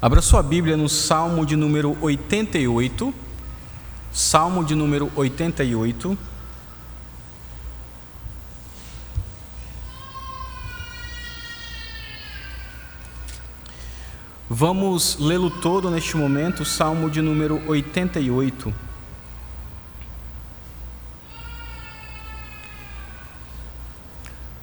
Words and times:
Abra 0.00 0.22
sua 0.22 0.44
Bíblia 0.44 0.76
no 0.76 0.88
Salmo 0.88 1.44
de 1.44 1.56
número 1.56 1.98
88. 2.00 3.12
Salmo 4.12 4.62
de 4.62 4.76
número 4.76 5.10
88. 5.16 6.16
Vamos 14.48 15.18
lê-lo 15.18 15.50
todo 15.50 15.90
neste 15.90 16.16
momento, 16.16 16.64
Salmo 16.64 17.10
de 17.10 17.20
número 17.20 17.60
88. 17.66 18.87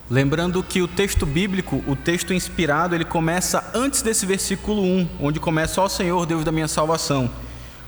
Lembrando 0.10 0.62
que 0.62 0.84
o 0.84 0.88
texto 0.88 1.26
bíblico, 1.26 1.84
o 1.88 1.96
texto 1.96 2.32
inspirado, 2.32 2.94
ele 2.94 3.06
começa 3.06 3.72
antes 3.74 4.04
desse 4.04 4.24
versículo 4.24 4.84
1, 4.84 5.10
onde 5.20 5.40
começa: 5.40 5.82
Ó 5.82 5.90
Senhor, 5.90 6.26
Deus 6.28 6.44
da 6.44 6.52
minha 6.52 6.68
salvação. 6.68 7.30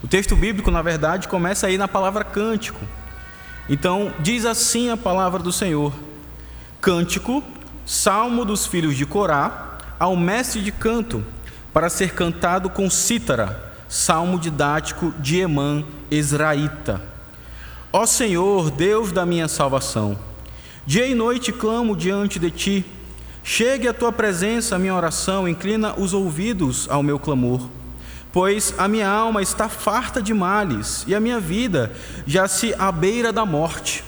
O 0.04 0.08
texto 0.08 0.36
bíblico, 0.36 0.72
na 0.72 0.82
verdade, 0.82 1.28
começa 1.28 1.68
aí 1.68 1.78
na 1.78 1.88
palavra 1.88 2.24
cântico. 2.24 2.80
Então, 3.70 4.12
diz 4.20 4.46
assim 4.46 4.90
a 4.90 4.98
palavra 4.98 5.44
do 5.44 5.52
Senhor: 5.52 5.94
Cântico, 6.82 7.44
salmo 7.86 8.44
dos 8.44 8.66
filhos 8.66 8.98
de 8.98 9.06
Corá, 9.06 9.78
ao 10.00 10.16
mestre 10.16 10.62
de 10.62 10.72
canto, 10.72 11.24
para 11.72 11.88
ser 11.88 12.14
cantado 12.14 12.68
com 12.68 12.90
cítara, 12.90 13.74
salmo 13.88 14.40
didático 14.40 15.14
de 15.20 15.38
Emã, 15.38 15.84
Ezraíta. 16.10 17.00
Ó 17.94 18.08
Senhor, 18.08 18.72
Deus 18.72 19.12
da 19.12 19.24
minha 19.24 19.48
salvação, 19.48 20.18
Dia 20.88 21.06
e 21.06 21.14
noite 21.14 21.52
clamo 21.52 21.98
diante 21.98 22.40
de 22.40 22.50
ti. 22.50 22.86
Chegue 23.44 23.90
à 23.90 23.94
tua 23.94 24.10
presença 24.10 24.74
a 24.74 24.80
minha 24.80 24.96
oração, 24.96 25.46
inclina 25.46 25.94
os 26.00 26.14
ouvidos 26.14 26.88
ao 26.90 27.04
meu 27.04 27.20
clamor. 27.20 27.68
Pois 28.32 28.74
a 28.78 28.88
minha 28.88 29.10
alma 29.10 29.42
está 29.42 29.68
farta 29.68 30.22
de 30.22 30.34
males 30.34 31.04
e 31.06 31.14
a 31.14 31.20
minha 31.20 31.42
vida 31.42 31.92
já 32.26 32.48
se 32.48 32.74
à 32.80 32.90
beira 32.90 33.34
da 33.34 33.46
morte. 33.46 34.02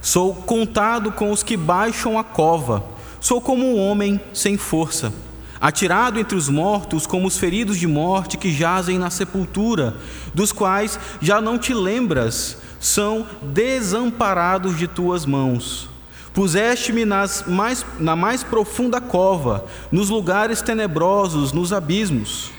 Sou 0.00 0.34
contado 0.34 1.12
com 1.12 1.30
os 1.30 1.42
que 1.42 1.54
baixam 1.54 2.18
a 2.18 2.24
cova, 2.24 2.82
sou 3.20 3.38
como 3.38 3.66
um 3.66 3.78
homem 3.78 4.18
sem 4.32 4.56
força, 4.56 5.12
atirado 5.60 6.18
entre 6.18 6.34
os 6.34 6.48
mortos, 6.48 7.06
como 7.06 7.26
os 7.26 7.36
feridos 7.36 7.76
de 7.76 7.86
morte 7.86 8.38
que 8.38 8.50
jazem 8.50 8.98
na 8.98 9.10
sepultura, 9.10 9.98
dos 10.32 10.50
quais 10.50 10.98
já 11.20 11.42
não 11.42 11.58
te 11.58 11.74
lembras 11.74 12.56
são 12.78 13.26
desamparados 13.42 14.76
de 14.76 14.86
tuas 14.86 15.26
mãos. 15.26 15.88
Puseste-me 16.32 17.04
mais, 17.04 17.84
na 17.98 18.14
mais 18.14 18.44
profunda 18.44 19.00
cova, 19.00 19.64
nos 19.90 20.08
lugares 20.08 20.62
tenebrosos, 20.62 21.52
nos 21.52 21.72
abismos. 21.72 22.50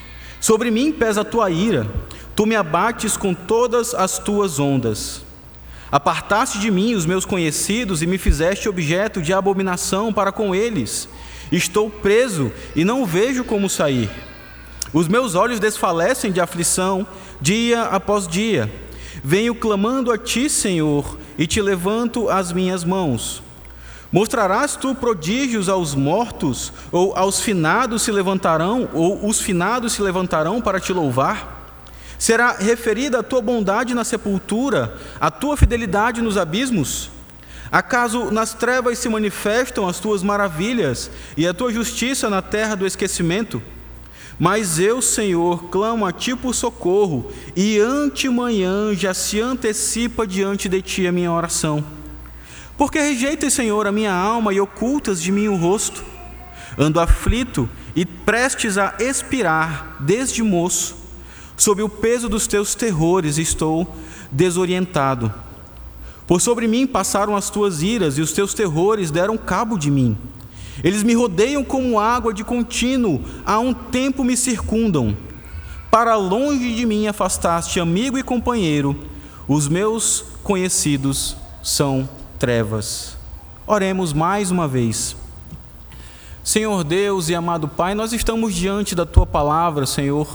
Sobre 0.41 0.71
mim 0.71 0.91
pesa 0.91 1.21
a 1.21 1.25
tua 1.25 1.49
ira, 1.49 1.87
tu 2.35 2.45
me 2.45 2.55
abates 2.55 3.15
com 3.15 3.33
todas 3.33 3.93
as 3.93 4.19
tuas 4.19 4.59
ondas. 4.59 5.23
Apartaste 5.91 6.59
de 6.59 6.69
mim 6.69 6.93
os 6.93 7.05
meus 7.05 7.25
conhecidos 7.25 8.01
e 8.01 8.07
me 8.07 8.17
fizeste 8.17 8.69
objeto 8.69 9.21
de 9.21 9.33
abominação 9.33 10.13
para 10.13 10.31
com 10.31 10.53
eles. 10.53 11.09
Estou 11.51 11.89
preso 11.89 12.51
e 12.75 12.83
não 12.83 13.05
vejo 13.05 13.43
como 13.43 13.69
sair. 13.69 14.09
Os 14.93 15.07
meus 15.07 15.35
olhos 15.35 15.59
desfalecem 15.59 16.31
de 16.31 16.39
aflição, 16.39 17.07
dia 17.41 17.83
após 17.83 18.27
dia. 18.27 18.71
Venho 19.23 19.55
clamando 19.55 20.11
a 20.11 20.17
ti, 20.17 20.49
Senhor, 20.49 21.17
e 21.37 21.45
te 21.45 21.61
levanto 21.61 22.29
as 22.29 22.51
minhas 22.51 22.83
mãos. 22.83 23.41
Mostrarás 24.11 24.75
tu 24.75 24.95
prodígios 24.95 25.69
aos 25.69 25.93
mortos, 25.93 26.73
ou 26.91 27.15
aos 27.15 27.39
finados 27.39 28.01
se 28.01 28.11
levantarão, 28.11 28.89
ou 28.93 29.27
os 29.27 29.39
finados 29.39 29.93
se 29.93 30.01
levantarão 30.01 30.61
para 30.61 30.79
te 30.79 30.91
louvar? 30.91 31.59
Será 32.17 32.53
referida 32.53 33.19
a 33.19 33.23
tua 33.23 33.41
bondade 33.41 33.93
na 33.93 34.03
sepultura, 34.03 34.97
a 35.21 35.29
tua 35.29 35.55
fidelidade 35.55 36.21
nos 36.21 36.37
abismos? 36.37 37.11
Acaso 37.71 38.31
nas 38.31 38.53
trevas 38.53 38.97
se 38.97 39.07
manifestam 39.07 39.87
as 39.87 39.99
tuas 39.99 40.23
maravilhas 40.23 41.11
e 41.37 41.47
a 41.47 41.53
tua 41.53 41.71
justiça 41.71 42.29
na 42.29 42.41
terra 42.41 42.75
do 42.75 42.85
esquecimento? 42.85 43.61
Mas 44.39 44.79
eu, 44.79 45.01
Senhor, 45.01 45.65
clamo 45.65 46.05
a 46.05 46.13
ti 46.13 46.33
por 46.33 46.55
socorro, 46.55 47.29
e 47.53 47.77
antemanhã 47.77 48.95
já 48.95 49.13
se 49.13 49.41
antecipa 49.41 50.25
diante 50.25 50.69
de 50.69 50.81
ti 50.81 51.05
a 51.05 51.11
minha 51.11 51.31
oração. 51.31 51.83
Porque 52.77 52.97
rejeitas, 52.97 53.53
Senhor, 53.53 53.85
a 53.85 53.91
minha 53.91 54.13
alma 54.13 54.53
e 54.53 54.61
ocultas 54.61 55.21
de 55.21 55.33
mim 55.33 55.49
o 55.49 55.57
rosto? 55.57 56.01
Ando 56.77 57.01
aflito 57.01 57.69
e 57.93 58.05
prestes 58.05 58.77
a 58.77 58.95
expirar 58.99 59.97
desde 59.99 60.41
moço. 60.41 60.95
Sob 61.57 61.83
o 61.83 61.89
peso 61.89 62.29
dos 62.29 62.47
teus 62.47 62.73
terrores 62.73 63.37
estou 63.37 63.93
desorientado. 64.31 65.33
Por 66.25 66.39
sobre 66.39 66.65
mim 66.69 66.87
passaram 66.87 67.35
as 67.35 67.49
tuas 67.49 67.83
iras 67.83 68.17
e 68.17 68.21
os 68.21 68.31
teus 68.31 68.53
terrores 68.53 69.11
deram 69.11 69.37
cabo 69.37 69.77
de 69.77 69.91
mim. 69.91 70.17
Eles 70.83 71.03
me 71.03 71.13
rodeiam 71.13 71.63
como 71.63 71.99
água 71.99 72.33
de 72.33 72.43
contínuo, 72.43 73.21
há 73.45 73.59
um 73.59 73.73
tempo 73.73 74.23
me 74.23 74.37
circundam. 74.37 75.15
Para 75.91 76.15
longe 76.15 76.75
de 76.75 76.85
mim 76.85 77.07
afastaste 77.07 77.79
amigo 77.79 78.17
e 78.17 78.23
companheiro, 78.23 78.95
os 79.47 79.67
meus 79.67 80.23
conhecidos 80.43 81.35
são 81.63 82.07
trevas. 82.37 83.17
Oremos 83.65 84.13
mais 84.13 84.51
uma 84.51 84.67
vez. 84.67 85.15
Senhor 86.43 86.83
Deus 86.83 87.29
e 87.29 87.35
amado 87.35 87.67
Pai, 87.67 87.93
nós 87.93 88.13
estamos 88.13 88.55
diante 88.55 88.95
da 88.95 89.05
tua 89.05 89.25
palavra, 89.25 89.85
Senhor. 89.85 90.27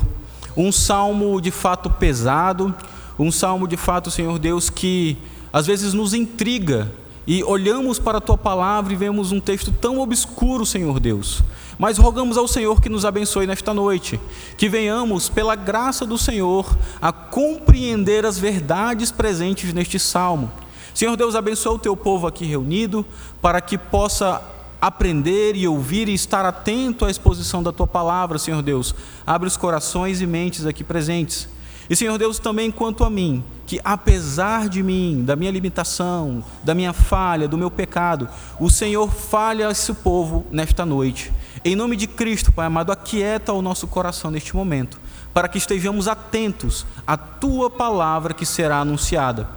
Um 0.57 0.71
salmo 0.71 1.41
de 1.41 1.51
fato 1.51 1.89
pesado, 1.91 2.75
um 3.19 3.33
salmo 3.33 3.67
de 3.67 3.77
fato, 3.77 4.11
Senhor 4.11 4.39
Deus, 4.39 4.71
que 4.71 5.17
às 5.53 5.67
vezes 5.67 5.95
nos 5.95 6.15
intriga, 6.15 6.93
e 7.27 7.43
olhamos 7.43 7.99
para 7.99 8.19
a 8.19 8.21
tua 8.21 8.37
palavra 8.37 8.93
e 8.93 8.97
vemos 8.97 9.33
um 9.33 9.41
texto 9.41 9.73
tão 9.73 9.99
obscuro, 9.99 10.67
Senhor 10.67 11.01
Deus. 11.01 11.43
Mas 11.79 11.99
rogamos 11.99 12.37
ao 12.37 12.47
Senhor 12.47 12.81
que 12.81 12.89
nos 12.89 13.05
abençoe 13.05 13.47
nesta 13.47 13.73
noite, 13.75 14.21
que 14.57 14.69
venhamos, 14.69 15.29
pela 15.29 15.57
graça 15.57 16.07
do 16.07 16.19
Senhor, 16.19 16.77
a 17.01 17.11
compreender 17.11 18.25
as 18.25 18.39
verdades 18.39 19.11
presentes 19.11 19.73
neste 19.73 19.99
salmo. 19.99 20.51
Senhor 20.95 21.17
Deus, 21.17 21.35
abençoa 21.35 21.75
o 21.75 21.79
teu 21.79 21.97
povo 21.97 22.27
aqui 22.27 22.45
reunido, 22.45 23.05
para 23.43 23.61
que 23.61 23.77
possa 23.77 24.41
aprender 24.81 25.57
e 25.57 25.67
ouvir 25.67 26.09
e 26.11 26.15
estar 26.15 26.45
atento 26.45 27.07
à 27.07 27.11
exposição 27.11 27.63
da 27.63 27.73
tua 27.73 27.87
palavra, 27.87 28.39
Senhor 28.39 28.63
Deus. 28.63 28.95
Abre 29.27 29.49
os 29.49 29.57
corações 29.57 30.21
e 30.21 30.27
mentes 30.27 30.67
aqui 30.67 30.85
presentes. 30.85 31.49
E 31.89 31.95
Senhor 31.95 32.17
Deus, 32.17 32.39
também 32.39 32.71
quanto 32.71 33.05
a 33.05 33.11
mim, 33.11 33.45
que 33.67 33.81
apesar 33.85 34.69
de 34.69 34.83
mim, 34.83 35.23
da 35.25 35.37
minha 35.37 35.51
limitação, 35.51 36.43
da 36.63 36.75
minha 36.75 36.93
falha, 36.93 37.47
do 37.47 37.59
meu 37.59 37.71
pecado, 37.71 38.29
o 38.59 38.71
Senhor 38.71 39.11
falha 39.11 39.71
esse 39.71 39.93
povo 39.93 40.47
nesta 40.51 40.87
noite. 40.87 41.33
Em 41.65 41.77
nome 41.77 41.97
de 41.97 42.07
Cristo, 42.07 42.53
Pai 42.53 42.67
amado, 42.67 42.93
aquieta 42.93 43.53
o 43.53 43.63
nosso 43.63 43.87
coração 43.87 44.31
neste 44.31 44.57
momento, 44.57 45.01
para 45.33 45.49
que 45.49 45.59
estejamos 45.59 46.09
atentos 46.09 46.87
à 47.07 47.17
tua 47.17 47.69
palavra 47.71 48.35
que 48.35 48.47
será 48.47 48.81
anunciada. 48.81 49.49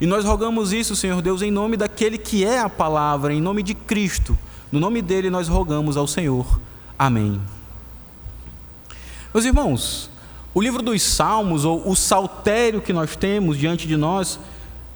E 0.00 0.06
nós 0.06 0.24
rogamos 0.24 0.72
isso, 0.72 0.94
Senhor 0.94 1.22
Deus, 1.22 1.40
em 1.40 1.50
nome 1.50 1.76
daquele 1.76 2.18
que 2.18 2.44
é 2.44 2.58
a 2.58 2.68
palavra, 2.68 3.32
em 3.32 3.40
nome 3.40 3.62
de 3.62 3.74
Cristo. 3.74 4.36
No 4.70 4.78
nome 4.78 5.00
dele 5.00 5.30
nós 5.30 5.48
rogamos 5.48 5.96
ao 5.96 6.06
Senhor. 6.06 6.60
Amém. 6.98 7.40
Meus 9.32 9.44
irmãos, 9.44 10.10
o 10.56 10.62
livro 10.62 10.80
dos 10.80 11.02
Salmos, 11.02 11.66
ou 11.66 11.86
o 11.86 11.94
saltério 11.94 12.80
que 12.80 12.90
nós 12.90 13.14
temos 13.14 13.58
diante 13.58 13.86
de 13.86 13.94
nós, 13.94 14.40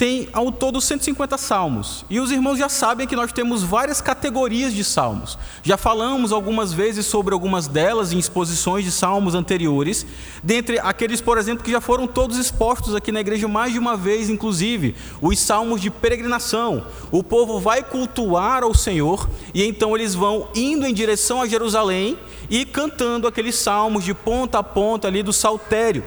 tem 0.00 0.30
ao 0.32 0.50
todo 0.50 0.80
150 0.80 1.36
salmos. 1.36 2.06
E 2.08 2.20
os 2.20 2.30
irmãos 2.30 2.56
já 2.56 2.70
sabem 2.70 3.06
que 3.06 3.14
nós 3.14 3.32
temos 3.32 3.62
várias 3.62 4.00
categorias 4.00 4.72
de 4.72 4.82
salmos. 4.82 5.36
Já 5.62 5.76
falamos 5.76 6.32
algumas 6.32 6.72
vezes 6.72 7.04
sobre 7.04 7.34
algumas 7.34 7.68
delas 7.68 8.10
em 8.10 8.18
exposições 8.18 8.82
de 8.82 8.90
salmos 8.90 9.34
anteriores, 9.34 10.06
dentre 10.42 10.78
aqueles, 10.78 11.20
por 11.20 11.36
exemplo, 11.36 11.62
que 11.62 11.70
já 11.70 11.82
foram 11.82 12.06
todos 12.06 12.38
expostos 12.38 12.94
aqui 12.94 13.12
na 13.12 13.20
igreja 13.20 13.46
mais 13.46 13.74
de 13.74 13.78
uma 13.78 13.94
vez, 13.94 14.30
inclusive, 14.30 14.96
os 15.20 15.38
salmos 15.38 15.82
de 15.82 15.90
peregrinação. 15.90 16.82
O 17.10 17.22
povo 17.22 17.60
vai 17.60 17.82
cultuar 17.82 18.62
ao 18.62 18.72
Senhor 18.72 19.28
e 19.52 19.62
então 19.62 19.94
eles 19.94 20.14
vão 20.14 20.48
indo 20.54 20.86
em 20.86 20.94
direção 20.94 21.42
a 21.42 21.46
Jerusalém 21.46 22.18
e 22.48 22.64
cantando 22.64 23.28
aqueles 23.28 23.54
salmos 23.54 24.02
de 24.02 24.14
ponta 24.14 24.60
a 24.60 24.62
ponta 24.62 25.08
ali 25.08 25.22
do 25.22 25.32
saltério. 25.32 26.02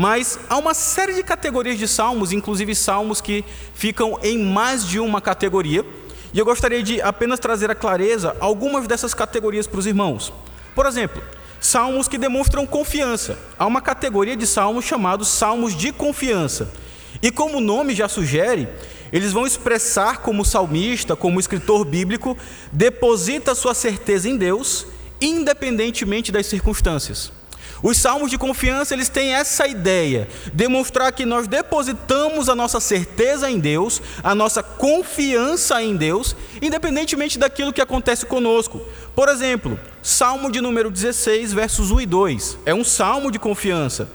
Mas 0.00 0.40
há 0.48 0.56
uma 0.56 0.72
série 0.72 1.12
de 1.12 1.22
categorias 1.22 1.78
de 1.78 1.86
salmos, 1.86 2.32
inclusive 2.32 2.74
salmos 2.74 3.20
que 3.20 3.44
ficam 3.74 4.18
em 4.22 4.38
mais 4.38 4.88
de 4.88 4.98
uma 4.98 5.20
categoria, 5.20 5.84
e 6.32 6.38
eu 6.38 6.44
gostaria 6.46 6.82
de 6.82 7.02
apenas 7.02 7.38
trazer 7.38 7.70
a 7.70 7.74
clareza 7.74 8.34
algumas 8.40 8.86
dessas 8.86 9.12
categorias 9.12 9.66
para 9.66 9.78
os 9.78 9.84
irmãos. 9.84 10.32
Por 10.74 10.86
exemplo, 10.86 11.22
salmos 11.60 12.08
que 12.08 12.16
demonstram 12.16 12.64
confiança. 12.64 13.38
Há 13.58 13.66
uma 13.66 13.82
categoria 13.82 14.34
de 14.34 14.46
salmos 14.46 14.86
chamados 14.86 15.28
salmos 15.28 15.76
de 15.76 15.92
confiança. 15.92 16.72
E 17.20 17.30
como 17.30 17.58
o 17.58 17.60
nome 17.60 17.94
já 17.94 18.08
sugere, 18.08 18.70
eles 19.12 19.32
vão 19.32 19.46
expressar 19.46 20.22
como 20.22 20.46
salmista, 20.46 21.14
como 21.14 21.38
escritor 21.38 21.84
bíblico, 21.84 22.38
deposita 22.72 23.54
sua 23.54 23.74
certeza 23.74 24.30
em 24.30 24.38
Deus, 24.38 24.86
independentemente 25.20 26.32
das 26.32 26.46
circunstâncias. 26.46 27.38
Os 27.82 27.96
salmos 27.96 28.30
de 28.30 28.36
confiança, 28.36 28.94
eles 28.94 29.08
têm 29.08 29.34
essa 29.34 29.66
ideia, 29.66 30.28
demonstrar 30.52 31.12
que 31.12 31.24
nós 31.24 31.46
depositamos 31.46 32.48
a 32.48 32.54
nossa 32.54 32.78
certeza 32.80 33.50
em 33.50 33.58
Deus, 33.58 34.02
a 34.22 34.34
nossa 34.34 34.62
confiança 34.62 35.82
em 35.82 35.96
Deus, 35.96 36.36
independentemente 36.60 37.38
daquilo 37.38 37.72
que 37.72 37.80
acontece 37.80 38.26
conosco. 38.26 38.80
Por 39.14 39.28
exemplo, 39.28 39.78
Salmo 40.02 40.50
de 40.50 40.60
número 40.60 40.90
16, 40.90 41.52
versos 41.52 41.90
1 41.90 42.02
e 42.02 42.06
2, 42.06 42.58
é 42.66 42.74
um 42.74 42.84
salmo 42.84 43.30
de 43.30 43.38
confiança. 43.38 44.10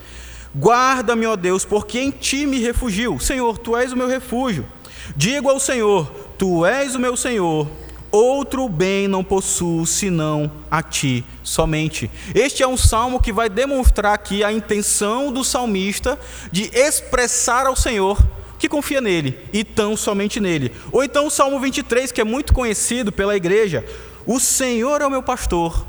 Guarda-me, 0.58 1.26
ó 1.26 1.36
Deus, 1.36 1.66
porque 1.66 2.00
em 2.00 2.12
ti 2.12 2.46
me 2.46 2.60
refugio. 2.60 3.20
Senhor, 3.20 3.58
tu 3.58 3.76
és 3.76 3.92
o 3.92 3.98
meu 3.98 4.08
refúgio. 4.08 4.66
Digo 5.16 5.50
ao 5.50 5.60
Senhor: 5.60 6.10
Tu 6.38 6.66
és 6.66 6.96
o 6.96 7.00
meu 7.00 7.18
Senhor, 7.18 7.68
outro 8.16 8.70
bem 8.70 9.08
não 9.08 9.24
possuo 9.24 9.86
senão 9.86 10.52
a 10.72 10.82
ti 10.82 11.26
somente. 11.44 12.10
Este 12.34 12.64
é 12.64 12.68
um 12.68 12.78
salmo 12.78 13.20
que 13.20 13.34
vai 13.34 13.50
demonstrar 13.50 14.14
aqui 14.14 14.44
a 14.44 14.52
intenção 14.52 15.32
do 15.32 15.44
salmista 15.44 16.18
de 16.52 16.70
expressar 16.74 17.66
ao 17.66 17.76
Senhor 17.76 18.18
que 18.58 18.70
confia 18.70 19.02
nele 19.02 19.38
e 19.52 19.64
tão 19.64 19.98
somente 19.98 20.40
nele. 20.40 20.72
Ou 20.92 21.04
então 21.04 21.28
o 21.28 21.30
Salmo 21.30 21.60
23, 21.60 22.12
que 22.12 22.22
é 22.22 22.24
muito 22.24 22.54
conhecido 22.54 23.12
pela 23.12 23.36
igreja: 23.36 23.86
O 24.26 24.40
Senhor 24.40 25.02
é 25.02 25.06
o 25.06 25.12
meu 25.12 25.22
pastor, 25.22 25.86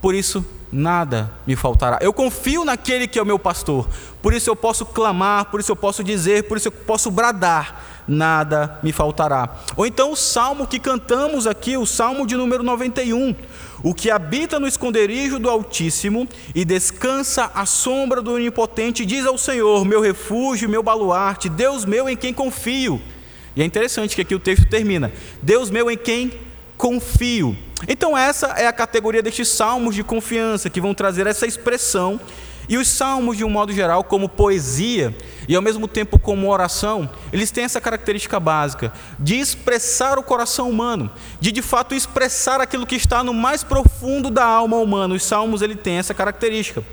por 0.00 0.14
isso 0.14 0.44
nada 0.70 1.32
me 1.46 1.56
faltará. 1.56 1.98
Eu 2.00 2.12
confio 2.12 2.64
naquele 2.64 3.08
que 3.08 3.18
é 3.18 3.22
o 3.22 3.26
meu 3.26 3.38
pastor, 3.38 3.88
por 4.22 4.32
isso 4.32 4.48
eu 4.48 4.54
posso 4.54 4.86
clamar, 4.86 5.46
por 5.46 5.58
isso 5.58 5.72
eu 5.72 5.76
posso 5.76 6.04
dizer, 6.04 6.44
por 6.44 6.56
isso 6.56 6.68
eu 6.68 6.72
posso 6.72 7.10
bradar 7.10 7.97
nada 8.08 8.80
me 8.82 8.90
faltará. 8.90 9.48
Ou 9.76 9.86
então 9.86 10.12
o 10.12 10.16
salmo 10.16 10.66
que 10.66 10.78
cantamos 10.78 11.46
aqui, 11.46 11.76
o 11.76 11.86
salmo 11.86 12.26
de 12.26 12.36
número 12.36 12.62
91. 12.62 13.34
O 13.82 13.94
que 13.94 14.10
habita 14.10 14.58
no 14.58 14.66
esconderijo 14.66 15.38
do 15.38 15.48
Altíssimo 15.48 16.26
e 16.54 16.64
descansa 16.64 17.50
à 17.54 17.64
sombra 17.64 18.20
do 18.20 18.32
Onipotente, 18.32 19.04
diz 19.04 19.24
ao 19.24 19.38
Senhor: 19.38 19.84
Meu 19.84 20.00
refúgio, 20.00 20.68
meu 20.68 20.82
baluarte, 20.82 21.48
Deus 21.48 21.84
meu 21.84 22.08
em 22.08 22.16
quem 22.16 22.34
confio. 22.34 23.00
E 23.54 23.62
é 23.62 23.64
interessante 23.64 24.16
que 24.16 24.22
aqui 24.22 24.34
o 24.34 24.40
texto 24.40 24.66
termina: 24.66 25.12
Deus 25.42 25.70
meu 25.70 25.90
em 25.90 25.96
quem 25.96 26.32
confio. 26.76 27.56
Então, 27.86 28.18
essa 28.18 28.48
é 28.56 28.66
a 28.66 28.72
categoria 28.72 29.22
destes 29.22 29.48
salmos 29.48 29.94
de 29.94 30.02
confiança 30.02 30.68
que 30.68 30.80
vão 30.80 30.94
trazer 30.94 31.26
essa 31.26 31.46
expressão 31.46 32.18
e 32.68 32.76
os 32.76 32.88
salmos, 32.88 33.36
de 33.36 33.44
um 33.44 33.50
modo 33.50 33.72
geral, 33.72 34.04
como 34.04 34.28
poesia 34.28 35.16
e 35.48 35.56
ao 35.56 35.62
mesmo 35.62 35.88
tempo 35.88 36.18
como 36.18 36.52
oração, 36.52 37.08
eles 37.32 37.50
têm 37.50 37.64
essa 37.64 37.80
característica 37.80 38.38
básica 38.38 38.92
de 39.18 39.36
expressar 39.36 40.18
o 40.18 40.22
coração 40.22 40.68
humano, 40.68 41.10
de 41.40 41.50
de 41.50 41.62
fato 41.62 41.94
expressar 41.94 42.60
aquilo 42.60 42.86
que 42.86 42.96
está 42.96 43.24
no 43.24 43.32
mais 43.32 43.64
profundo 43.64 44.28
da 44.28 44.44
alma 44.44 44.76
humana. 44.76 45.14
Os 45.14 45.24
salmos 45.24 45.62
ele 45.62 45.74
tem 45.74 45.96
essa 45.96 46.12
característica. 46.12 46.84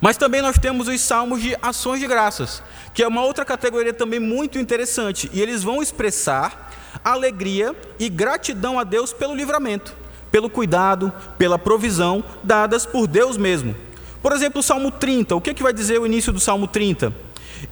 Mas 0.00 0.16
também 0.16 0.40
nós 0.40 0.58
temos 0.58 0.88
os 0.88 1.00
salmos 1.00 1.42
de 1.42 1.54
ações 1.62 2.00
de 2.00 2.06
graças, 2.06 2.62
que 2.94 3.02
é 3.02 3.08
uma 3.08 3.22
outra 3.22 3.44
categoria 3.44 3.92
também 3.92 4.18
muito 4.18 4.58
interessante, 4.58 5.30
e 5.32 5.40
eles 5.40 5.62
vão 5.62 5.82
expressar 5.82 6.72
alegria 7.04 7.76
e 7.98 8.08
gratidão 8.08 8.78
a 8.78 8.84
Deus 8.84 9.12
pelo 9.12 9.34
livramento, 9.34 9.94
pelo 10.30 10.50
cuidado, 10.50 11.12
pela 11.38 11.58
provisão 11.58 12.24
dadas 12.42 12.84
por 12.84 13.06
Deus 13.06 13.36
mesmo. 13.36 13.76
Por 14.22 14.32
exemplo, 14.32 14.60
o 14.60 14.62
Salmo 14.62 14.90
30, 14.90 15.34
o 15.34 15.40
que, 15.40 15.50
é 15.50 15.54
que 15.54 15.62
vai 15.62 15.72
dizer 15.72 16.00
o 16.00 16.06
início 16.06 16.32
do 16.32 16.38
Salmo 16.38 16.68
30? 16.68 17.12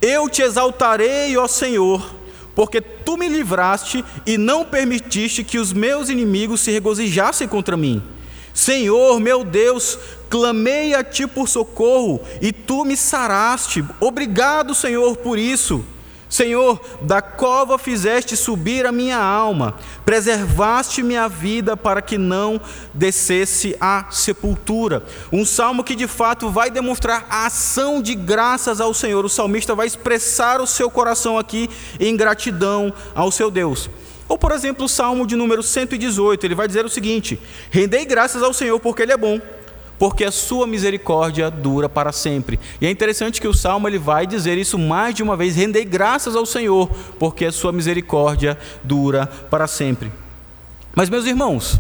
Eu 0.03 0.29
te 0.29 0.43
exaltarei, 0.43 1.37
ó 1.37 1.47
Senhor, 1.47 2.15
porque 2.55 2.81
tu 2.81 3.17
me 3.17 3.29
livraste 3.29 4.05
e 4.27 4.37
não 4.37 4.65
permitiste 4.65 5.45
que 5.45 5.59
os 5.59 5.73
meus 5.73 6.09
inimigos 6.09 6.61
se 6.61 6.71
regozijassem 6.71 7.47
contra 7.47 7.77
mim. 7.77 8.03
Senhor, 8.53 9.21
meu 9.21 9.45
Deus, 9.45 9.97
clamei 10.29 10.93
a 10.93 11.05
ti 11.05 11.27
por 11.27 11.49
socorro 11.49 12.21
e 12.43 12.53
tu 12.53 12.85
me 12.85 12.97
saraste. 12.97 13.85
Obrigado, 14.01 14.75
Senhor, 14.75 15.17
por 15.17 15.39
isso. 15.39 15.85
Senhor, 16.31 16.81
da 17.03 17.21
cova 17.21 17.77
fizeste 17.77 18.37
subir 18.37 18.87
a 18.87 18.93
minha 18.93 19.19
alma, 19.19 19.75
preservaste 20.05 21.03
minha 21.03 21.29
vida 21.29 21.77
para 21.77 22.01
que 22.01 22.17
não 22.17 22.61
descesse 22.95 23.77
à 23.81 24.07
sepultura. 24.13 25.05
Um 25.33 25.45
salmo 25.45 25.83
que 25.83 25.97
de 25.97 26.07
fato 26.07 26.49
vai 26.49 26.71
demonstrar 26.71 27.27
a 27.29 27.47
ação 27.47 28.01
de 28.01 28.15
graças 28.15 28.81
ao 28.81 28.95
Senhor. 28.95 29.25
O 29.25 29.29
salmista 29.29 29.75
vai 29.75 29.89
expressar 29.89 30.61
o 30.61 30.69
seu 30.69 30.89
coração 30.89 31.37
aqui 31.37 31.69
em 31.99 32.17
gratidão 32.17 32.95
ao 33.13 33.33
seu 33.33 33.51
Deus. 33.51 33.91
Ou, 34.29 34.39
por 34.39 34.53
exemplo, 34.53 34.85
o 34.85 34.89
salmo 34.89 35.27
de 35.27 35.35
número 35.35 35.61
118, 35.61 36.47
ele 36.47 36.55
vai 36.55 36.69
dizer 36.69 36.85
o 36.85 36.89
seguinte: 36.89 37.41
Rendei 37.69 38.05
graças 38.05 38.41
ao 38.41 38.53
Senhor 38.53 38.79
porque 38.79 39.03
Ele 39.03 39.11
é 39.11 39.17
bom 39.17 39.41
porque 40.01 40.25
a 40.25 40.33
sua 40.33 40.67
misericórdia 40.67 41.51
dura 41.51 41.87
para 41.87 42.11
sempre. 42.11 42.59
E 42.81 42.87
é 42.87 42.91
interessante 42.91 43.39
que 43.39 43.47
o 43.47 43.53
salmo 43.53 43.87
ele 43.87 43.99
vai 43.99 44.27
dizer 44.27 44.57
isso 44.57 44.79
mais 44.79 45.15
de 45.15 45.23
uma 45.23 45.37
vez: 45.37 45.55
rendei 45.55 45.85
graças 45.85 46.35
ao 46.35 46.47
Senhor, 46.47 46.89
porque 47.19 47.45
a 47.45 47.53
sua 47.53 47.71
misericórdia 47.71 48.59
dura 48.83 49.27
para 49.27 49.67
sempre. 49.67 50.11
Mas 50.95 51.11
meus 51.11 51.27
irmãos, 51.27 51.79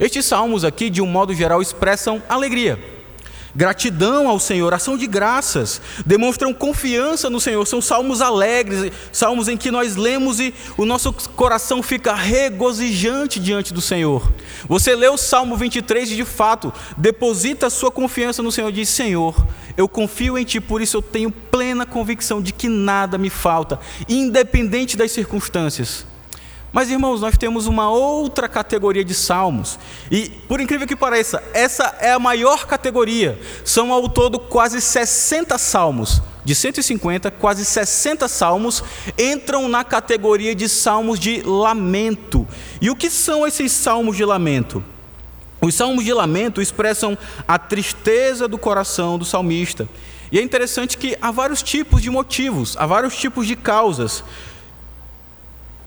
estes 0.00 0.24
salmos 0.24 0.64
aqui, 0.64 0.88
de 0.88 1.02
um 1.02 1.06
modo 1.06 1.34
geral, 1.34 1.60
expressam 1.60 2.22
alegria. 2.30 2.99
Gratidão 3.54 4.28
ao 4.28 4.38
Senhor, 4.38 4.72
ação 4.72 4.96
de 4.96 5.06
graças, 5.06 5.80
demonstram 6.06 6.54
confiança 6.54 7.28
no 7.28 7.40
Senhor. 7.40 7.66
São 7.66 7.80
salmos 7.80 8.20
alegres, 8.20 8.92
salmos 9.12 9.48
em 9.48 9.56
que 9.56 9.70
nós 9.70 9.96
lemos 9.96 10.38
e 10.38 10.54
o 10.76 10.84
nosso 10.84 11.12
coração 11.12 11.82
fica 11.82 12.14
regozijante 12.14 13.40
diante 13.40 13.74
do 13.74 13.80
Senhor. 13.80 14.30
Você 14.68 14.94
lê 14.94 15.08
o 15.08 15.16
Salmo 15.16 15.56
23 15.56 16.12
e 16.12 16.16
de 16.16 16.24
fato 16.24 16.72
deposita 16.96 17.66
a 17.66 17.70
sua 17.70 17.90
confiança 17.90 18.42
no 18.42 18.52
Senhor 18.52 18.68
e 18.68 18.74
diz: 18.74 18.88
Senhor, 18.88 19.34
eu 19.76 19.88
confio 19.88 20.38
em 20.38 20.44
Ti, 20.44 20.60
por 20.60 20.80
isso 20.80 20.96
eu 20.96 21.02
tenho 21.02 21.30
plena 21.30 21.84
convicção 21.84 22.40
de 22.40 22.52
que 22.52 22.68
nada 22.68 23.18
me 23.18 23.30
falta, 23.30 23.80
independente 24.08 24.96
das 24.96 25.10
circunstâncias. 25.10 26.09
Mas, 26.72 26.90
irmãos, 26.90 27.20
nós 27.20 27.36
temos 27.36 27.66
uma 27.66 27.90
outra 27.90 28.48
categoria 28.48 29.04
de 29.04 29.14
salmos, 29.14 29.78
e, 30.10 30.30
por 30.46 30.60
incrível 30.60 30.86
que 30.86 30.94
pareça, 30.94 31.42
essa 31.52 31.96
é 32.00 32.12
a 32.12 32.18
maior 32.18 32.66
categoria. 32.66 33.40
São 33.64 33.92
ao 33.92 34.08
todo 34.08 34.38
quase 34.38 34.80
60 34.80 35.58
salmos, 35.58 36.22
de 36.44 36.54
150, 36.54 37.30
quase 37.32 37.64
60 37.64 38.26
salmos 38.28 38.82
entram 39.18 39.68
na 39.68 39.84
categoria 39.84 40.54
de 40.54 40.68
salmos 40.68 41.18
de 41.18 41.42
lamento. 41.42 42.46
E 42.80 42.88
o 42.88 42.96
que 42.96 43.10
são 43.10 43.46
esses 43.46 43.72
salmos 43.72 44.16
de 44.16 44.24
lamento? 44.24 44.82
Os 45.60 45.74
salmos 45.74 46.04
de 46.04 46.12
lamento 46.14 46.62
expressam 46.62 47.18
a 47.46 47.58
tristeza 47.58 48.48
do 48.48 48.56
coração 48.56 49.18
do 49.18 49.24
salmista. 49.24 49.86
E 50.32 50.38
é 50.38 50.42
interessante 50.42 50.96
que 50.96 51.16
há 51.20 51.30
vários 51.30 51.62
tipos 51.62 52.00
de 52.00 52.08
motivos, 52.08 52.76
há 52.78 52.86
vários 52.86 53.16
tipos 53.16 53.46
de 53.46 53.56
causas 53.56 54.24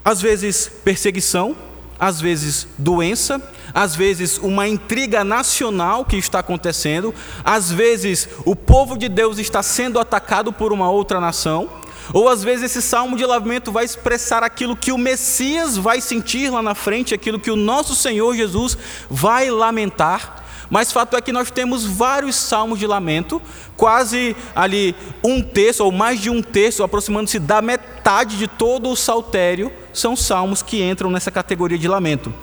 às 0.04 0.22
vezes 0.22 0.70
perseguição, 0.84 1.56
às 2.00 2.20
vezes 2.20 2.68
doença, 2.78 3.42
às 3.74 3.96
vezes 3.96 4.38
uma 4.38 4.68
intriga 4.68 5.24
nacional 5.24 6.04
que 6.04 6.18
está 6.18 6.40
acontecendo, 6.40 7.14
às 7.44 7.72
vezes 7.72 8.28
o 8.46 8.56
povo 8.56 8.98
de 8.98 9.08
Deus 9.08 9.38
está 9.38 9.64
sendo 9.64 10.00
atacado 10.00 10.52
por 10.52 10.74
uma 10.74 10.90
outra 10.90 11.20
nação, 11.20 11.70
ou 12.12 12.28
às 12.28 12.44
vezes 12.44 12.66
esse 12.66 12.82
salmo 12.82 13.16
de 13.16 13.26
lamento 13.26 13.72
vai 13.72 13.86
expressar 13.86 14.44
aquilo 14.44 14.76
que 14.76 14.92
o 14.92 14.98
Messias 14.98 15.78
vai 15.78 16.02
sentir 16.02 16.50
lá 16.50 16.62
na 16.62 16.76
frente, 16.76 17.14
aquilo 17.14 17.40
que 17.40 17.52
o 17.52 17.56
nosso 17.56 17.96
Senhor 17.96 18.36
Jesus 18.36 18.78
vai 19.10 19.50
lamentar. 19.50 20.44
Mas 20.70 20.92
fato 20.92 21.16
é 21.16 21.22
que 21.22 21.32
nós 21.32 21.52
temos 21.52 21.86
vários 21.86 22.36
salmos 22.36 22.80
de 22.80 22.88
lamento, 22.88 23.42
quase 23.78 24.36
ali 24.56 24.96
um 25.24 25.42
terço 25.42 25.86
ou 25.86 25.92
mais 25.92 26.20
de 26.20 26.30
um 26.30 26.42
terço, 26.42 26.84
aproximando-se 26.84 27.40
da 27.40 27.62
metade 27.62 27.93
de 28.38 28.48
todo 28.48 28.90
o 28.90 28.96
saltério, 28.96 29.72
são 29.94 30.16
salmos 30.16 30.62
que 30.62 30.84
entram 30.84 31.10
nessa 31.10 31.32
categoria 31.32 31.78
de 31.78 31.88
lamento. 31.88 32.34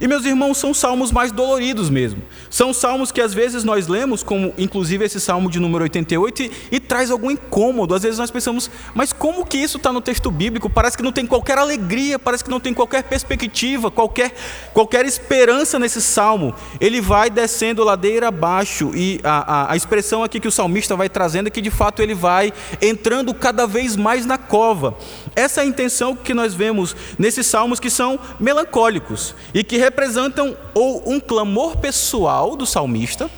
E 0.00 0.08
meus 0.08 0.24
irmãos, 0.24 0.56
são 0.56 0.72
salmos 0.72 1.12
mais 1.12 1.30
doloridos 1.30 1.90
mesmo. 1.90 2.22
São 2.48 2.72
salmos 2.72 3.12
que 3.12 3.20
às 3.20 3.34
vezes 3.34 3.64
nós 3.64 3.86
lemos, 3.86 4.22
como 4.22 4.54
inclusive 4.56 5.04
esse 5.04 5.20
salmo 5.20 5.50
de 5.50 5.60
número 5.60 5.84
88, 5.84 6.42
e, 6.42 6.52
e 6.72 6.80
traz 6.80 7.10
algum 7.10 7.30
incômodo. 7.30 7.94
Às 7.94 8.02
vezes 8.02 8.18
nós 8.18 8.30
pensamos, 8.30 8.70
mas 8.94 9.12
como 9.12 9.44
que 9.44 9.58
isso 9.58 9.76
está 9.76 9.92
no 9.92 10.00
texto 10.00 10.30
bíblico? 10.30 10.70
Parece 10.70 10.96
que 10.96 11.02
não 11.02 11.12
tem 11.12 11.26
qualquer 11.26 11.58
alegria, 11.58 12.18
parece 12.18 12.42
que 12.42 12.50
não 12.50 12.58
tem 12.58 12.72
qualquer 12.72 13.02
perspectiva, 13.02 13.90
qualquer, 13.90 14.32
qualquer 14.72 15.04
esperança 15.04 15.78
nesse 15.78 16.00
salmo. 16.00 16.54
Ele 16.80 17.00
vai 17.00 17.28
descendo 17.28 17.84
ladeira 17.84 18.28
abaixo, 18.28 18.92
e 18.94 19.20
a, 19.22 19.54
a, 19.54 19.72
a 19.72 19.76
expressão 19.76 20.24
aqui 20.24 20.40
que 20.40 20.48
o 20.48 20.52
salmista 20.52 20.96
vai 20.96 21.10
trazendo 21.10 21.48
é 21.48 21.50
que 21.50 21.60
de 21.60 21.70
fato 21.70 22.00
ele 22.00 22.14
vai 22.14 22.54
entrando 22.80 23.34
cada 23.34 23.66
vez 23.66 23.96
mais 23.96 24.24
na 24.24 24.38
cova. 24.38 24.96
Essa 25.36 25.60
é 25.60 25.64
a 25.64 25.66
intenção 25.66 26.16
que 26.16 26.32
nós 26.32 26.54
vemos 26.54 26.96
nesses 27.18 27.46
salmos 27.46 27.78
que 27.78 27.90
são 27.90 28.18
melancólicos 28.38 29.34
e 29.52 29.62
que 29.62 29.76
representam 29.90 30.56
ou 30.72 31.02
um 31.10 31.18
clamor 31.18 31.76
pessoal 31.76 32.56
do 32.56 32.64
salmista, 32.64 33.28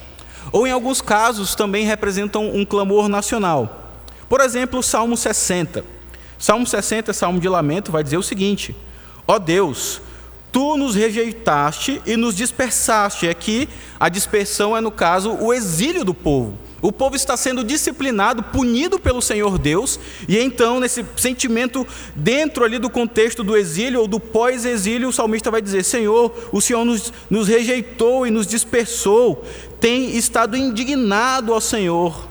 ou 0.53 0.67
em 0.67 0.71
alguns 0.71 1.01
casos 1.01 1.55
também 1.55 1.87
representam 1.87 2.55
um 2.55 2.65
clamor 2.65 3.09
nacional. 3.09 3.91
Por 4.29 4.41
exemplo, 4.41 4.81
o 4.81 4.83
Salmo 4.83 5.17
60. 5.17 5.83
Salmo 6.39 6.67
60, 6.67 7.13
Salmo 7.13 7.41
de 7.41 7.49
lamento, 7.49 7.91
vai 7.91 8.05
dizer 8.05 8.19
o 8.19 8.23
seguinte: 8.23 8.77
Ó 9.27 9.37
oh 9.37 9.39
Deus, 9.39 10.03
tu 10.51 10.77
nos 10.77 10.95
rejeitaste 10.95 12.03
e 12.05 12.17
nos 12.17 12.37
dispersaste. 12.37 13.29
Aqui 13.29 13.69
a 13.99 14.11
dispersão 14.11 14.77
é, 14.77 14.81
no 14.81 14.91
caso, 14.91 15.33
o 15.41 15.55
exílio 15.55 16.05
do 16.05 16.13
povo. 16.13 16.59
O 16.83 16.91
povo 16.91 17.15
está 17.15 17.37
sendo 17.37 17.63
disciplinado, 17.63 18.43
punido 18.43 18.99
pelo 18.99 19.23
Senhor 19.23 19.57
Deus, 19.57 20.01
e 20.29 20.37
então, 20.37 20.81
nesse 20.81 21.07
sentimento, 21.17 21.87
dentro 22.17 22.65
ali 22.65 22.77
do 22.77 22.91
contexto 22.91 23.45
do 23.45 23.57
exílio 23.57 24.01
ou 24.01 24.09
do 24.09 24.19
pós-exílio, 24.19 25.09
o 25.09 25.13
salmista 25.13 25.49
vai 25.49 25.63
dizer: 25.63 25.85
Senhor, 25.85 26.35
o 26.51 26.61
Senhor 26.61 26.85
nos, 26.85 27.13
nos 27.31 27.47
rejeitou 27.47 28.27
e 28.27 28.33
nos 28.33 28.49
dispersou, 28.49 29.45
tem 29.79 30.17
estado 30.17 30.57
indignado 30.57 31.55
ao 31.55 31.61
Senhor, 31.61 32.29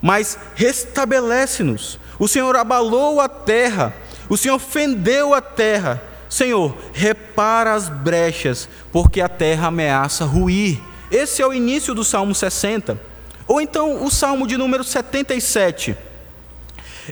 mas 0.00 0.38
restabelece-nos. 0.54 1.98
O 2.20 2.28
Senhor 2.28 2.54
abalou 2.54 3.20
a 3.20 3.28
terra, 3.28 3.96
o 4.28 4.36
Senhor 4.36 4.60
fendeu 4.60 5.34
a 5.34 5.40
terra. 5.40 6.00
Senhor, 6.28 6.74
repara 6.94 7.74
as 7.74 7.88
brechas, 7.88 8.68
porque 8.92 9.20
a 9.20 9.28
terra 9.28 9.66
ameaça 9.66 10.24
ruir. 10.24 10.80
Esse 11.10 11.42
é 11.42 11.46
o 11.46 11.52
início 11.52 11.94
do 11.94 12.04
Salmo 12.04 12.34
60. 12.34 13.11
Ou 13.52 13.60
então 13.60 14.02
o 14.02 14.10
Salmo 14.10 14.46
de 14.46 14.56
número 14.56 14.82
77. 14.82 15.94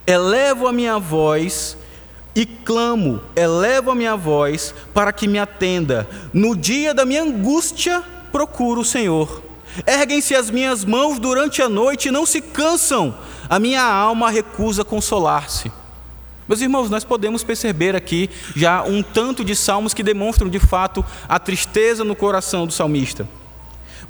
Elevo 0.07 0.67
a 0.67 0.73
minha 0.73 0.99
voz 0.99 1.77
e 2.35 2.47
clamo, 2.47 3.21
elevo 3.37 3.91
a 3.91 3.95
minha 3.95 4.17
voz 4.17 4.75
para 4.95 5.13
que 5.13 5.29
me 5.29 5.39
atenda. 5.39 6.09
No 6.33 6.57
dia 6.57 6.95
da 6.95 7.05
minha 7.05 7.25
angústia, 7.25 8.03
procuro 8.33 8.81
o 8.81 8.85
Senhor. 8.87 9.43
Erguem-se 9.87 10.35
as 10.35 10.49
minhas 10.49 10.83
mãos 10.83 11.19
durante 11.19 11.61
a 11.61 11.69
noite 11.69 12.09
e 12.09 12.11
não 12.11 12.25
se 12.25 12.41
cansam. 12.41 13.15
A 13.47 13.59
minha 13.59 13.85
alma 13.85 14.31
recusa 14.31 14.83
consolar-se. 14.83 15.71
Meus 16.49 16.63
irmãos, 16.63 16.89
nós 16.89 17.05
podemos 17.05 17.45
perceber 17.45 17.95
aqui 17.95 18.31
já 18.57 18.83
um 18.83 19.03
tanto 19.03 19.45
de 19.45 19.55
salmos 19.55 19.93
que 19.93 20.03
demonstram 20.03 20.49
de 20.49 20.59
fato 20.59 21.05
a 21.29 21.39
tristeza 21.39 22.03
no 22.03 22.17
coração 22.17 22.67
do 22.67 22.73
salmista. 22.73 23.29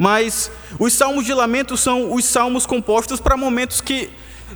Mas 0.01 0.51
os 0.79 0.95
salmos 0.95 1.27
de 1.27 1.35
lamento 1.35 1.77
são 1.77 2.15
os 2.15 2.25
salmos 2.25 2.65
compostos 2.65 3.21
para 3.21 3.37
momentos 3.37 3.83
que, 3.83 4.09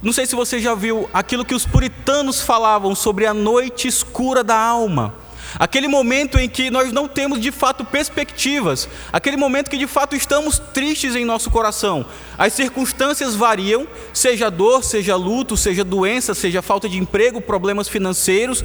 não 0.02 0.10
sei 0.10 0.24
se 0.24 0.34
você 0.34 0.58
já 0.58 0.74
viu, 0.74 1.06
aquilo 1.12 1.44
que 1.44 1.54
os 1.54 1.66
puritanos 1.66 2.40
falavam 2.40 2.94
sobre 2.94 3.26
a 3.26 3.34
noite 3.34 3.86
escura 3.86 4.42
da 4.42 4.56
alma. 4.56 5.14
Aquele 5.58 5.86
momento 5.86 6.38
em 6.38 6.48
que 6.48 6.70
nós 6.70 6.94
não 6.94 7.06
temos 7.06 7.38
de 7.38 7.52
fato 7.52 7.84
perspectivas, 7.84 8.88
aquele 9.12 9.36
momento 9.36 9.68
que 9.68 9.76
de 9.76 9.86
fato 9.86 10.16
estamos 10.16 10.58
tristes 10.58 11.14
em 11.14 11.26
nosso 11.26 11.50
coração. 11.50 12.06
As 12.38 12.54
circunstâncias 12.54 13.34
variam, 13.34 13.86
seja 14.14 14.50
dor, 14.50 14.82
seja 14.82 15.14
luto, 15.14 15.58
seja 15.58 15.84
doença, 15.84 16.32
seja 16.32 16.62
falta 16.62 16.88
de 16.88 16.96
emprego, 16.96 17.38
problemas 17.38 17.86
financeiros, 17.86 18.64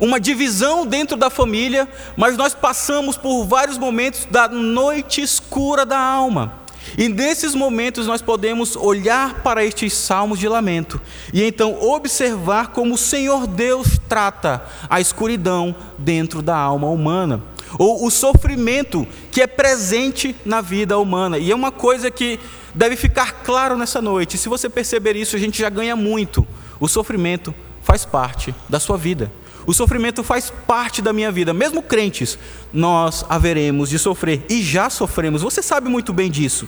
uma 0.00 0.20
divisão 0.20 0.86
dentro 0.86 1.16
da 1.16 1.30
família, 1.30 1.88
mas 2.16 2.36
nós 2.36 2.54
passamos 2.54 3.16
por 3.16 3.44
vários 3.44 3.78
momentos 3.78 4.26
da 4.30 4.48
noite 4.48 5.20
escura 5.20 5.84
da 5.84 5.98
alma. 5.98 6.58
E 6.96 7.08
nesses 7.08 7.54
momentos 7.54 8.06
nós 8.06 8.22
podemos 8.22 8.76
olhar 8.76 9.42
para 9.42 9.64
estes 9.64 9.92
salmos 9.92 10.38
de 10.38 10.48
lamento 10.48 11.00
e 11.32 11.42
então 11.42 11.76
observar 11.82 12.68
como 12.68 12.94
o 12.94 12.98
Senhor 12.98 13.46
Deus 13.46 13.98
trata 14.08 14.62
a 14.88 15.00
escuridão 15.00 15.74
dentro 15.98 16.40
da 16.40 16.56
alma 16.56 16.88
humana, 16.88 17.42
ou 17.78 18.06
o 18.06 18.10
sofrimento 18.10 19.06
que 19.30 19.42
é 19.42 19.46
presente 19.46 20.34
na 20.44 20.60
vida 20.60 20.98
humana. 20.98 21.36
E 21.38 21.50
é 21.50 21.54
uma 21.54 21.70
coisa 21.70 22.10
que 22.10 22.40
deve 22.74 22.96
ficar 22.96 23.42
claro 23.44 23.76
nessa 23.76 24.00
noite. 24.00 24.38
Se 24.38 24.48
você 24.48 24.70
perceber 24.70 25.16
isso, 25.16 25.36
a 25.36 25.38
gente 25.38 25.58
já 25.58 25.68
ganha 25.68 25.94
muito. 25.94 26.46
O 26.80 26.88
sofrimento 26.88 27.54
faz 27.82 28.04
parte 28.04 28.54
da 28.68 28.80
sua 28.80 28.96
vida. 28.96 29.30
O 29.68 29.74
sofrimento 29.74 30.24
faz 30.24 30.50
parte 30.66 31.02
da 31.02 31.12
minha 31.12 31.30
vida, 31.30 31.52
mesmo 31.52 31.82
crentes, 31.82 32.38
nós 32.72 33.22
haveremos 33.28 33.90
de 33.90 33.98
sofrer. 33.98 34.42
E 34.48 34.62
já 34.62 34.88
sofremos. 34.88 35.42
Você 35.42 35.62
sabe 35.62 35.90
muito 35.90 36.10
bem 36.10 36.30
disso. 36.30 36.66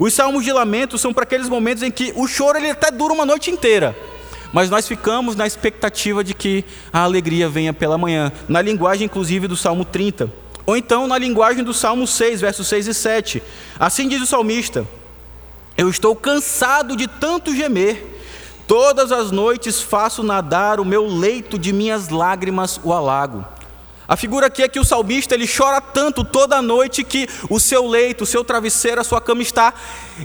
Os 0.00 0.12
salmos 0.14 0.42
de 0.42 0.52
lamento 0.52 0.98
são 0.98 1.14
para 1.14 1.22
aqueles 1.22 1.48
momentos 1.48 1.84
em 1.84 1.92
que 1.92 2.12
o 2.16 2.26
choro 2.26 2.58
ele 2.58 2.68
até 2.68 2.90
dura 2.90 3.14
uma 3.14 3.24
noite 3.24 3.52
inteira, 3.52 3.96
mas 4.52 4.68
nós 4.68 4.88
ficamos 4.88 5.36
na 5.36 5.46
expectativa 5.46 6.24
de 6.24 6.34
que 6.34 6.64
a 6.92 7.04
alegria 7.04 7.48
venha 7.48 7.72
pela 7.72 7.96
manhã, 7.96 8.32
na 8.48 8.60
linguagem 8.60 9.04
inclusive 9.04 9.46
do 9.46 9.56
Salmo 9.56 9.84
30, 9.84 10.28
ou 10.66 10.76
então 10.76 11.06
na 11.06 11.18
linguagem 11.18 11.62
do 11.62 11.72
Salmo 11.72 12.04
6, 12.04 12.40
versos 12.40 12.66
6 12.66 12.88
e 12.88 12.94
7. 12.94 13.42
Assim 13.78 14.08
diz 14.08 14.20
o 14.20 14.26
salmista: 14.26 14.84
Eu 15.76 15.88
estou 15.88 16.16
cansado 16.16 16.96
de 16.96 17.06
tanto 17.06 17.54
gemer 17.54 18.19
Todas 18.70 19.10
as 19.10 19.32
noites 19.32 19.82
faço 19.82 20.22
nadar 20.22 20.78
o 20.78 20.84
meu 20.84 21.04
leito 21.04 21.58
de 21.58 21.72
minhas 21.72 22.08
lágrimas 22.08 22.78
o 22.84 22.92
alago. 22.92 23.44
A 24.06 24.16
figura 24.16 24.46
aqui 24.46 24.62
é 24.62 24.68
que 24.68 24.78
o 24.78 24.84
salmista 24.84 25.34
ele 25.34 25.48
chora 25.48 25.80
tanto 25.80 26.22
toda 26.22 26.62
noite 26.62 27.02
que 27.02 27.28
o 27.48 27.58
seu 27.58 27.88
leito, 27.88 28.22
o 28.22 28.26
seu 28.28 28.44
travesseiro, 28.44 29.00
a 29.00 29.02
sua 29.02 29.20
cama 29.20 29.42
está 29.42 29.74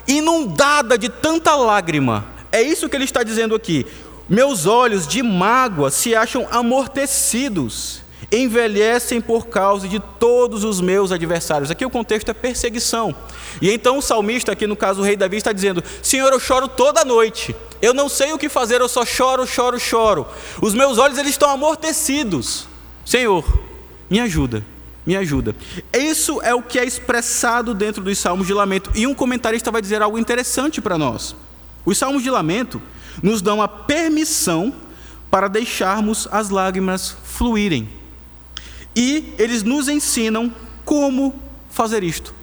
inundada 0.08 0.96
de 0.96 1.10
tanta 1.10 1.56
lágrima. 1.56 2.24
É 2.52 2.62
isso 2.62 2.88
que 2.88 2.96
ele 2.96 3.06
está 3.06 3.24
dizendo 3.24 3.56
aqui. 3.56 3.84
Meus 4.30 4.68
olhos 4.68 5.08
de 5.08 5.24
mágoa 5.24 5.90
se 5.90 6.14
acham 6.14 6.48
amortecidos 6.52 8.05
envelhecem 8.32 9.22
por 9.22 9.48
causa 9.48 9.88
de 9.88 10.00
todos 10.00 10.64
os 10.64 10.82
meus 10.82 11.12
adversários. 11.12 11.72
Aqui 11.72 11.86
o 11.86 11.90
contexto 11.90 12.30
é 12.30 12.34
perseguição. 12.34 13.16
E 13.62 13.72
então 13.72 13.98
o 13.98 14.02
salmista, 14.02 14.52
aqui 14.52 14.68
no 14.68 14.76
caso 14.76 15.02
o 15.02 15.04
rei 15.04 15.16
Davi, 15.16 15.38
está 15.38 15.52
dizendo: 15.52 15.84
Senhor, 16.02 16.32
eu 16.32 16.40
choro 16.40 16.68
toda 16.68 17.06
noite. 17.06 17.56
Eu 17.82 17.94
não 17.94 18.10
sei 18.10 18.34
o 18.34 18.38
que 18.38 18.50
fazer, 18.50 18.82
eu 18.82 18.90
só 18.90 19.06
choro, 19.06 19.46
choro, 19.46 19.80
choro. 19.80 20.28
Os 20.62 20.74
meus 20.74 20.98
olhos 20.98 21.18
eles 21.18 21.32
estão 21.32 21.50
amortecidos. 21.50 22.68
Senhor, 23.06 23.46
me 24.10 24.20
ajuda, 24.20 24.66
me 25.06 25.16
ajuda. 25.16 25.56
Isso 25.94 26.42
é 26.42 26.54
o 26.54 26.62
que 26.62 26.80
é 26.80 26.86
expressado 26.86 27.74
dentro 27.74 28.04
dos 28.04 28.18
salmos 28.18 28.48
de 28.48 28.54
lamento. 28.54 28.92
E 28.96 29.06
um 29.06 29.14
comentarista 29.14 29.72
vai 29.72 29.82
dizer 29.82 30.02
algo 30.02 30.18
interessante 30.18 30.82
para 30.82 30.98
nós. 30.98 31.36
Os 31.86 31.98
salmos 31.98 32.24
de 32.24 32.32
lamento 32.32 32.82
nos 33.22 33.42
dão 33.42 33.62
a 33.62 33.68
permissão 33.68 34.74
para 35.30 35.48
deixarmos 35.48 36.28
as 36.32 36.50
lágrimas 36.50 37.16
fluírem. 37.24 37.90
E 38.96 39.34
eles 39.38 39.64
nos 39.64 39.90
ensinam 39.90 40.54
como 40.86 41.36
fazer 41.70 42.04
isto. 42.04 42.34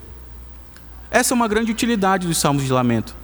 Essa 1.09 1.33
é 1.33 1.35
uma 1.35 1.47
grande 1.47 1.71
utilidade 1.71 2.27
dos 2.27 2.37
salmos 2.37 2.63
de 2.63 2.71
lamento. 2.71 3.15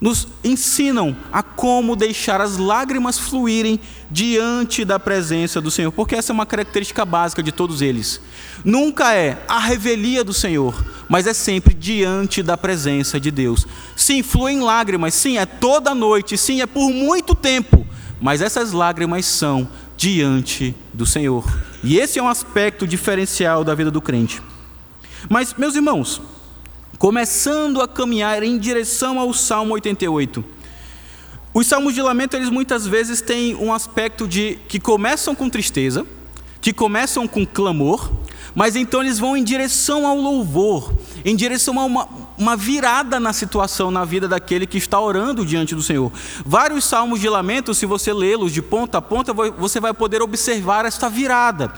Nos 0.00 0.28
ensinam 0.44 1.16
a 1.32 1.42
como 1.42 1.96
deixar 1.96 2.40
as 2.40 2.56
lágrimas 2.56 3.18
fluírem 3.18 3.80
diante 4.08 4.84
da 4.84 4.98
presença 4.98 5.60
do 5.60 5.72
Senhor, 5.72 5.90
porque 5.90 6.14
essa 6.14 6.30
é 6.30 6.34
uma 6.34 6.46
característica 6.46 7.04
básica 7.04 7.42
de 7.42 7.50
todos 7.50 7.82
eles. 7.82 8.20
Nunca 8.64 9.12
é 9.12 9.42
a 9.48 9.58
revelia 9.58 10.22
do 10.22 10.32
Senhor, 10.32 10.86
mas 11.08 11.26
é 11.26 11.34
sempre 11.34 11.74
diante 11.74 12.44
da 12.44 12.56
presença 12.56 13.18
de 13.18 13.32
Deus. 13.32 13.66
Sim, 13.96 14.22
fluem 14.22 14.60
lágrimas, 14.60 15.14
sim, 15.14 15.36
é 15.36 15.44
toda 15.44 15.94
noite, 15.96 16.38
sim, 16.38 16.60
é 16.60 16.66
por 16.66 16.90
muito 16.90 17.34
tempo, 17.34 17.84
mas 18.20 18.40
essas 18.40 18.70
lágrimas 18.70 19.26
são 19.26 19.68
diante 19.98 20.76
do 20.94 21.04
Senhor. 21.04 21.44
E 21.82 21.98
esse 21.98 22.20
é 22.20 22.22
um 22.22 22.28
aspecto 22.28 22.86
diferencial 22.86 23.64
da 23.64 23.74
vida 23.74 23.90
do 23.90 24.00
crente. 24.00 24.40
Mas, 25.28 25.52
meus 25.54 25.74
irmãos, 25.74 26.22
começando 26.98 27.82
a 27.82 27.88
caminhar 27.88 28.44
em 28.44 28.56
direção 28.58 29.18
ao 29.18 29.34
Salmo 29.34 29.74
88, 29.74 30.44
os 31.52 31.66
salmos 31.66 31.94
de 31.94 32.00
lamento, 32.00 32.36
eles 32.36 32.48
muitas 32.48 32.86
vezes 32.86 33.20
têm 33.20 33.56
um 33.56 33.72
aspecto 33.72 34.28
de 34.28 34.56
que 34.68 34.78
começam 34.78 35.34
com 35.34 35.50
tristeza, 35.50 36.06
que 36.60 36.72
começam 36.72 37.26
com 37.26 37.44
clamor, 37.44 38.08
mas 38.54 38.76
então 38.76 39.02
eles 39.02 39.18
vão 39.18 39.36
em 39.36 39.42
direção 39.42 40.06
ao 40.06 40.16
louvor, 40.16 40.94
em 41.24 41.34
direção 41.34 41.78
a 41.80 41.84
uma, 41.84 42.08
uma 42.38 42.56
virada 42.56 43.18
na 43.18 43.32
situação, 43.32 43.90
na 43.90 44.04
vida 44.04 44.28
daquele 44.28 44.66
que 44.66 44.78
está 44.78 45.00
orando 45.00 45.44
diante 45.44 45.74
do 45.74 45.82
Senhor. 45.82 46.12
Vários 46.46 46.84
salmos 46.84 47.20
de 47.20 47.28
lamento, 47.28 47.74
se 47.74 47.84
você 47.84 48.12
lê-los 48.12 48.52
de 48.52 48.62
ponta 48.62 48.98
a 48.98 49.02
ponta, 49.02 49.32
você 49.34 49.80
vai 49.80 49.92
poder 49.92 50.22
observar 50.22 50.84
esta 50.84 51.08
virada. 51.08 51.72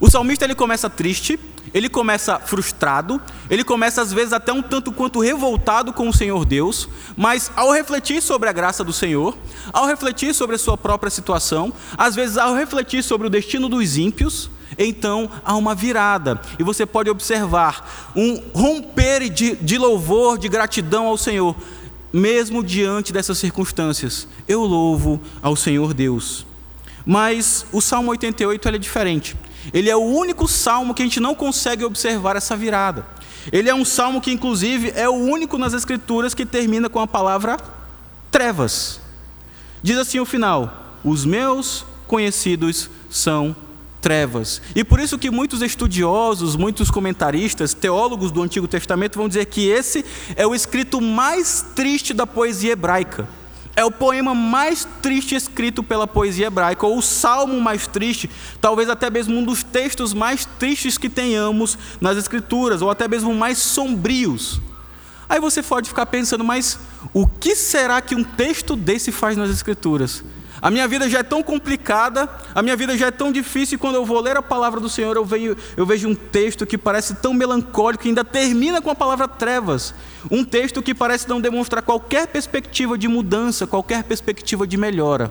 O 0.00 0.10
salmista 0.10 0.44
ele 0.44 0.54
começa 0.54 0.90
triste, 0.90 1.38
ele 1.72 1.88
começa 1.88 2.38
frustrado, 2.38 3.20
ele 3.48 3.64
começa 3.64 4.02
às 4.02 4.12
vezes 4.12 4.32
até 4.32 4.52
um 4.52 4.60
tanto 4.60 4.92
quanto 4.92 5.20
revoltado 5.20 5.92
com 5.92 6.08
o 6.08 6.12
Senhor 6.12 6.44
Deus, 6.44 6.88
mas 7.16 7.50
ao 7.56 7.70
refletir 7.70 8.20
sobre 8.20 8.48
a 8.48 8.52
graça 8.52 8.82
do 8.82 8.92
Senhor, 8.92 9.36
ao 9.72 9.86
refletir 9.86 10.34
sobre 10.34 10.56
a 10.56 10.58
sua 10.58 10.76
própria 10.76 11.10
situação, 11.10 11.72
às 11.96 12.14
vezes 12.14 12.36
ao 12.36 12.54
refletir 12.54 13.02
sobre 13.02 13.28
o 13.28 13.30
destino 13.30 13.68
dos 13.68 13.96
ímpios, 13.96 14.50
então 14.78 15.30
há 15.44 15.56
uma 15.56 15.74
virada, 15.74 16.40
e 16.58 16.62
você 16.62 16.84
pode 16.84 17.10
observar 17.10 18.12
um 18.16 18.42
romper 18.54 19.28
de, 19.28 19.56
de 19.56 19.78
louvor, 19.78 20.38
de 20.38 20.48
gratidão 20.48 21.06
ao 21.06 21.16
Senhor, 21.16 21.54
mesmo 22.12 22.62
diante 22.62 23.12
dessas 23.12 23.38
circunstâncias. 23.38 24.28
Eu 24.46 24.62
louvo 24.64 25.20
ao 25.42 25.56
Senhor 25.56 25.92
Deus. 25.92 26.46
Mas 27.04 27.66
o 27.72 27.80
Salmo 27.80 28.10
88 28.12 28.68
é 28.68 28.78
diferente. 28.78 29.36
Ele 29.72 29.90
é 29.90 29.96
o 29.96 30.02
único 30.02 30.46
salmo 30.46 30.94
que 30.94 31.02
a 31.02 31.04
gente 31.04 31.20
não 31.20 31.34
consegue 31.34 31.84
observar 31.84 32.36
essa 32.36 32.56
virada. 32.56 33.06
Ele 33.52 33.68
é 33.68 33.74
um 33.74 33.84
salmo 33.84 34.20
que, 34.20 34.32
inclusive, 34.32 34.92
é 34.94 35.08
o 35.08 35.12
único 35.12 35.58
nas 35.58 35.74
Escrituras 35.74 36.34
que 36.34 36.46
termina 36.46 36.88
com 36.88 37.00
a 37.00 37.06
palavra 37.06 37.58
trevas. 38.30 39.00
Diz 39.82 39.98
assim 39.98 40.18
o 40.18 40.24
final: 40.24 40.98
Os 41.04 41.24
meus 41.24 41.84
conhecidos 42.06 42.88
são 43.10 43.54
trevas. 44.04 44.60
E 44.76 44.84
por 44.84 45.00
isso 45.00 45.18
que 45.18 45.30
muitos 45.30 45.62
estudiosos, 45.62 46.56
muitos 46.56 46.90
comentaristas, 46.90 47.72
teólogos 47.72 48.30
do 48.30 48.42
Antigo 48.42 48.68
Testamento 48.68 49.16
vão 49.16 49.28
dizer 49.28 49.46
que 49.46 49.66
esse 49.66 50.04
é 50.36 50.46
o 50.46 50.54
escrito 50.54 51.00
mais 51.00 51.64
triste 51.74 52.12
da 52.12 52.26
poesia 52.26 52.72
hebraica. 52.72 53.26
É 53.74 53.82
o 53.82 53.90
poema 53.90 54.34
mais 54.34 54.86
triste 55.00 55.34
escrito 55.34 55.82
pela 55.82 56.06
poesia 56.06 56.48
hebraica, 56.48 56.86
ou 56.86 56.98
o 56.98 57.02
salmo 57.02 57.58
mais 57.58 57.86
triste, 57.86 58.28
talvez 58.60 58.90
até 58.90 59.08
mesmo 59.08 59.38
um 59.38 59.42
dos 59.42 59.62
textos 59.62 60.12
mais 60.12 60.44
tristes 60.44 60.98
que 60.98 61.08
tenhamos 61.08 61.78
nas 61.98 62.18
Escrituras, 62.18 62.82
ou 62.82 62.90
até 62.90 63.08
mesmo 63.08 63.32
mais 63.32 63.56
sombrios. 63.56 64.60
Aí 65.26 65.40
você 65.40 65.62
pode 65.62 65.88
ficar 65.88 66.04
pensando, 66.04 66.44
mas 66.44 66.78
o 67.14 67.26
que 67.26 67.56
será 67.56 68.02
que 68.02 68.14
um 68.14 68.22
texto 68.22 68.76
desse 68.76 69.10
faz 69.10 69.34
nas 69.34 69.48
Escrituras? 69.48 70.22
A 70.64 70.70
minha 70.70 70.88
vida 70.88 71.10
já 71.10 71.18
é 71.18 71.22
tão 71.22 71.42
complicada, 71.42 72.26
a 72.54 72.62
minha 72.62 72.74
vida 72.74 72.96
já 72.96 73.08
é 73.08 73.10
tão 73.10 73.30
difícil, 73.30 73.74
e 73.74 73.78
quando 73.78 73.96
eu 73.96 74.04
vou 74.06 74.18
ler 74.18 74.38
a 74.38 74.40
palavra 74.40 74.80
do 74.80 74.88
Senhor, 74.88 75.14
eu, 75.14 75.22
venho, 75.22 75.54
eu 75.76 75.84
vejo 75.84 76.08
um 76.08 76.14
texto 76.14 76.64
que 76.64 76.78
parece 76.78 77.16
tão 77.16 77.34
melancólico, 77.34 78.06
e 78.06 78.08
ainda 78.08 78.24
termina 78.24 78.80
com 78.80 78.88
a 78.88 78.94
palavra 78.94 79.28
trevas. 79.28 79.92
Um 80.30 80.42
texto 80.42 80.82
que 80.82 80.94
parece 80.94 81.28
não 81.28 81.38
demonstrar 81.38 81.82
qualquer 81.82 82.28
perspectiva 82.28 82.96
de 82.96 83.06
mudança, 83.06 83.66
qualquer 83.66 84.04
perspectiva 84.04 84.66
de 84.66 84.78
melhora. 84.78 85.30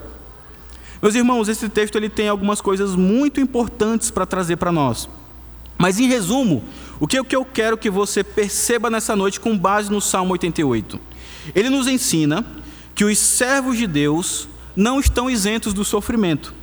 Meus 1.01 1.15
irmãos, 1.15 1.49
esse 1.49 1.67
texto 1.67 1.95
ele 1.95 2.09
tem 2.09 2.29
algumas 2.29 2.61
coisas 2.61 2.95
muito 2.95 3.41
importantes 3.41 4.11
para 4.11 4.27
trazer 4.27 4.57
para 4.57 4.71
nós. 4.71 5.09
Mas 5.79 5.99
em 5.99 6.07
resumo, 6.07 6.63
o 6.99 7.07
que 7.07 7.17
eu 7.17 7.43
quero 7.43 7.75
que 7.75 7.89
você 7.89 8.23
perceba 8.23 8.87
nessa 8.87 9.15
noite 9.15 9.39
com 9.39 9.57
base 9.57 9.91
no 9.91 9.99
Salmo 9.99 10.33
88? 10.33 10.99
Ele 11.55 11.71
nos 11.71 11.87
ensina 11.87 12.45
que 12.93 13.03
os 13.03 13.17
servos 13.17 13.79
de 13.79 13.87
Deus 13.87 14.47
não 14.75 14.99
estão 14.99 15.29
isentos 15.29 15.73
do 15.73 15.83
sofrimento. 15.83 16.53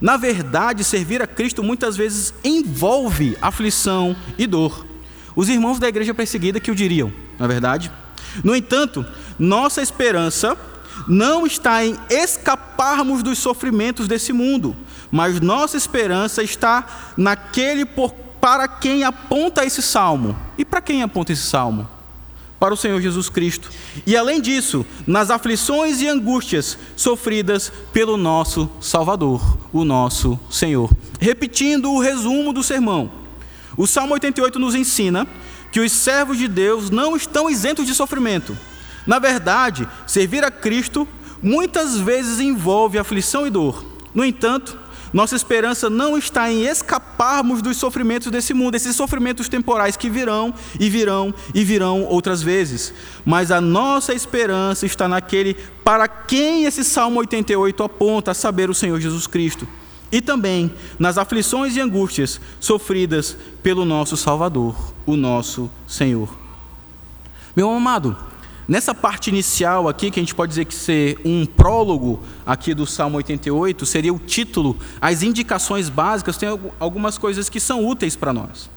Na 0.00 0.16
verdade, 0.16 0.82
servir 0.82 1.22
a 1.22 1.26
Cristo 1.26 1.62
muitas 1.62 1.96
vezes 1.96 2.32
envolve 2.42 3.36
aflição 3.40 4.16
e 4.38 4.46
dor. 4.46 4.86
Os 5.36 5.48
irmãos 5.48 5.78
da 5.78 5.88
igreja 5.88 6.14
perseguida 6.14 6.58
que 6.58 6.70
o 6.70 6.74
diriam, 6.74 7.12
na 7.38 7.44
é 7.44 7.48
verdade. 7.48 7.92
No 8.42 8.54
entanto, 8.56 9.04
nossa 9.38 9.82
esperança 9.82 10.56
não 11.06 11.46
está 11.46 11.84
em 11.84 11.96
escaparmos 12.08 13.22
dos 13.22 13.38
sofrimentos 13.38 14.08
desse 14.08 14.32
mundo, 14.32 14.76
mas 15.10 15.40
nossa 15.40 15.76
esperança 15.76 16.42
está 16.42 17.12
naquele 17.16 17.84
por, 17.84 18.12
para 18.40 18.66
quem 18.68 19.04
aponta 19.04 19.64
esse 19.64 19.82
salmo. 19.82 20.36
E 20.56 20.64
para 20.64 20.80
quem 20.80 21.02
aponta 21.02 21.32
esse 21.32 21.42
salmo? 21.42 21.88
Para 22.60 22.74
o 22.74 22.76
Senhor 22.76 23.00
Jesus 23.00 23.30
Cristo. 23.30 23.70
E 24.06 24.14
além 24.14 24.38
disso, 24.40 24.84
nas 25.06 25.30
aflições 25.30 26.02
e 26.02 26.06
angústias 26.06 26.76
sofridas 26.94 27.72
pelo 27.90 28.18
nosso 28.18 28.70
Salvador, 28.80 29.58
o 29.72 29.82
nosso 29.82 30.38
Senhor. 30.50 30.90
Repetindo 31.18 31.90
o 31.90 32.00
resumo 32.00 32.52
do 32.52 32.62
sermão, 32.62 33.10
o 33.76 33.86
Salmo 33.86 34.12
88 34.12 34.58
nos 34.58 34.74
ensina 34.74 35.26
que 35.72 35.80
os 35.80 35.90
servos 35.90 36.36
de 36.36 36.46
Deus 36.46 36.90
não 36.90 37.16
estão 37.16 37.48
isentos 37.48 37.86
de 37.86 37.94
sofrimento. 37.94 38.56
Na 39.06 39.18
verdade, 39.18 39.88
servir 40.06 40.44
a 40.44 40.50
Cristo 40.50 41.08
muitas 41.42 41.96
vezes 41.98 42.40
envolve 42.40 42.98
aflição 42.98 43.46
e 43.46 43.50
dor. 43.50 43.84
No 44.14 44.24
entanto, 44.24 44.76
nossa 45.12 45.34
esperança 45.34 45.90
não 45.90 46.16
está 46.16 46.50
em 46.50 46.64
escaparmos 46.64 47.60
dos 47.60 47.76
sofrimentos 47.76 48.30
desse 48.30 48.54
mundo, 48.54 48.76
esses 48.76 48.94
sofrimentos 48.94 49.48
temporais 49.48 49.96
que 49.96 50.08
virão 50.08 50.54
e 50.78 50.88
virão 50.88 51.34
e 51.52 51.64
virão 51.64 52.04
outras 52.04 52.42
vezes. 52.42 52.94
Mas 53.24 53.50
a 53.50 53.60
nossa 53.60 54.14
esperança 54.14 54.86
está 54.86 55.08
naquele 55.08 55.54
para 55.84 56.06
quem 56.06 56.64
esse 56.64 56.84
Salmo 56.84 57.18
88 57.20 57.82
aponta, 57.82 58.30
a 58.30 58.34
saber, 58.34 58.70
o 58.70 58.74
Senhor 58.74 59.00
Jesus 59.00 59.26
Cristo. 59.26 59.66
E 60.12 60.20
também 60.20 60.72
nas 60.98 61.18
aflições 61.18 61.76
e 61.76 61.80
angústias 61.80 62.40
sofridas 62.58 63.36
pelo 63.62 63.84
nosso 63.84 64.16
Salvador, 64.16 64.76
o 65.06 65.16
nosso 65.16 65.70
Senhor. 65.86 66.28
Meu 67.56 67.70
amado, 67.70 68.16
Nessa 68.70 68.94
parte 68.94 69.30
inicial 69.30 69.88
aqui, 69.88 70.12
que 70.12 70.20
a 70.20 70.22
gente 70.22 70.32
pode 70.32 70.50
dizer 70.50 70.64
que 70.64 70.76
ser 70.76 71.18
um 71.24 71.44
prólogo 71.44 72.22
aqui 72.46 72.72
do 72.72 72.86
Salmo 72.86 73.16
88, 73.16 73.84
seria 73.84 74.14
o 74.14 74.18
título, 74.20 74.78
as 75.00 75.24
indicações 75.24 75.88
básicas, 75.88 76.36
tem 76.36 76.48
algumas 76.78 77.18
coisas 77.18 77.48
que 77.48 77.58
são 77.58 77.84
úteis 77.84 78.14
para 78.14 78.32
nós. 78.32 78.70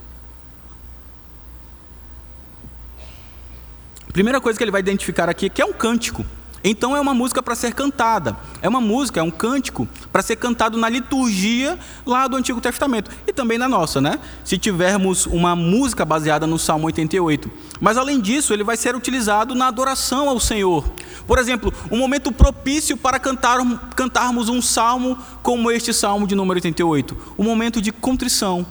Primeira 4.12 4.42
coisa 4.42 4.58
que 4.58 4.64
ele 4.64 4.72
vai 4.72 4.82
identificar 4.82 5.30
aqui 5.30 5.46
é 5.46 5.50
que 5.50 5.62
é 5.62 5.66
um 5.66 5.74
cântico. 5.74 6.26
Então 6.64 6.96
é 6.96 7.02
uma 7.02 7.14
música 7.14 7.44
para 7.44 7.56
ser 7.56 7.74
cantada, 7.74 8.38
é 8.62 8.70
uma 8.70 8.80
música, 8.80 9.20
é 9.20 9.24
um 9.24 9.30
cântico 9.30 9.86
para 10.12 10.22
ser 10.22 10.38
cantado 10.38 10.78
na 10.78 10.88
liturgia 10.88 11.78
lá 12.06 12.26
do 12.26 12.38
Antigo 12.38 12.62
Testamento 12.62 13.12
e 13.28 13.34
também 13.34 13.58
na 13.58 13.68
nossa, 13.68 14.00
né? 14.00 14.18
Se 14.46 14.58
tivermos 14.58 15.26
uma 15.26 15.58
música 15.58 16.06
baseada 16.06 16.48
no 16.48 16.58
Salmo 16.58 16.86
88. 16.86 17.52
Mas 17.82 17.98
além 17.98 18.22
disso, 18.22 18.54
ele 18.54 18.64
vai 18.64 18.78
ser 18.78 18.96
utilizado 18.96 19.54
na 19.54 19.68
adoração 19.68 20.30
ao 20.30 20.40
Senhor. 20.40 20.86
Por 21.28 21.38
exemplo, 21.38 21.74
um 21.92 21.98
momento 21.98 22.32
propício 22.32 22.96
para 22.96 23.20
cantar, 23.20 23.60
cantarmos 23.96 24.48
um 24.48 24.62
salmo 24.62 25.18
como 25.42 25.70
este 25.70 25.94
salmo 25.94 26.26
de 26.26 26.34
número 26.34 26.58
88, 26.58 27.18
o 27.38 27.42
um 27.42 27.46
momento 27.46 27.82
de 27.82 27.92
contrição 27.92 28.66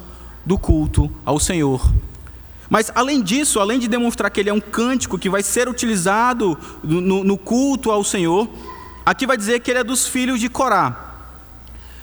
do 0.46 0.58
culto 0.58 1.10
ao 1.26 1.38
Senhor. 1.38 1.92
Mas, 2.72 2.90
além 2.94 3.20
disso, 3.20 3.60
além 3.60 3.78
de 3.78 3.86
demonstrar 3.86 4.30
que 4.30 4.40
ele 4.40 4.48
é 4.48 4.52
um 4.52 4.58
cântico 4.58 5.18
que 5.18 5.28
vai 5.28 5.42
ser 5.42 5.68
utilizado 5.68 6.58
no, 6.82 7.22
no 7.22 7.36
culto 7.36 7.90
ao 7.90 8.02
Senhor, 8.02 8.48
aqui 9.04 9.26
vai 9.26 9.36
dizer 9.36 9.60
que 9.60 9.70
ele 9.70 9.80
é 9.80 9.84
dos 9.84 10.06
filhos 10.06 10.40
de 10.40 10.48
Corá. 10.48 11.10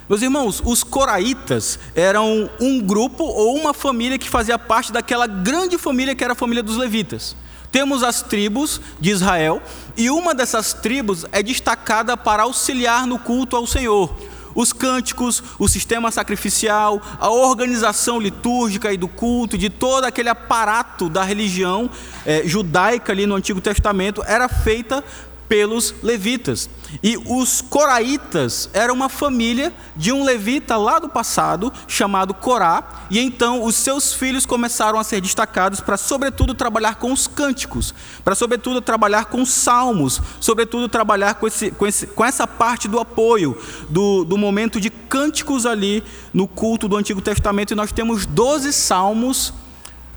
Meus 0.07 0.21
irmãos, 0.21 0.61
os 0.63 0.83
coraitas 0.83 1.79
eram 1.95 2.47
um 2.59 2.79
grupo 2.79 3.23
ou 3.23 3.55
uma 3.55 3.73
família 3.73 4.19
que 4.19 4.29
fazia 4.29 4.59
parte 4.59 4.91
daquela 4.91 5.25
grande 5.25 5.75
família 5.75 6.13
que 6.13 6.23
era 6.23 6.33
a 6.33 6.35
família 6.35 6.61
dos 6.61 6.77
levitas. 6.77 7.35
Temos 7.71 8.03
as 8.03 8.21
tribos 8.21 8.79
de 8.99 9.09
Israel, 9.09 9.63
e 9.97 10.11
uma 10.11 10.35
dessas 10.35 10.71
tribos 10.71 11.25
é 11.31 11.41
destacada 11.41 12.15
para 12.15 12.43
auxiliar 12.43 13.07
no 13.07 13.17
culto 13.17 13.55
ao 13.55 13.65
Senhor 13.65 14.15
os 14.59 14.73
cânticos, 14.73 15.41
o 15.57 15.69
sistema 15.69 16.11
sacrificial, 16.11 17.01
a 17.17 17.29
organização 17.29 18.19
litúrgica 18.19 18.91
e 18.91 18.97
do 18.97 19.07
culto, 19.07 19.57
de 19.57 19.69
todo 19.69 20.03
aquele 20.03 20.27
aparato 20.27 21.09
da 21.09 21.23
religião 21.23 21.89
é, 22.25 22.41
judaica 22.45 23.13
ali 23.13 23.25
no 23.25 23.35
Antigo 23.35 23.61
Testamento, 23.61 24.21
era 24.27 24.49
feita 24.49 25.01
pelos 25.47 25.95
levitas. 26.03 26.69
E 27.03 27.17
os 27.17 27.61
coraitas 27.61 28.69
eram 28.73 28.93
uma 28.93 29.09
família 29.09 29.73
de 29.95 30.11
um 30.11 30.23
levita 30.23 30.75
lá 30.75 30.99
do 30.99 31.07
passado, 31.07 31.71
chamado 31.87 32.33
Corá, 32.33 33.05
e 33.09 33.19
então 33.19 33.63
os 33.63 33.75
seus 33.75 34.13
filhos 34.13 34.45
começaram 34.45 34.99
a 34.99 35.03
ser 35.03 35.21
destacados 35.21 35.79
para, 35.79 35.97
sobretudo, 35.97 36.53
trabalhar 36.53 36.95
com 36.95 37.11
os 37.11 37.27
cânticos, 37.27 37.93
para, 38.23 38.35
sobretudo, 38.35 38.81
trabalhar 38.81 39.25
com 39.25 39.41
os 39.41 39.51
salmos, 39.51 40.21
sobretudo, 40.39 40.89
trabalhar 40.89 41.35
com, 41.35 41.47
esse, 41.47 41.71
com, 41.71 41.85
esse, 41.85 42.07
com 42.07 42.25
essa 42.25 42.47
parte 42.47 42.87
do 42.87 42.99
apoio, 42.99 43.57
do, 43.89 44.23
do 44.23 44.37
momento 44.37 44.79
de 44.79 44.89
cânticos 44.89 45.65
ali 45.65 46.03
no 46.33 46.47
culto 46.47 46.87
do 46.87 46.97
Antigo 46.97 47.21
Testamento, 47.21 47.71
e 47.71 47.75
nós 47.75 47.91
temos 47.91 48.25
12 48.25 48.73
salmos 48.73 49.53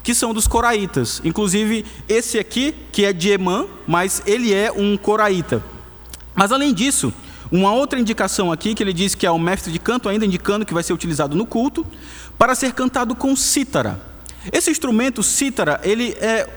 que 0.02 0.14
são 0.14 0.35
dos 0.35 0.48
coraitas. 0.48 1.20
Inclusive, 1.24 1.85
esse 2.08 2.38
aqui, 2.38 2.74
que 2.90 3.04
é 3.04 3.12
de 3.12 3.30
Emã, 3.30 3.66
mas 3.87 4.22
ele 4.26 4.52
é 4.52 4.72
um 4.72 4.96
coraíta. 4.96 5.62
Mas 6.35 6.53
além 6.53 6.73
disso, 6.73 7.12
uma 7.51 7.73
outra 7.73 8.01
indicação 8.01 8.51
aqui, 8.51 8.75
que 8.75 8.83
ele 8.83 8.92
diz 8.92 9.14
que 9.14 9.27
é 9.27 9.31
o 9.31 9.38
mestre 9.38 9.71
de 9.73 9.79
canto, 9.79 10.09
ainda 10.09 10.25
indicando 10.25 10.64
que 10.64 10.75
vai 10.75 10.83
ser 10.83 10.92
utilizado 10.92 11.37
no 11.37 11.47
culto, 11.47 11.87
para 12.38 12.55
ser 12.55 12.73
cantado 12.73 13.14
com 13.14 13.37
cítara. 13.37 14.01
Esse 14.51 14.71
instrumento, 14.71 15.23
cítara, 15.23 15.81
ele 15.85 16.16
é 16.21 16.49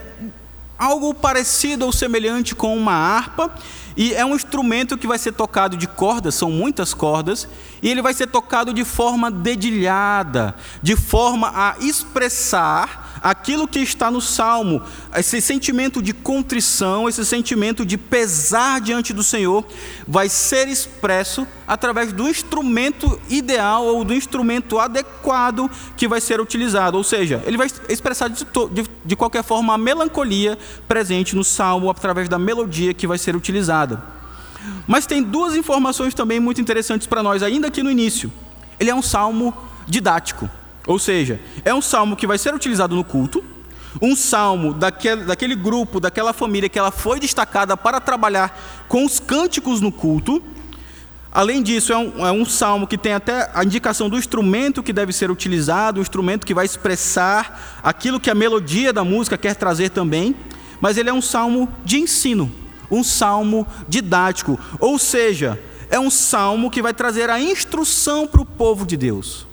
algo 0.78 1.14
parecido 1.14 1.86
ou 1.86 1.92
semelhante 1.92 2.56
com 2.56 2.76
uma 2.76 2.94
harpa, 2.94 3.54
e 3.98 4.14
é 4.14 4.26
um 4.26 4.36
instrumento 4.36 4.98
que 4.98 5.08
vai 5.08 5.18
ser 5.18 5.32
tocado 5.32 5.78
de 5.78 5.88
cordas, 5.88 6.36
são 6.36 6.52
muitas 6.52 6.94
cordas, 6.94 7.48
e 7.82 7.90
ele 7.90 8.02
vai 8.02 8.14
ser 8.14 8.28
tocado 8.28 8.74
de 8.74 8.84
forma 8.84 9.32
dedilhada, 9.32 10.56
de 10.82 10.96
forma 10.96 11.52
a 11.54 11.76
expressar 11.80 13.05
aquilo 13.26 13.68
que 13.68 13.80
está 13.80 14.12
no 14.12 14.22
salmo, 14.22 14.84
esse 15.16 15.42
sentimento 15.42 16.00
de 16.00 16.14
contrição, 16.14 17.10
esse 17.10 17.26
sentimento 17.26 17.84
de 17.84 17.98
pesar 17.98 18.80
diante 18.80 19.12
do 19.12 19.24
Senhor, 19.24 19.66
vai 20.08 20.30
ser 20.30 20.68
expresso 20.68 21.48
através 21.68 22.14
do 22.14 22.30
instrumento 22.30 23.20
ideal 23.28 23.84
ou 23.84 24.04
do 24.04 24.14
instrumento 24.14 24.78
adequado 24.78 25.72
que 25.98 26.08
vai 26.08 26.22
ser 26.22 26.40
utilizado. 26.40 26.98
Ou 26.98 27.04
seja, 27.04 27.42
ele 27.48 27.58
vai 27.58 27.68
expressar 27.90 28.28
de, 28.28 28.46
de, 28.46 28.88
de 29.04 29.16
qualquer 29.16 29.44
forma 29.44 29.74
a 29.74 29.78
melancolia 29.78 30.56
presente 30.88 31.36
no 31.36 31.44
salmo 31.44 31.90
através 31.90 32.30
da 32.30 32.38
melodia 32.38 32.94
que 32.94 33.08
vai 33.08 33.18
ser 33.18 33.36
utilizada. 33.36 34.04
Mas 34.86 35.08
tem 35.08 35.24
duas 35.24 35.56
informações 35.56 36.14
também 36.14 36.40
muito 36.40 36.62
interessantes 36.62 37.08
para 37.08 37.24
nós, 37.24 37.42
ainda 37.42 37.70
aqui 37.70 37.82
no 37.82 37.90
início. 37.90 38.32
Ele 38.80 38.92
é 38.92 38.96
um 38.96 39.02
salmo 39.02 39.52
didático. 39.88 40.48
Ou 40.86 41.00
seja, 41.00 41.40
é 41.64 41.74
um 41.74 41.82
salmo 41.82 42.16
que 42.16 42.28
vai 42.28 42.38
ser 42.38 42.54
utilizado 42.54 42.96
no 42.96 43.04
culto, 43.04 43.44
um 44.02 44.16
salmo 44.16 44.74
daquele, 44.74 45.24
daquele 45.24 45.56
grupo, 45.56 46.00
daquela 46.00 46.34
família 46.34 46.70
que 46.70 46.78
ela 46.78 46.92
foi 46.92 47.20
destacada 47.20 47.76
para 47.78 48.00
trabalhar 48.00 48.86
com 48.88 49.06
os 49.06 49.20
cânticos 49.20 49.82
no 49.82 49.92
culto. 49.92 50.42
Além 51.32 51.62
disso, 51.62 51.92
é 51.92 51.98
um, 51.98 52.28
é 52.28 52.32
um 52.32 52.46
salmo 52.46 52.88
que 52.88 52.98
tem 52.98 53.14
até 53.14 53.50
a 53.54 53.64
indicação 53.64 54.10
do 54.10 54.18
instrumento 54.18 54.84
que 54.84 54.94
deve 54.94 55.12
ser 55.12 55.30
utilizado, 55.30 56.00
o 56.00 56.02
instrumento 56.02 56.46
que 56.46 56.54
vai 56.54 56.66
expressar 56.66 57.80
aquilo 57.84 58.20
que 58.20 58.30
a 58.30 58.36
melodia 58.36 58.94
da 58.94 59.04
música 59.04 59.38
quer 59.38 59.56
trazer 59.56 59.90
também, 59.90 60.36
mas 60.80 60.98
ele 60.98 61.10
é 61.10 61.14
um 61.14 61.22
salmo 61.22 61.70
de 61.84 61.98
ensino, 61.98 62.52
um 62.90 63.04
salmo 63.04 63.68
didático, 63.88 64.60
ou 64.80 64.98
seja, 64.98 65.62
é 65.90 66.00
um 66.00 66.10
salmo 66.10 66.72
que 66.72 66.82
vai 66.82 66.94
trazer 66.94 67.30
a 67.30 67.40
instrução 67.40 68.28
para 68.28 68.42
o 68.42 68.46
povo 68.46 68.86
de 68.86 68.96
Deus. 68.96 69.46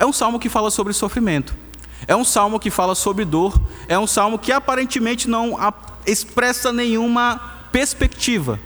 É 0.00 0.04
um 0.04 0.12
salmo 0.12 0.40
que 0.40 0.48
fala 0.48 0.68
sobre 0.72 0.92
sofrimento, 0.92 1.54
é 2.08 2.16
um 2.16 2.24
salmo 2.24 2.58
que 2.58 2.70
fala 2.70 2.96
sobre 2.96 3.24
dor, 3.24 3.60
é 3.86 3.96
um 3.96 4.06
salmo 4.08 4.36
que 4.36 4.50
aparentemente 4.50 5.30
não 5.30 5.56
expressa 6.04 6.72
nenhuma 6.72 7.38
perspectiva 7.70 8.58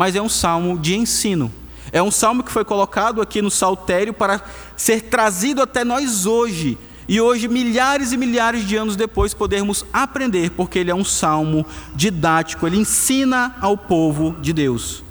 mas 0.00 0.16
é 0.16 0.22
um 0.22 0.30
salmo 0.30 0.78
de 0.78 0.96
ensino. 0.96 1.52
É 1.92 2.02
um 2.02 2.10
salmo 2.10 2.42
que 2.42 2.50
foi 2.50 2.64
colocado 2.64 3.20
aqui 3.20 3.42
no 3.42 3.50
saltério 3.50 4.14
para 4.14 4.40
ser 4.74 5.02
trazido 5.02 5.60
até 5.60 5.84
nós 5.84 6.24
hoje. 6.24 6.78
E 7.06 7.20
hoje, 7.20 7.48
milhares 7.48 8.10
e 8.12 8.16
milhares 8.16 8.66
de 8.66 8.76
anos 8.76 8.96
depois, 8.96 9.34
podermos 9.34 9.84
aprender, 9.92 10.52
porque 10.52 10.78
ele 10.78 10.90
é 10.90 10.94
um 10.94 11.04
salmo 11.04 11.66
didático, 11.94 12.66
ele 12.66 12.78
ensina 12.78 13.56
ao 13.60 13.76
povo 13.76 14.36
de 14.40 14.54
Deus. 14.54 15.04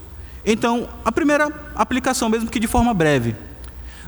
Então, 0.44 0.90
a 1.06 1.12
primeira 1.12 1.52
aplicação, 1.76 2.28
mesmo 2.28 2.50
que 2.50 2.60
de 2.60 2.68
forma 2.68 2.92
breve, 2.92 3.36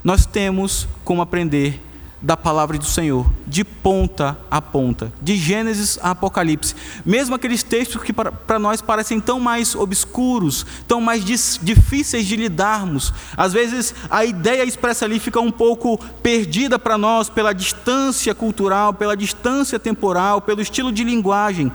nós 0.04 0.26
temos 0.26 0.88
como 1.04 1.22
aprender 1.22 1.82
da 2.22 2.38
palavra 2.38 2.78
do 2.78 2.86
Senhor, 2.86 3.26
de 3.48 3.64
ponta 3.64 4.38
a 4.50 4.62
ponta, 4.62 5.12
de 5.22 5.36
Gênesis 5.36 5.98
a 6.04 6.12
Apocalipse. 6.12 6.76
Mesmo 7.04 7.34
aqueles 7.34 7.64
textos 7.64 8.04
que 8.04 8.14
para 8.14 8.60
nós 8.60 8.80
parecem 8.80 9.20
tão 9.20 9.40
mais 9.40 9.74
obscuros, 9.74 10.66
tão 10.88 11.02
mais 11.02 11.24
difíceis 11.26 12.28
de 12.28 12.36
lidarmos, 12.36 13.12
às 13.36 13.54
vezes 13.54 13.96
a 14.10 14.24
ideia 14.24 14.64
expressa 14.64 15.06
ali 15.06 15.20
fica 15.20 15.40
um 15.40 15.52
pouco 15.52 15.98
perdida 16.22 16.78
para 16.78 16.98
nós 16.98 17.28
pela 17.28 17.54
distância 17.54 18.36
cultural, 18.36 18.94
pela 18.94 19.18
distância 19.18 19.80
temporal, 19.80 20.42
pelo 20.42 20.62
estilo 20.62 20.92
de 20.92 21.04
linguagem. 21.04 21.72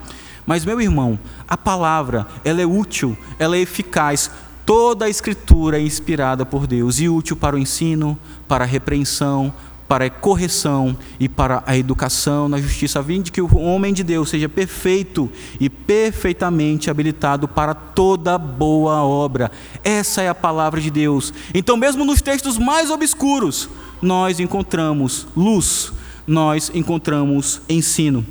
Mas 0.47 0.65
meu 0.65 0.81
irmão, 0.81 1.19
a 1.49 1.57
palavra, 1.57 2.25
ela 2.45 2.63
é 2.63 2.67
útil, 2.67 3.19
ela 3.37 3.57
é 3.57 3.61
eficaz. 3.61 4.31
Toda 4.67 5.05
a 5.05 5.09
escritura 5.09 5.79
é 5.79 5.81
inspirada 5.81 6.45
por 6.45 6.67
Deus 6.67 6.99
e 6.99 7.09
útil 7.09 7.37
para 7.37 7.55
o 7.55 7.59
ensino, 7.59 8.19
para 8.49 8.65
a 8.65 8.67
repreensão, 8.67 9.55
para 9.87 10.07
a 10.07 10.11
correção 10.11 10.97
e 11.21 11.29
para 11.29 11.63
a 11.65 11.79
educação 11.79 12.49
na 12.49 12.61
justiça, 12.61 12.99
a 12.99 13.05
fim 13.05 13.23
de 13.23 13.31
que 13.31 13.41
o 13.41 13.59
homem 13.59 13.95
de 13.95 14.03
Deus 14.03 14.29
seja 14.29 14.49
perfeito 14.49 15.31
e 15.61 15.71
perfeitamente 15.71 16.91
habilitado 16.91 17.47
para 17.47 17.75
toda 17.75 18.37
boa 18.37 19.05
obra. 19.05 19.53
Essa 19.85 20.23
é 20.23 20.29
a 20.29 20.35
palavra 20.35 20.81
de 20.81 20.91
Deus. 20.91 21.33
Então, 21.55 21.77
mesmo 21.77 22.05
nos 22.05 22.21
textos 22.21 22.59
mais 22.59 22.91
obscuros, 22.91 23.69
nós 24.03 24.41
encontramos 24.41 25.29
luz, 25.37 25.93
nós 26.27 26.73
encontramos 26.75 27.61
ensino. 27.69 28.27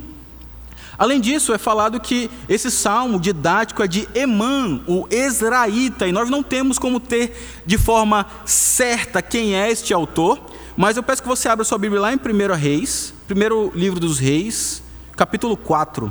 Além 0.98 1.20
disso, 1.20 1.52
é 1.52 1.58
falado 1.58 2.00
que 2.00 2.30
esse 2.48 2.70
salmo 2.70 3.20
didático 3.20 3.82
é 3.82 3.86
de 3.86 4.08
Emã, 4.14 4.80
o 4.86 5.06
Ezraíta, 5.10 6.06
e 6.06 6.12
nós 6.12 6.30
não 6.30 6.42
temos 6.42 6.78
como 6.78 6.98
ter 6.98 7.62
de 7.66 7.76
forma 7.76 8.26
certa 8.46 9.20
quem 9.20 9.54
é 9.54 9.70
este 9.70 9.92
autor, 9.92 10.40
mas 10.74 10.96
eu 10.96 11.02
peço 11.02 11.22
que 11.22 11.28
você 11.28 11.48
abra 11.48 11.64
sua 11.64 11.78
Bíblia 11.78 12.00
lá 12.00 12.12
em 12.12 12.16
1 12.16 12.54
Reis, 12.54 13.12
primeiro 13.26 13.70
livro 13.74 14.00
dos 14.00 14.18
Reis, 14.18 14.82
capítulo 15.14 15.56
4. 15.56 16.10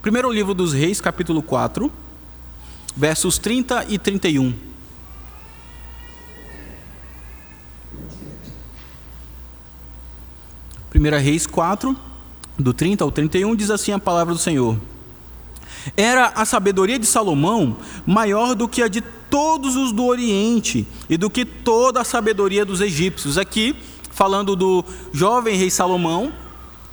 Primeiro 0.00 0.32
livro 0.32 0.52
dos 0.52 0.72
Reis, 0.72 1.00
capítulo 1.00 1.40
4, 1.40 1.92
versos 2.96 3.38
30 3.38 3.86
e 3.88 3.96
31. 3.96 4.71
Primeira 10.92 11.16
Reis 11.16 11.46
4, 11.46 11.96
do 12.58 12.74
30 12.74 13.02
ao 13.02 13.10
31, 13.10 13.56
diz 13.56 13.70
assim 13.70 13.92
a 13.92 13.98
palavra 13.98 14.34
do 14.34 14.38
Senhor. 14.38 14.76
Era 15.96 16.26
a 16.34 16.44
sabedoria 16.44 16.98
de 16.98 17.06
Salomão 17.06 17.78
maior 18.04 18.54
do 18.54 18.68
que 18.68 18.82
a 18.82 18.88
de 18.88 19.00
todos 19.00 19.74
os 19.74 19.90
do 19.90 20.04
Oriente 20.04 20.86
e 21.08 21.16
do 21.16 21.30
que 21.30 21.46
toda 21.46 22.02
a 22.02 22.04
sabedoria 22.04 22.62
dos 22.62 22.82
egípcios. 22.82 23.38
Aqui, 23.38 23.74
falando 24.10 24.54
do 24.54 24.84
jovem 25.14 25.56
rei 25.56 25.70
Salomão, 25.70 26.30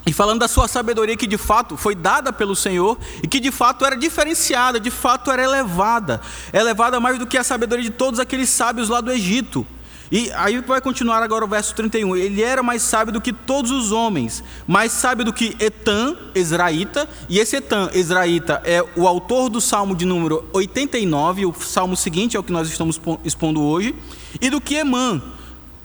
e 0.06 0.14
falando 0.14 0.40
da 0.40 0.48
sua 0.48 0.66
sabedoria 0.66 1.14
que 1.14 1.26
de 1.26 1.36
fato 1.36 1.76
foi 1.76 1.94
dada 1.94 2.32
pelo 2.32 2.56
Senhor 2.56 2.96
e 3.22 3.28
que 3.28 3.38
de 3.38 3.50
fato 3.50 3.84
era 3.84 3.94
diferenciada, 3.94 4.80
de 4.80 4.90
fato 4.90 5.30
era 5.30 5.44
elevada, 5.44 6.22
elevada 6.54 6.98
mais 6.98 7.18
do 7.18 7.26
que 7.26 7.36
a 7.36 7.44
sabedoria 7.44 7.84
de 7.84 7.90
todos 7.90 8.18
aqueles 8.18 8.48
sábios 8.48 8.88
lá 8.88 9.02
do 9.02 9.12
Egito. 9.12 9.66
E 10.10 10.28
aí 10.32 10.60
vai 10.60 10.80
continuar 10.80 11.22
agora 11.22 11.44
o 11.44 11.48
verso 11.48 11.72
31. 11.74 12.16
Ele 12.16 12.42
era 12.42 12.62
mais 12.62 12.82
sábio 12.82 13.12
do 13.12 13.20
que 13.20 13.32
todos 13.32 13.70
os 13.70 13.92
homens, 13.92 14.42
mais 14.66 14.90
sábio 14.90 15.24
do 15.24 15.32
que 15.32 15.56
Etan, 15.60 16.16
Ezraíta, 16.34 17.08
e 17.28 17.38
esse 17.38 17.56
Etan, 17.56 17.90
Ezraíta, 17.94 18.60
é 18.64 18.84
o 18.96 19.06
autor 19.06 19.48
do 19.48 19.60
salmo 19.60 19.94
de 19.94 20.04
número 20.04 20.44
89, 20.52 21.46
o 21.46 21.54
salmo 21.54 21.96
seguinte 21.96 22.36
é 22.36 22.40
o 22.40 22.42
que 22.42 22.52
nós 22.52 22.68
estamos 22.68 23.00
expondo 23.24 23.62
hoje, 23.62 23.94
e 24.40 24.50
do 24.50 24.60
que 24.60 24.74
Emã, 24.74 25.22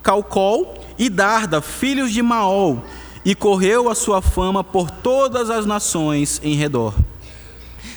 Calcol 0.02 0.84
e 0.98 1.08
Darda, 1.08 1.62
filhos 1.62 2.12
de 2.12 2.24
Maol, 2.24 2.84
e 3.24 3.36
correu 3.36 3.90
a 3.90 3.96
sua 3.96 4.24
fama 4.24 4.64
por 4.64 4.90
todas 4.90 5.52
as 5.52 5.68
nações 5.68 6.42
em 6.44 6.56
redor. 6.56 6.96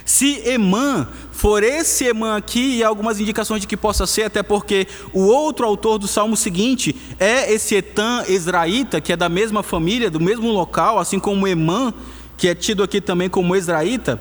Se 0.04 0.42
Emã 0.46 1.08
for 1.38 1.62
esse 1.62 2.04
Emã 2.04 2.36
aqui, 2.36 2.78
e 2.78 2.82
algumas 2.82 3.20
indicações 3.20 3.60
de 3.60 3.66
que 3.68 3.76
possa 3.76 4.08
ser, 4.08 4.24
até 4.24 4.42
porque 4.42 4.88
o 5.12 5.20
outro 5.20 5.64
autor 5.64 5.96
do 5.96 6.08
salmo 6.08 6.36
seguinte 6.36 6.96
é 7.16 7.52
esse 7.52 7.76
Etan 7.76 8.24
Ezraíta, 8.28 9.00
que 9.00 9.12
é 9.12 9.16
da 9.16 9.28
mesma 9.28 9.62
família, 9.62 10.10
do 10.10 10.18
mesmo 10.18 10.50
local, 10.50 10.98
assim 10.98 11.20
como 11.20 11.46
Emã, 11.46 11.94
que 12.36 12.48
é 12.48 12.56
tido 12.56 12.82
aqui 12.82 13.00
também 13.00 13.28
como 13.28 13.54
Ezraíta. 13.54 14.20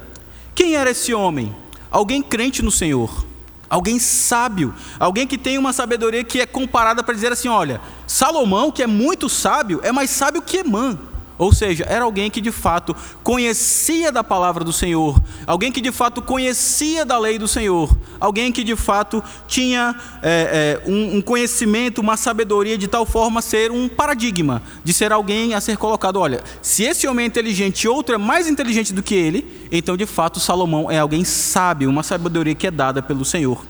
Quem 0.54 0.76
era 0.76 0.92
esse 0.92 1.12
homem? 1.12 1.56
Alguém 1.90 2.22
crente 2.22 2.62
no 2.62 2.70
Senhor, 2.70 3.26
alguém 3.68 3.98
sábio, 3.98 4.72
alguém 5.00 5.26
que 5.26 5.40
tem 5.40 5.58
uma 5.58 5.74
sabedoria 5.74 6.24
que 6.24 6.40
é 6.40 6.46
comparada 6.46 7.02
para 7.02 7.16
dizer 7.16 7.32
assim: 7.32 7.48
olha, 7.48 7.82
Salomão, 8.06 8.72
que 8.72 8.84
é 8.84 8.88
muito 8.88 9.28
sábio, 9.28 9.80
é 9.82 9.92
mais 9.92 10.12
sábio 10.12 10.40
que 10.44 10.58
Emã. 10.58 11.00
Ou 11.38 11.54
seja, 11.54 11.86
era 11.88 12.04
alguém 12.04 12.32
que 12.32 12.42
de 12.42 12.52
fato 12.52 12.96
conhecia 13.24 14.12
da 14.12 14.24
palavra 14.24 14.64
do 14.64 14.74
Senhor, 14.74 15.22
alguém 15.46 15.72
que 15.72 15.80
de 15.80 15.92
fato 15.92 16.22
conhecia 16.22 17.06
da 17.06 17.18
lei 17.20 17.38
do 17.38 17.48
Senhor, 17.48 17.96
alguém 18.20 18.52
que 18.52 18.64
de 18.64 18.76
fato 18.76 19.24
tinha 19.48 19.96
é, 20.24 20.82
é, 20.84 20.90
um, 20.90 21.18
um, 21.18 21.22
conhecimento, 21.22 22.02
uma 22.02 22.18
sabedoria 22.18 22.78
de 22.78 22.88
tal 22.88 23.06
forma 23.06 23.42
ser 23.42 23.72
um 23.72 23.88
paradigma, 23.88 24.64
de 24.84 24.92
ser 24.94 25.12
alguém 25.12 25.54
a 25.54 25.62
ser 25.62 25.78
colocado. 25.78 26.18
Olha, 26.18 26.44
se 26.62 26.84
esse 26.84 27.08
homem 27.08 27.26
é 27.26 27.28
inteligente 27.28 27.84
e 27.84 27.88
outro 27.88 28.16
é 28.16 28.18
mais 28.18 28.48
inteligente 28.48 28.92
do 28.92 29.04
que 29.04 29.14
ele, 29.14 29.68
então 29.72 29.96
de 29.96 30.08
fato 30.08 30.40
Salomão 30.40 30.90
é 30.90 30.98
alguém 30.98 31.24
sábio, 31.24 31.90
uma 31.90 32.02
sabedoria 32.02 32.56
que 32.56 32.66
é 32.66 32.72
dada 32.72 33.02
pelo 33.02 33.24
Senhor. 33.24 33.64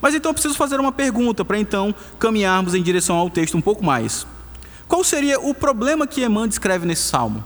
Mas 0.00 0.14
então 0.14 0.30
eu 0.30 0.34
preciso 0.34 0.54
fazer 0.54 0.78
uma 0.78 0.92
pergunta 0.92 1.44
para 1.44 1.58
então 1.58 1.94
caminharmos 2.18 2.74
em 2.74 2.82
direção 2.82 3.16
ao 3.16 3.28
texto 3.28 3.56
um 3.56 3.60
pouco 3.60 3.84
mais. 3.84 4.26
Qual 4.90 5.04
seria 5.04 5.38
o 5.38 5.54
problema 5.54 6.04
que 6.04 6.20
Emã 6.20 6.48
descreve 6.48 6.84
nesse 6.84 7.02
salmo? 7.02 7.44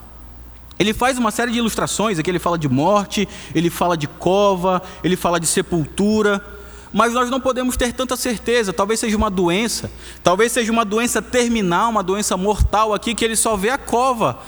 Ele 0.78 0.94
faz 0.94 1.18
uma 1.18 1.30
série 1.30 1.52
de 1.52 1.58
ilustrações, 1.58 2.18
aqui 2.18 2.30
ele 2.30 2.38
fala 2.38 2.58
de 2.58 2.70
morte, 2.70 3.28
ele 3.54 3.68
fala 3.68 3.98
de 3.98 4.06
cova, 4.06 4.80
ele 5.04 5.14
fala 5.14 5.38
de 5.38 5.46
sepultura, 5.46 6.42
mas 6.90 7.12
nós 7.12 7.28
não 7.28 7.38
podemos 7.38 7.76
ter 7.76 7.92
tanta 7.92 8.16
certeza. 8.16 8.72
Talvez 8.72 8.98
seja 8.98 9.14
uma 9.14 9.28
doença, 9.28 9.90
talvez 10.22 10.52
seja 10.52 10.72
uma 10.72 10.86
doença 10.86 11.20
terminal, 11.20 11.90
uma 11.90 12.02
doença 12.02 12.34
mortal 12.34 12.94
aqui, 12.94 13.14
que 13.14 13.22
ele 13.22 13.36
só 13.36 13.58
vê 13.58 13.68
a 13.68 13.76
cova 13.76 14.38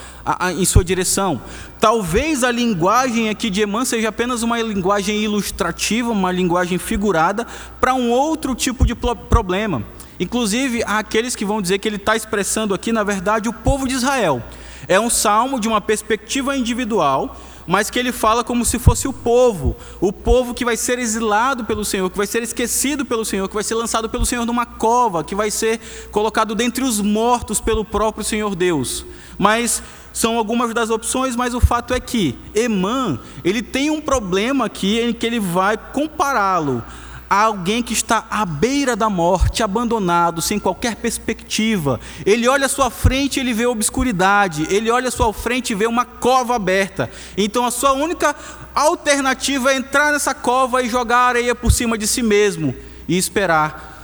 em 0.57 0.65
sua 0.65 0.83
direção. 0.83 1.39
Talvez 1.79 2.43
a 2.43 2.51
linguagem 2.51 3.29
aqui 3.29 3.51
de 3.51 3.61
Emã 3.61 3.85
seja 3.85 4.09
apenas 4.09 4.43
uma 4.43 4.59
linguagem 4.63 5.23
ilustrativa, 5.23 6.11
uma 6.11 6.33
linguagem 6.33 6.79
figurada 6.79 7.47
para 7.79 7.93
um 7.93 8.11
outro 8.11 8.55
tipo 8.55 8.87
de 8.87 8.95
problema. 8.95 9.85
Inclusive, 10.19 10.83
há 10.85 10.99
aqueles 10.99 11.37
que 11.37 11.45
vão 11.45 11.61
dizer 11.61 11.79
que 11.79 11.89
ele 11.89 11.97
está 11.97 12.17
expressando 12.17 12.75
aqui, 12.75 12.93
na 12.93 13.05
verdade, 13.05 13.49
o 13.49 13.53
povo 13.53 13.87
de 13.87 13.95
Israel. 13.95 14.43
É 14.89 14.99
um 14.99 15.11
salmo 15.11 15.59
de 15.59 15.69
uma 15.69 15.81
perspectiva 15.81 16.57
individual, 16.57 17.37
mas 17.67 17.91
que 17.91 17.99
ele 17.99 18.13
fala 18.13 18.45
como 18.45 18.65
se 18.65 18.79
fosse 18.79 19.09
o 19.09 19.13
povo, 19.13 19.77
o 20.01 20.13
povo 20.13 20.55
que 20.55 20.65
vai 20.65 20.77
ser 20.77 20.99
exilado 20.99 21.65
pelo 21.65 21.85
Senhor, 21.85 22.09
que 22.09 22.17
vai 22.17 22.27
ser 22.27 22.43
esquecido 22.43 23.05
pelo 23.05 23.25
Senhor, 23.25 23.49
que 23.49 23.55
vai 23.55 23.65
ser 23.65 23.75
lançado 23.75 24.09
pelo 24.09 24.25
Senhor 24.25 24.47
numa 24.47 24.65
cova, 24.65 25.25
que 25.25 25.35
vai 25.35 25.51
ser 25.51 25.81
colocado 26.13 26.55
dentre 26.55 26.85
os 26.85 27.01
mortos 27.01 27.61
pelo 27.61 27.85
próprio 27.85 28.25
Senhor 28.25 28.55
Deus. 28.55 29.05
Mas 29.37 29.83
são 30.13 30.39
algumas 30.39 30.73
das 30.73 30.89
opções, 30.89 31.35
mas 31.35 31.53
o 31.53 31.61
fato 31.61 31.93
é 31.93 32.01
que 32.01 32.39
Emã, 32.55 33.19
ele 33.45 33.61
tem 33.61 33.91
um 33.91 34.01
problema 34.01 34.67
aqui 34.67 35.01
em 35.01 35.13
que 35.13 35.27
ele 35.27 35.41
vai 35.41 35.77
compará-lo 35.77 36.83
a 37.29 37.43
alguém 37.43 37.83
que 37.83 37.93
está 37.93 38.27
à 38.31 38.45
beira 38.47 38.95
da 38.95 39.11
morte, 39.11 39.63
abandonado, 39.63 40.41
sem 40.41 40.59
qualquer 40.59 40.97
perspectiva. 40.97 42.01
Ele 42.25 42.47
olha 42.49 42.67
à 42.67 42.69
sua 42.69 42.91
frente 42.91 43.37
e 43.37 43.41
ele 43.41 43.53
vê 43.53 43.67
obscuridade, 43.67 44.67
ele 44.71 44.91
olha 44.91 45.09
à 45.09 45.11
sua 45.11 45.33
frente 45.33 45.71
e 45.71 45.75
vê 45.75 45.87
uma 45.87 46.05
cova 46.05 46.55
aberta. 46.55 47.11
Então 47.37 47.67
a 47.67 47.71
sua 47.71 47.93
única 47.93 48.35
alternativa 48.75 49.73
é 49.73 49.77
entrar 49.77 50.13
nessa 50.13 50.35
cova 50.35 50.83
e 50.83 50.89
jogar 50.89 51.29
areia 51.29 51.55
por 51.55 51.73
cima 51.73 51.99
de 51.99 52.07
si 52.07 52.23
mesmo 52.23 52.75
e 53.09 53.17
esperar 53.17 53.95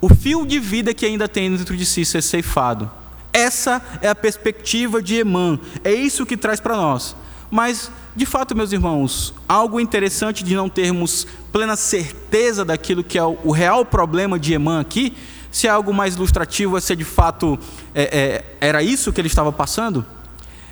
o 0.00 0.08
fio 0.08 0.46
de 0.46 0.58
vida 0.58 0.94
que 0.94 1.04
ainda 1.04 1.28
tem 1.28 1.54
dentro 1.54 1.76
de 1.76 1.84
si 1.84 2.04
ser 2.04 2.22
ceifado. 2.22 2.90
Essa 3.32 3.82
é 4.00 4.08
a 4.08 4.14
perspectiva 4.14 5.02
de 5.02 5.16
Emã, 5.16 5.58
é 5.84 5.92
isso 5.92 6.26
que 6.26 6.36
traz 6.36 6.60
para 6.60 6.76
nós. 6.76 7.16
Mas, 7.50 7.90
de 8.14 8.26
fato, 8.26 8.54
meus 8.54 8.72
irmãos, 8.72 9.34
algo 9.48 9.80
interessante 9.80 10.44
de 10.44 10.54
não 10.54 10.68
termos 10.68 11.26
plena 11.50 11.76
certeza 11.76 12.64
daquilo 12.64 13.02
que 13.02 13.18
é 13.18 13.24
o 13.24 13.50
real 13.50 13.84
problema 13.84 14.38
de 14.38 14.52
Emã 14.52 14.80
aqui, 14.80 15.16
se 15.50 15.66
é 15.66 15.70
algo 15.70 15.94
mais 15.94 16.14
ilustrativo, 16.14 16.78
se 16.80 16.94
de 16.94 17.04
fato 17.04 17.58
é, 17.94 18.02
é, 18.02 18.44
era 18.60 18.82
isso 18.82 19.12
que 19.12 19.20
ele 19.20 19.28
estava 19.28 19.50
passando, 19.50 20.04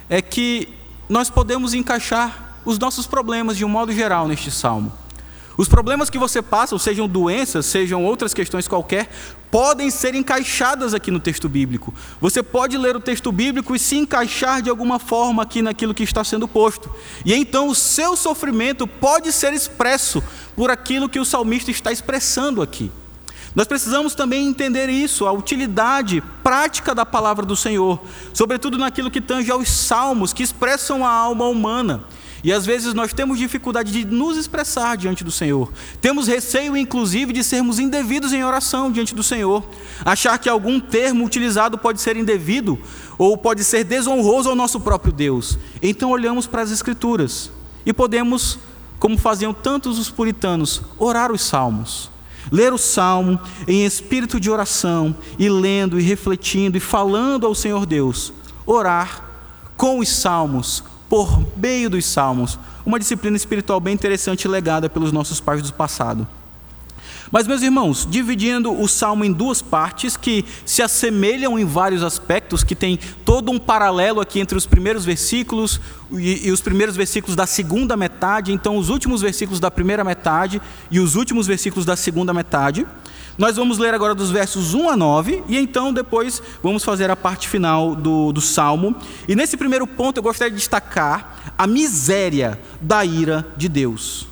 é 0.08 0.20
que 0.20 0.68
nós 1.08 1.30
podemos 1.30 1.72
encaixar 1.72 2.58
os 2.64 2.78
nossos 2.78 3.06
problemas 3.06 3.56
de 3.56 3.64
um 3.64 3.68
modo 3.68 3.92
geral 3.92 4.28
neste 4.28 4.50
salmo. 4.50 4.92
Os 5.56 5.68
problemas 5.68 6.10
que 6.10 6.18
você 6.18 6.42
passa, 6.42 6.78
sejam 6.78 7.08
doenças, 7.08 7.64
sejam 7.64 8.04
outras 8.04 8.34
questões 8.34 8.68
qualquer, 8.68 9.08
podem 9.56 9.88
ser 9.88 10.14
encaixadas 10.14 10.92
aqui 10.92 11.10
no 11.10 11.18
texto 11.18 11.48
bíblico. 11.48 11.94
Você 12.20 12.42
pode 12.42 12.76
ler 12.76 12.94
o 12.94 13.00
texto 13.00 13.32
bíblico 13.32 13.74
e 13.74 13.78
se 13.78 13.96
encaixar 13.96 14.60
de 14.60 14.68
alguma 14.68 14.98
forma 14.98 15.42
aqui 15.42 15.62
naquilo 15.62 15.94
que 15.94 16.02
está 16.02 16.22
sendo 16.22 16.46
posto. 16.46 16.94
E 17.24 17.32
então 17.32 17.68
o 17.68 17.74
seu 17.74 18.18
sofrimento 18.18 18.86
pode 18.86 19.32
ser 19.32 19.54
expresso 19.54 20.22
por 20.54 20.70
aquilo 20.70 21.08
que 21.08 21.18
o 21.18 21.24
salmista 21.24 21.70
está 21.70 21.90
expressando 21.90 22.60
aqui. 22.60 22.92
Nós 23.54 23.66
precisamos 23.66 24.14
também 24.14 24.46
entender 24.46 24.90
isso, 24.90 25.24
a 25.24 25.32
utilidade 25.32 26.22
prática 26.42 26.94
da 26.94 27.06
palavra 27.06 27.46
do 27.46 27.56
Senhor, 27.56 27.98
sobretudo 28.34 28.76
naquilo 28.76 29.10
que 29.10 29.22
tange 29.22 29.50
aos 29.50 29.70
salmos 29.70 30.34
que 30.34 30.42
expressam 30.42 31.02
a 31.02 31.08
alma 31.10 31.46
humana. 31.46 32.04
E 32.46 32.52
às 32.52 32.64
vezes 32.64 32.94
nós 32.94 33.12
temos 33.12 33.40
dificuldade 33.40 33.90
de 33.90 34.04
nos 34.04 34.36
expressar 34.36 34.96
diante 34.96 35.24
do 35.24 35.32
Senhor. 35.32 35.72
Temos 36.00 36.28
receio, 36.28 36.76
inclusive, 36.76 37.32
de 37.32 37.42
sermos 37.42 37.80
indevidos 37.80 38.32
em 38.32 38.44
oração 38.44 38.88
diante 38.88 39.16
do 39.16 39.22
Senhor. 39.24 39.68
Achar 40.04 40.38
que 40.38 40.48
algum 40.48 40.78
termo 40.78 41.24
utilizado 41.24 41.76
pode 41.76 42.00
ser 42.00 42.16
indevido 42.16 42.78
ou 43.18 43.36
pode 43.36 43.64
ser 43.64 43.82
desonroso 43.82 44.48
ao 44.48 44.54
nosso 44.54 44.78
próprio 44.78 45.12
Deus. 45.12 45.58
Então 45.82 46.12
olhamos 46.12 46.46
para 46.46 46.62
as 46.62 46.70
Escrituras 46.70 47.50
e 47.84 47.92
podemos, 47.92 48.60
como 49.00 49.18
faziam 49.18 49.52
tantos 49.52 49.98
os 49.98 50.08
puritanos, 50.08 50.82
orar 50.98 51.32
os 51.32 51.42
salmos. 51.42 52.12
Ler 52.52 52.72
o 52.72 52.78
salmo 52.78 53.40
em 53.66 53.84
espírito 53.84 54.38
de 54.38 54.48
oração 54.48 55.16
e 55.36 55.48
lendo 55.48 55.98
e 55.98 56.02
refletindo 56.04 56.76
e 56.76 56.80
falando 56.80 57.44
ao 57.44 57.56
Senhor 57.56 57.84
Deus. 57.84 58.32
Orar 58.64 59.24
com 59.76 59.98
os 59.98 60.08
salmos, 60.08 60.84
por 61.08 61.44
meio 61.56 61.90
dos 61.90 62.04
salmos. 62.04 62.58
Uma 62.84 62.98
disciplina 62.98 63.36
espiritual 63.36 63.80
bem 63.80 63.94
interessante 63.94 64.46
legada 64.46 64.88
pelos 64.88 65.12
nossos 65.12 65.40
pais 65.40 65.62
do 65.62 65.72
passado. 65.72 66.26
Mas, 67.30 67.46
meus 67.46 67.62
irmãos, 67.62 68.06
dividindo 68.08 68.72
o 68.72 68.86
salmo 68.86 69.24
em 69.24 69.32
duas 69.32 69.60
partes 69.60 70.16
que 70.16 70.44
se 70.64 70.80
assemelham 70.80 71.58
em 71.58 71.64
vários 71.64 72.02
aspectos, 72.02 72.62
que 72.62 72.74
tem 72.74 72.98
todo 73.24 73.50
um 73.50 73.58
paralelo 73.58 74.20
aqui 74.20 74.38
entre 74.38 74.56
os 74.56 74.66
primeiros 74.66 75.04
versículos 75.04 75.80
e, 76.12 76.46
e, 76.46 76.52
os 76.52 76.60
primeiros 76.60 76.96
versículos 76.96 77.34
da 77.34 77.46
segunda 77.46 77.96
metade, 77.96 78.52
então 78.52 78.76
os 78.76 78.88
últimos 78.88 79.22
versículos 79.22 79.58
da 79.58 79.70
primeira 79.70 80.04
metade 80.04 80.62
e 80.90 81.00
os 81.00 81.16
últimos 81.16 81.46
versículos 81.46 81.84
da 81.84 81.96
segunda 81.96 82.32
metade. 82.32 82.86
Nós 83.38 83.56
vamos 83.56 83.76
ler 83.76 83.92
agora 83.92 84.14
dos 84.14 84.30
versos 84.30 84.72
1 84.72 84.88
a 84.88 84.96
9 84.96 85.44
e 85.46 85.58
então 85.58 85.92
depois 85.92 86.42
vamos 86.62 86.82
fazer 86.82 87.10
a 87.10 87.16
parte 87.16 87.48
final 87.48 87.94
do, 87.94 88.32
do 88.32 88.40
salmo. 88.40 88.96
E 89.28 89.36
nesse 89.36 89.56
primeiro 89.56 89.86
ponto 89.86 90.18
eu 90.18 90.22
gostaria 90.22 90.50
de 90.50 90.56
destacar 90.56 91.52
a 91.56 91.66
miséria 91.66 92.58
da 92.80 93.04
ira 93.04 93.46
de 93.56 93.68
Deus. 93.68 94.26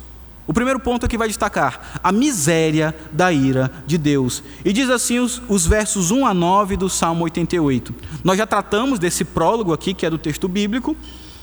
O 0.47 0.53
primeiro 0.53 0.79
ponto 0.79 1.05
aqui 1.05 1.17
vai 1.17 1.27
destacar 1.27 1.99
a 2.03 2.11
miséria 2.11 2.95
da 3.11 3.31
ira 3.31 3.71
de 3.85 3.97
Deus. 3.97 4.43
E 4.63 4.71
diz 4.71 4.89
assim 4.89 5.19
os, 5.19 5.41
os, 5.49 5.65
versos 5.65 6.11
1 6.11 6.25
a 6.25 6.33
9 6.33 6.77
do 6.77 6.89
Salmo 6.89 7.23
88. 7.23 7.93
Nós 8.23 8.37
já 8.37 8.45
tratamos 8.45 8.99
desse 8.99 9.23
prólogo 9.23 9.73
aqui, 9.73 9.93
que 9.93 10.05
é 10.05 10.09
do 10.09 10.19
texto 10.19 10.47
bíblico. 10.47 10.95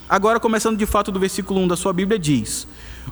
Agora, 0.09 0.39
começando 0.39 0.77
de 0.77 0.87
fato 0.87 1.11
do 1.11 1.19
versículo 1.19 1.61
1 1.61 1.69
da 1.69 1.77
sua 1.77 1.93
Bíblia, 1.93 2.19
diz: 2.19 2.67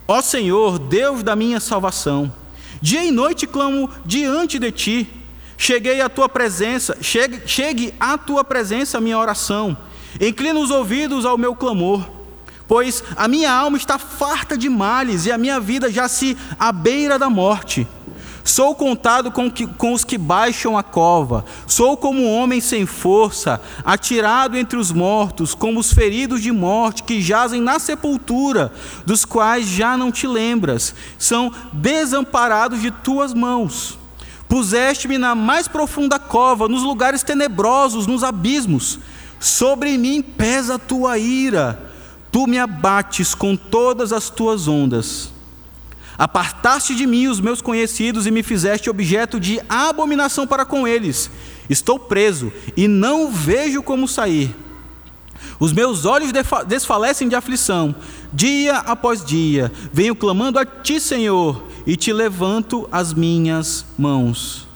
Ó 0.07 0.21
Senhor, 0.21 0.79
Deus 0.79 1.25
da 1.25 1.35
minha 1.35 1.59
salvação, 1.59 2.33
Dia 2.81 3.05
e 3.05 3.11
noite 3.11 3.47
clamo 3.47 3.91
diante 4.05 4.59
de 4.59 4.71
ti. 4.73 5.09
Cheguei 5.59 6.01
à 6.01 6.09
tua 6.09 6.29
presença, 6.29 6.97
chegue, 7.03 7.43
chegue 7.47 7.93
à 8.01 8.17
tua 8.17 8.43
presença 8.43 8.97
a 8.97 9.01
minha 9.01 9.19
oração. 9.19 9.77
Inclina 10.19 10.59
os 10.59 10.71
ouvidos 10.71 11.27
ao 11.27 11.37
meu 11.37 11.55
clamor, 11.55 12.09
pois 12.67 13.05
a 13.15 13.29
minha 13.29 13.53
alma 13.53 13.77
está 13.77 13.99
farta 13.99 14.57
de 14.57 14.71
males 14.71 15.27
e 15.27 15.33
a 15.33 15.37
minha 15.37 15.61
vida 15.61 15.93
já 15.93 16.09
se 16.09 16.37
à 16.59 16.73
beira 16.73 17.19
da 17.19 17.29
morte. 17.29 17.87
Sou 18.43 18.75
contado 18.75 19.31
com, 19.31 19.51
que, 19.51 19.67
com, 19.67 19.93
os 19.93 20.05
que 20.05 20.17
baixam 20.17 20.77
a 20.77 20.83
cova, 20.83 21.45
sou 21.67 21.97
como 21.97 22.23
um 22.23 22.35
homem 22.35 22.61
sem 22.61 22.87
força, 22.87 23.61
atirado 23.85 24.57
entre 24.57 24.79
os 24.79 24.91
mortos, 24.91 25.55
como 25.55 25.79
os 25.79 25.93
feridos 25.93 26.41
de 26.41 26.51
morte 26.51 27.03
que 27.03 27.21
jazem 27.21 27.61
na 27.61 27.79
sepultura, 27.79 28.73
dos 29.05 29.25
quais 29.25 29.67
já 29.67 29.97
não 29.97 30.11
te 30.11 30.27
lembras, 30.27 30.95
são 31.19 31.53
desamparados 31.73 32.81
de 32.81 32.91
tuas 32.91 33.35
mãos. 33.35 33.99
Puseste-me 34.49 35.17
na 35.17 35.35
mais 35.35 35.69
profunda 35.69 36.19
cova, 36.19 36.67
nos 36.67 36.83
lugares 36.83 37.23
tenebrosos, 37.23 38.07
nos 38.07 38.25
abismos. 38.25 38.99
Sobre 39.39 39.97
mim 39.97 40.21
pesa 40.23 40.75
a 40.75 40.79
tua 40.79 41.19
ira, 41.19 41.81
tu 42.33 42.47
me 42.47 42.59
abates 42.59 43.35
com 43.35 43.55
todas 43.55 44.13
as 44.13 44.29
tuas 44.29 44.67
ondas. 44.67 45.31
Apartaste 46.21 46.95
de 46.95 47.07
mim 47.07 47.29
os 47.29 47.41
meus 47.41 47.63
conhecidos 47.63 48.27
e 48.27 48.31
me 48.31 48.43
fizeste 48.43 48.91
objeto 48.91 49.41
de 49.41 49.59
abominação 49.67 50.47
para 50.47 50.67
com 50.67 50.87
eles. 50.87 51.31
Estou 51.67 51.99
preso 51.99 52.53
e 52.77 52.87
não 52.87 53.33
vejo 53.33 53.83
como 53.83 54.07
sair. 54.07 54.55
Os 55.59 55.73
meus 55.73 56.05
olhos 56.05 56.31
desfalecem 56.67 57.27
de 57.27 57.35
aflição. 57.35 57.95
Dia 58.31 58.81
após 58.81 59.25
dia, 59.25 59.73
venho 59.95 60.15
clamando 60.15 60.59
a 60.59 60.67
ti, 60.67 61.01
Senhor, 61.01 61.65
e 61.87 61.97
te 61.97 62.13
levanto 62.13 62.87
as 62.93 63.15
minhas 63.15 63.87
mãos. 63.97 64.69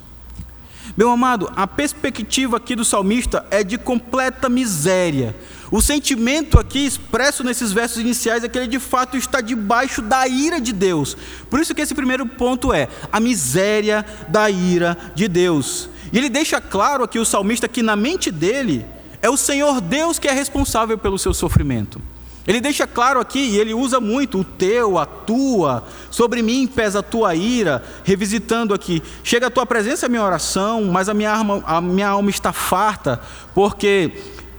Meu 0.96 1.10
amado, 1.10 1.52
a 1.54 1.66
perspectiva 1.66 2.56
aqui 2.56 2.74
do 2.74 2.86
salmista 2.86 3.44
é 3.50 3.62
de 3.62 3.76
completa 3.76 4.48
miséria. 4.48 5.36
O 5.70 5.80
sentimento 5.80 6.58
aqui 6.58 6.86
expresso 6.86 7.42
nesses 7.42 7.72
versos 7.72 7.98
iniciais 7.98 8.44
é 8.44 8.48
que 8.48 8.58
ele 8.58 8.66
de 8.66 8.78
fato 8.78 9.16
está 9.16 9.40
debaixo 9.40 10.02
da 10.02 10.26
ira 10.28 10.60
de 10.60 10.72
Deus. 10.72 11.16
Por 11.48 11.60
isso 11.60 11.74
que 11.74 11.82
esse 11.82 11.94
primeiro 11.94 12.26
ponto 12.26 12.72
é 12.72 12.88
a 13.10 13.18
miséria 13.18 14.04
da 14.28 14.50
ira 14.50 14.96
de 15.14 15.26
Deus. 15.28 15.88
E 16.12 16.18
ele 16.18 16.28
deixa 16.28 16.60
claro 16.60 17.02
aqui 17.02 17.18
o 17.18 17.24
salmista 17.24 17.66
que 17.68 17.82
na 17.82 17.96
mente 17.96 18.30
dele 18.30 18.86
é 19.20 19.30
o 19.30 19.36
Senhor 19.36 19.80
Deus 19.80 20.18
que 20.18 20.28
é 20.28 20.32
responsável 20.32 20.98
pelo 20.98 21.18
seu 21.18 21.32
sofrimento. 21.32 22.00
Ele 22.46 22.60
deixa 22.60 22.86
claro 22.86 23.18
aqui, 23.20 23.38
e 23.38 23.58
ele 23.58 23.72
usa 23.72 23.98
muito 23.98 24.40
o 24.40 24.44
teu, 24.44 24.98
a 24.98 25.06
tua, 25.06 25.82
sobre 26.10 26.42
mim 26.42 26.66
pesa 26.66 26.98
a 26.98 27.02
tua 27.02 27.34
ira, 27.34 27.82
revisitando 28.04 28.74
aqui. 28.74 29.02
Chega 29.22 29.46
a 29.46 29.50
tua 29.50 29.64
presença 29.64 30.04
a 30.04 30.08
minha 30.10 30.22
oração, 30.22 30.84
mas 30.84 31.08
a 31.08 31.14
minha, 31.14 31.32
alma, 31.32 31.64
a 31.66 31.80
minha 31.80 32.08
alma 32.08 32.28
está 32.28 32.52
farta, 32.52 33.18
porque 33.54 34.12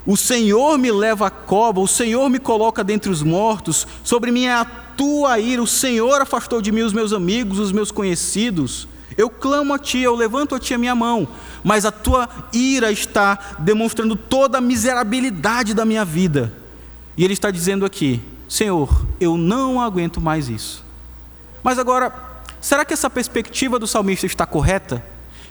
o 0.05 0.15
Senhor 0.15 0.77
me 0.77 0.91
leva 0.91 1.27
à 1.27 1.29
cova, 1.31 1.79
o 1.79 1.87
Senhor 1.87 2.29
me 2.29 2.37
coloca 2.37 2.83
dentre 2.83 3.09
os 3.09 3.23
mortos, 3.23 3.87
sobre 4.03 4.31
mim 4.31 4.45
é 4.45 4.53
a 4.53 4.65
tua 4.65 5.39
ira, 5.39 5.61
o 5.61 5.67
Senhor 5.67 6.21
afastou 6.21 6.61
de 6.61 6.71
mim 6.71 6.81
os 6.81 6.93
meus 6.93 7.11
amigos, 7.11 7.57
os 7.57 7.71
meus 7.71 7.91
conhecidos. 7.91 8.87
Eu 9.17 9.29
clamo 9.29 9.73
a 9.73 9.79
ti, 9.79 9.99
eu 9.99 10.13
levanto 10.13 10.53
a 10.53 10.59
ti 10.59 10.73
a 10.73 10.77
minha 10.77 10.93
mão, 10.93 11.27
mas 11.63 11.85
a 11.85 11.91
tua 11.91 12.29
ira 12.53 12.91
está 12.91 13.55
demonstrando 13.59 14.15
toda 14.15 14.57
a 14.59 14.61
miserabilidade 14.61 15.73
da 15.73 15.85
minha 15.85 16.05
vida. 16.05 16.53
E 17.17 17.23
ele 17.23 17.33
está 17.33 17.49
dizendo 17.49 17.85
aqui: 17.85 18.21
Senhor, 18.47 19.05
eu 19.19 19.37
não 19.37 19.81
aguento 19.81 20.21
mais 20.21 20.49
isso. 20.49 20.83
Mas 21.63 21.79
agora, 21.79 22.13
será 22.61 22.85
que 22.85 22.93
essa 22.93 23.09
perspectiva 23.09 23.79
do 23.79 23.87
salmista 23.87 24.25
está 24.25 24.45
correta? 24.45 25.03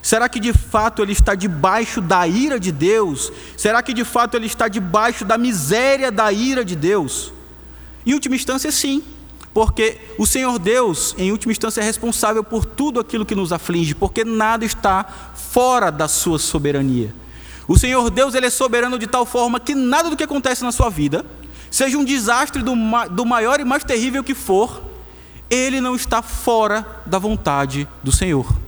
Será 0.04 0.28
que 0.28 0.38
de 0.38 0.52
fato 0.52 1.00
ele 1.00 1.12
está 1.12 1.34
debaixo 1.34 2.02
da 2.02 2.28
ira 2.28 2.60
de 2.60 2.70
Deus? 2.70 3.32
Será 3.56 3.82
que 3.82 3.94
de 3.94 4.04
fato 4.04 4.36
ele 4.36 4.44
está 4.44 4.68
debaixo 4.68 5.24
da 5.24 5.38
miséria 5.38 6.12
da 6.12 6.30
ira 6.30 6.62
de 6.62 6.76
Deus? 6.76 7.32
Em 8.04 8.12
última 8.12 8.36
instância, 8.36 8.70
sim, 8.70 9.02
porque 9.54 9.96
o 10.18 10.26
Senhor 10.26 10.58
Deus, 10.58 11.14
em 11.16 11.32
última 11.32 11.52
instância, 11.52 11.80
é 11.80 11.84
responsável 11.84 12.44
por 12.44 12.66
tudo 12.66 13.00
aquilo 13.00 13.24
que 13.24 13.34
nos 13.34 13.50
aflige, 13.50 13.94
porque 13.94 14.26
nada 14.26 14.62
está 14.66 15.06
fora 15.34 15.90
da 15.90 16.06
sua 16.06 16.38
soberania. 16.38 17.14
O 17.66 17.78
Senhor 17.78 18.10
Deus 18.10 18.34
ele 18.34 18.44
é 18.44 18.50
soberano 18.50 18.98
de 18.98 19.06
tal 19.06 19.24
forma 19.24 19.58
que 19.58 19.74
nada 19.74 20.10
do 20.10 20.18
que 20.18 20.24
acontece 20.24 20.62
na 20.62 20.70
sua 20.70 20.90
vida, 20.90 21.24
seja 21.70 21.96
um 21.96 22.04
desastre 22.04 22.62
do, 22.62 22.74
do 23.10 23.24
maior 23.24 23.58
e 23.58 23.64
mais 23.64 23.82
terrível 23.82 24.22
que 24.22 24.34
for, 24.34 24.82
ele 25.48 25.80
não 25.80 25.96
está 25.96 26.20
fora 26.20 26.86
da 27.06 27.18
vontade 27.18 27.88
do 28.02 28.12
Senhor. 28.12 28.63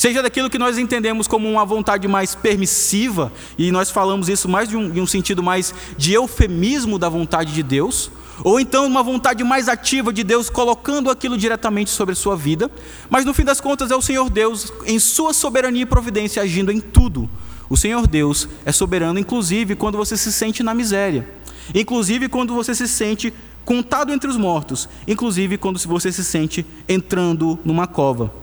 Seja 0.00 0.22
daquilo 0.22 0.48
que 0.48 0.58
nós 0.58 0.78
entendemos 0.78 1.28
como 1.28 1.46
uma 1.46 1.62
vontade 1.62 2.08
mais 2.08 2.34
permissiva, 2.34 3.30
e 3.58 3.70
nós 3.70 3.90
falamos 3.90 4.30
isso 4.30 4.48
mais 4.48 4.66
de 4.66 4.74
um, 4.74 4.88
de 4.88 4.98
um 4.98 5.06
sentido 5.06 5.42
mais 5.42 5.74
de 5.94 6.14
eufemismo 6.14 6.98
da 6.98 7.06
vontade 7.06 7.52
de 7.52 7.62
Deus, 7.62 8.10
ou 8.42 8.58
então 8.58 8.86
uma 8.86 9.02
vontade 9.02 9.44
mais 9.44 9.68
ativa 9.68 10.10
de 10.10 10.24
Deus 10.24 10.48
colocando 10.48 11.10
aquilo 11.10 11.36
diretamente 11.36 11.90
sobre 11.90 12.14
a 12.14 12.16
sua 12.16 12.34
vida, 12.34 12.70
mas 13.10 13.26
no 13.26 13.34
fim 13.34 13.44
das 13.44 13.60
contas 13.60 13.90
é 13.90 13.94
o 13.94 14.00
Senhor 14.00 14.30
Deus, 14.30 14.72
em 14.86 14.98
sua 14.98 15.34
soberania 15.34 15.82
e 15.82 15.84
providência, 15.84 16.42
agindo 16.42 16.72
em 16.72 16.80
tudo. 16.80 17.28
O 17.68 17.76
Senhor 17.76 18.06
Deus 18.06 18.48
é 18.64 18.72
soberano, 18.72 19.18
inclusive 19.18 19.76
quando 19.76 19.98
você 19.98 20.16
se 20.16 20.32
sente 20.32 20.62
na 20.62 20.72
miséria, 20.72 21.28
inclusive 21.74 22.26
quando 22.26 22.54
você 22.54 22.74
se 22.74 22.88
sente 22.88 23.34
contado 23.66 24.14
entre 24.14 24.30
os 24.30 24.38
mortos, 24.38 24.88
inclusive 25.06 25.58
quando 25.58 25.78
você 25.78 26.10
se 26.10 26.24
sente 26.24 26.64
entrando 26.88 27.58
numa 27.66 27.86
cova. 27.86 28.40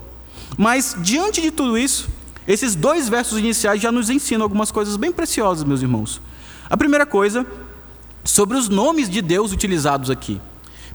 Mas 0.56 0.96
diante 1.00 1.42
de 1.42 1.50
tudo 1.50 1.78
isso, 1.78 2.10
esses 2.48 2.76
dois 2.76 3.10
versos 3.10 3.40
iniciais 3.40 3.82
já 3.82 3.92
nos 3.92 4.10
ensinam 4.10 4.44
algumas 4.44 4.72
coisas 4.72 4.96
bem 4.96 5.12
preciosas, 5.12 5.64
meus 5.64 5.82
irmãos. 5.82 6.22
A 6.70 6.78
primeira 6.78 7.06
coisa, 7.06 7.46
sobre 8.24 8.58
os 8.58 8.70
nomes 8.70 9.10
de 9.10 9.22
Deus 9.22 9.52
utilizados 9.52 10.10
aqui. 10.10 10.40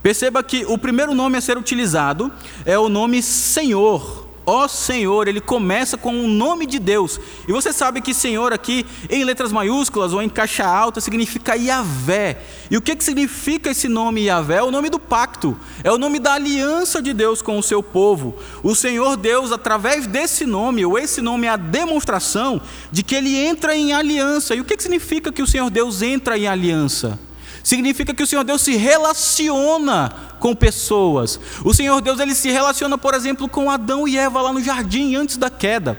Perceba 0.03 0.43
que 0.43 0.65
o 0.67 0.77
primeiro 0.77 1.15
nome 1.15 1.39
a 1.39 1.41
ser 1.41 1.57
utilizado 1.57 2.31
é 2.65 2.79
o 2.79 2.89
nome 2.89 3.23
Senhor 3.23 4.29
ó 4.45 4.67
Senhor, 4.67 5.29
ele 5.29 5.41
começa 5.41 5.97
com 5.97 6.13
o 6.13 6.29
nome 6.29 6.67
de 6.67 6.79
Deus. 6.79 7.21
E 7.47 7.53
você 7.53 7.73
sabe 7.73 8.01
que 8.01 8.15
Senhor 8.15 8.53
aqui, 8.53 8.87
em 9.09 9.25
letras 9.25 9.53
maiúsculas 9.53 10.13
ou 10.13 10.23
em 10.23 10.29
caixa 10.29 10.65
alta, 10.65 11.01
significa 11.01 11.57
Yahvé. 11.57 12.43
E 12.71 12.77
o 12.77 12.81
que, 12.81 12.97
que 12.97 13.05
significa 13.05 13.71
esse 13.71 13.89
nome 13.89 14.25
Yahvé? 14.25 14.57
É 14.57 14.63
o 14.63 14.71
nome 14.71 14.91
do 14.91 14.99
pacto, 14.99 15.57
é 15.85 15.91
o 15.91 15.99
nome 15.99 16.19
da 16.19 16.35
aliança 16.35 17.03
de 17.03 17.13
Deus 17.13 17.43
com 17.43 17.59
o 17.59 17.63
seu 17.63 17.83
povo. 17.83 18.37
O 18.63 18.75
Senhor 18.75 19.17
Deus, 19.17 19.53
através 19.53 20.07
desse 20.07 20.45
nome, 20.45 20.85
ou 20.85 20.99
esse 20.99 21.21
nome 21.21 21.47
é 21.47 21.51
a 21.51 21.57
demonstração 21.57 22.61
de 22.91 23.03
que 23.03 23.15
ele 23.15 23.37
entra 23.37 23.77
em 23.77 23.93
aliança. 23.93 24.55
E 24.55 24.61
o 24.61 24.65
que, 24.65 24.77
que 24.77 24.83
significa 24.83 25.33
que 25.33 25.43
o 25.43 25.47
Senhor 25.47 25.71
Deus 25.71 26.03
entra 26.03 26.37
em 26.37 26.47
aliança? 26.47 27.19
Significa 27.63 28.13
que 28.13 28.23
o 28.23 28.27
Senhor 28.27 28.45
Deus 28.45 28.63
se 28.63 28.77
relaciona 28.77 30.13
com 30.41 30.55
pessoas. 30.55 31.39
O 31.65 31.73
Senhor 31.73 32.01
Deus 32.01 32.19
ele 32.19 32.35
se 32.35 32.51
relaciona, 32.51 32.99
por 32.99 33.15
exemplo, 33.15 33.49
com 33.49 33.71
Adão 33.71 34.09
e 34.09 34.19
Eva 34.19 34.43
lá 34.43 34.53
no 34.53 34.63
jardim 34.63 35.15
antes 35.15 35.37
da 35.37 35.49
queda. 35.49 35.99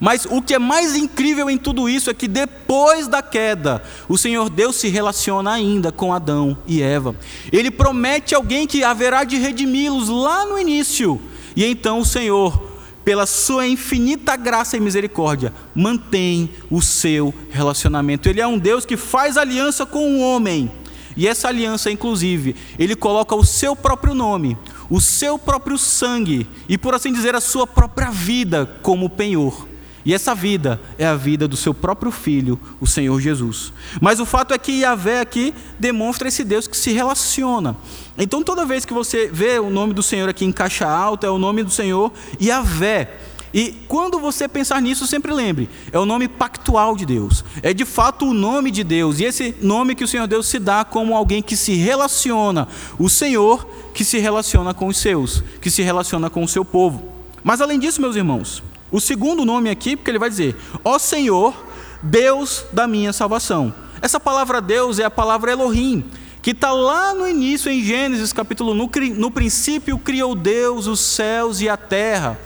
Mas 0.00 0.26
o 0.30 0.42
que 0.42 0.54
é 0.54 0.58
mais 0.58 0.94
incrível 0.94 1.48
em 1.48 1.56
tudo 1.56 1.88
isso 1.88 2.10
é 2.10 2.14
que 2.14 2.28
depois 2.28 3.08
da 3.08 3.22
queda, 3.22 3.82
o 4.08 4.18
Senhor 4.18 4.50
Deus 4.50 4.76
se 4.76 4.88
relaciona 4.88 5.52
ainda 5.52 5.90
com 5.90 6.12
Adão 6.12 6.56
e 6.66 6.82
Eva. 6.82 7.14
Ele 7.52 7.70
promete 7.70 8.34
alguém 8.34 8.66
que 8.66 8.84
haverá 8.84 9.24
de 9.24 9.36
redimi-los 9.36 10.08
lá 10.08 10.44
no 10.44 10.58
início. 10.58 11.20
E 11.54 11.64
então 11.64 12.00
o 12.00 12.04
Senhor, 12.04 12.72
pela 13.04 13.24
sua 13.24 13.66
infinita 13.66 14.36
graça 14.36 14.76
e 14.76 14.80
misericórdia, 14.80 15.52
mantém 15.74 16.50
o 16.70 16.82
seu 16.82 17.32
relacionamento. 17.50 18.28
Ele 18.28 18.40
é 18.40 18.46
um 18.46 18.58
Deus 18.58 18.84
que 18.84 18.96
faz 18.96 19.38
aliança 19.38 19.86
com 19.86 20.16
o 20.16 20.20
homem 20.20 20.70
e 21.16 21.26
essa 21.26 21.48
aliança, 21.48 21.90
inclusive, 21.90 22.54
ele 22.78 22.94
coloca 22.94 23.34
o 23.34 23.44
seu 23.44 23.74
próprio 23.74 24.14
nome, 24.14 24.56
o 24.90 25.00
seu 25.00 25.38
próprio 25.38 25.78
sangue 25.78 26.46
e, 26.68 26.76
por 26.76 26.94
assim 26.94 27.12
dizer, 27.12 27.34
a 27.34 27.40
sua 27.40 27.66
própria 27.66 28.10
vida 28.10 28.66
como 28.82 29.08
penhor. 29.08 29.66
E 30.04 30.14
essa 30.14 30.36
vida 30.36 30.80
é 30.96 31.04
a 31.04 31.16
vida 31.16 31.48
do 31.48 31.56
seu 31.56 31.74
próprio 31.74 32.12
filho, 32.12 32.60
o 32.80 32.86
Senhor 32.86 33.20
Jesus. 33.20 33.72
Mas 34.00 34.20
o 34.20 34.24
fato 34.24 34.54
é 34.54 34.58
que 34.58 34.82
Yahvé 34.82 35.20
aqui 35.20 35.52
demonstra 35.80 36.28
esse 36.28 36.44
Deus 36.44 36.68
que 36.68 36.76
se 36.76 36.92
relaciona. 36.92 37.76
Então, 38.16 38.40
toda 38.40 38.64
vez 38.64 38.84
que 38.84 38.94
você 38.94 39.28
vê 39.32 39.58
o 39.58 39.68
nome 39.68 39.92
do 39.92 40.04
Senhor 40.04 40.28
aqui 40.28 40.44
em 40.44 40.52
caixa 40.52 40.86
alta, 40.86 41.26
é 41.26 41.30
o 41.30 41.38
nome 41.38 41.64
do 41.64 41.70
Senhor 41.70 42.12
Yahvé. 42.40 43.18
E 43.52 43.74
quando 43.88 44.18
você 44.18 44.48
pensar 44.48 44.80
nisso, 44.82 45.06
sempre 45.06 45.32
lembre: 45.32 45.68
é 45.92 45.98
o 45.98 46.04
nome 46.04 46.28
pactual 46.28 46.96
de 46.96 47.06
Deus, 47.06 47.44
é 47.62 47.72
de 47.72 47.84
fato 47.84 48.26
o 48.26 48.34
nome 48.34 48.70
de 48.70 48.82
Deus, 48.82 49.20
e 49.20 49.24
esse 49.24 49.54
nome 49.60 49.94
que 49.94 50.04
o 50.04 50.08
Senhor 50.08 50.26
Deus 50.26 50.46
se 50.46 50.58
dá 50.58 50.84
como 50.84 51.16
alguém 51.16 51.42
que 51.42 51.56
se 51.56 51.74
relaciona, 51.74 52.68
o 52.98 53.08
Senhor 53.08 53.66
que 53.94 54.04
se 54.04 54.18
relaciona 54.18 54.74
com 54.74 54.88
os 54.88 54.96
seus, 54.96 55.42
que 55.60 55.70
se 55.70 55.82
relaciona 55.82 56.28
com 56.28 56.42
o 56.42 56.48
seu 56.48 56.64
povo. 56.64 57.02
Mas 57.42 57.60
além 57.60 57.78
disso, 57.78 58.00
meus 58.00 58.16
irmãos, 58.16 58.62
o 58.90 59.00
segundo 59.00 59.44
nome 59.44 59.70
aqui, 59.70 59.96
porque 59.96 60.10
ele 60.10 60.18
vai 60.18 60.30
dizer: 60.30 60.56
Ó 60.84 60.98
Senhor, 60.98 61.54
Deus 62.02 62.64
da 62.72 62.86
minha 62.86 63.12
salvação. 63.12 63.74
Essa 64.00 64.20
palavra 64.20 64.60
Deus 64.60 64.98
é 64.98 65.04
a 65.04 65.10
palavra 65.10 65.52
Elohim, 65.52 66.04
que 66.42 66.50
está 66.50 66.70
lá 66.70 67.14
no 67.14 67.26
início 67.26 67.70
em 67.70 67.82
Gênesis 67.82 68.32
capítulo 68.32 68.74
no, 68.74 68.90
no 69.16 69.30
princípio 69.30 69.98
criou 69.98 70.34
Deus 70.34 70.86
os 70.86 71.00
céus 71.00 71.60
e 71.60 71.68
a 71.68 71.76
terra. 71.76 72.38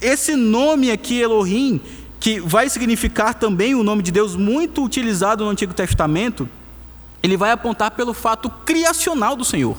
Esse 0.00 0.36
nome 0.36 0.90
aqui, 0.90 1.20
Elohim, 1.20 1.80
que 2.20 2.40
vai 2.40 2.68
significar 2.68 3.34
também 3.34 3.74
o 3.74 3.82
nome 3.82 4.02
de 4.02 4.12
Deus 4.12 4.36
muito 4.36 4.84
utilizado 4.84 5.44
no 5.44 5.50
Antigo 5.50 5.74
Testamento, 5.74 6.48
ele 7.22 7.36
vai 7.36 7.50
apontar 7.50 7.92
pelo 7.92 8.12
fato 8.12 8.50
criacional 8.64 9.36
do 9.36 9.44
Senhor. 9.44 9.76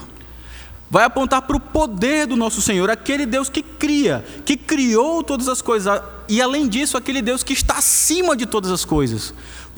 Vai 0.90 1.06
apontar 1.06 1.42
para 1.42 1.58
o 1.58 1.60
poder 1.60 2.28
do 2.28 2.36
nosso 2.36 2.62
Senhor, 2.62 2.90
aquele 2.90 3.26
Deus 3.26 3.50
que 3.50 3.64
cria, 3.64 4.24
que 4.46 4.56
criou 4.56 5.24
todas 5.24 5.48
as 5.48 5.62
coisas, 5.62 6.02
e 6.30 6.42
além 6.42 6.68
disso, 6.68 6.98
aquele 6.98 7.22
Deus 7.22 7.44
que 7.44 7.54
está 7.54 7.76
acima 7.78 8.36
de 8.36 8.46
todas 8.46 8.72
as 8.72 8.86
coisas. 8.86 9.34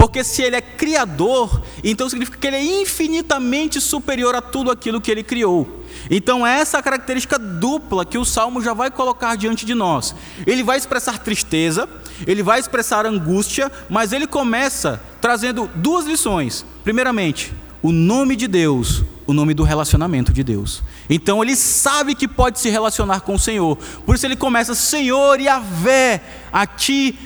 Porque 0.05 0.23
se 0.23 0.43
ele 0.43 0.55
é 0.55 0.61
criador, 0.61 1.63
então 1.83 2.07
significa 2.07 2.37
que 2.37 2.45
ele 2.45 2.57
é 2.57 2.63
infinitamente 2.63 3.81
superior 3.81 4.35
a 4.35 4.41
tudo 4.41 4.69
aquilo 4.69 5.01
que 5.01 5.09
ele 5.09 5.23
criou. 5.23 5.83
Então, 6.11 6.45
é 6.45 6.59
essa 6.59 6.79
característica 6.79 7.39
dupla 7.39 8.05
que 8.05 8.15
o 8.15 8.23
salmo 8.23 8.61
já 8.61 8.71
vai 8.71 8.91
colocar 8.91 9.35
diante 9.35 9.65
de 9.65 9.73
nós. 9.73 10.13
Ele 10.45 10.61
vai 10.61 10.77
expressar 10.77 11.17
tristeza, 11.17 11.89
ele 12.27 12.43
vai 12.43 12.59
expressar 12.59 13.03
angústia, 13.03 13.71
mas 13.89 14.13
ele 14.13 14.27
começa 14.27 15.01
trazendo 15.19 15.67
duas 15.73 16.05
lições. 16.05 16.63
Primeiramente, 16.83 17.51
o 17.81 17.91
nome 17.91 18.35
de 18.35 18.47
Deus, 18.47 19.01
o 19.25 19.33
nome 19.33 19.55
do 19.55 19.63
relacionamento 19.63 20.31
de 20.31 20.43
Deus. 20.43 20.83
Então 21.09 21.41
ele 21.41 21.55
sabe 21.55 22.13
que 22.13 22.27
pode 22.27 22.59
se 22.59 22.69
relacionar 22.69 23.21
com 23.21 23.33
o 23.33 23.39
Senhor. 23.39 23.75
Por 24.05 24.13
isso 24.13 24.25
ele 24.27 24.35
começa: 24.35 24.75
Senhor 24.75 25.39
e 25.39 25.47
a 25.47 26.67
ti 26.67 27.17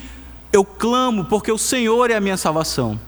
eu 0.52 0.64
clamo, 0.64 1.26
porque 1.26 1.52
o 1.52 1.58
Senhor 1.58 2.10
é 2.12 2.16
a 2.16 2.22
minha 2.22 2.38
salvação. 2.38 3.00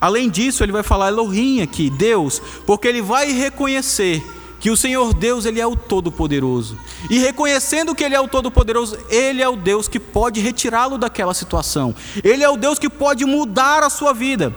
Além 0.00 0.30
disso, 0.30 0.62
ele 0.62 0.72
vai 0.72 0.82
falar 0.82 1.08
Elohim 1.08 1.60
aqui, 1.60 1.90
Deus, 1.90 2.40
porque 2.64 2.86
ele 2.86 3.02
vai 3.02 3.32
reconhecer 3.32 4.24
que 4.60 4.70
o 4.70 4.76
Senhor 4.76 5.14
Deus 5.14 5.44
ele 5.44 5.60
é 5.60 5.66
o 5.66 5.76
todo-poderoso. 5.76 6.76
E 7.08 7.18
reconhecendo 7.18 7.94
que 7.94 8.02
ele 8.02 8.14
é 8.14 8.20
o 8.20 8.28
todo-poderoso, 8.28 8.98
ele 9.08 9.42
é 9.42 9.48
o 9.48 9.56
Deus 9.56 9.88
que 9.88 10.00
pode 10.00 10.40
retirá-lo 10.40 10.98
daquela 10.98 11.34
situação. 11.34 11.94
Ele 12.22 12.42
é 12.42 12.48
o 12.48 12.56
Deus 12.56 12.78
que 12.78 12.88
pode 12.88 13.24
mudar 13.24 13.82
a 13.82 13.90
sua 13.90 14.12
vida. 14.12 14.54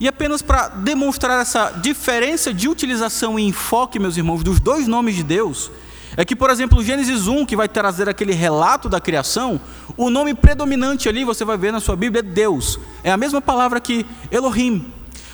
E 0.00 0.08
apenas 0.08 0.42
para 0.42 0.68
demonstrar 0.68 1.40
essa 1.40 1.70
diferença 1.70 2.52
de 2.52 2.68
utilização 2.68 3.38
e 3.38 3.44
enfoque, 3.44 3.98
meus 3.98 4.16
irmãos, 4.16 4.42
dos 4.42 4.58
dois 4.58 4.86
nomes 4.88 5.14
de 5.14 5.22
Deus, 5.22 5.70
é 6.16 6.24
que, 6.24 6.36
por 6.36 6.50
exemplo, 6.50 6.82
Gênesis 6.82 7.26
1, 7.26 7.46
que 7.46 7.56
vai 7.56 7.68
trazer 7.68 8.08
aquele 8.08 8.32
relato 8.32 8.88
da 8.88 9.00
criação, 9.00 9.60
o 9.96 10.10
nome 10.10 10.34
predominante 10.34 11.08
ali, 11.08 11.24
você 11.24 11.44
vai 11.44 11.56
ver 11.56 11.72
na 11.72 11.80
sua 11.80 11.96
Bíblia, 11.96 12.20
é 12.20 12.22
Deus. 12.22 12.78
É 13.02 13.10
a 13.10 13.16
mesma 13.16 13.40
palavra 13.40 13.80
que 13.80 14.06
Elohim. 14.30 14.84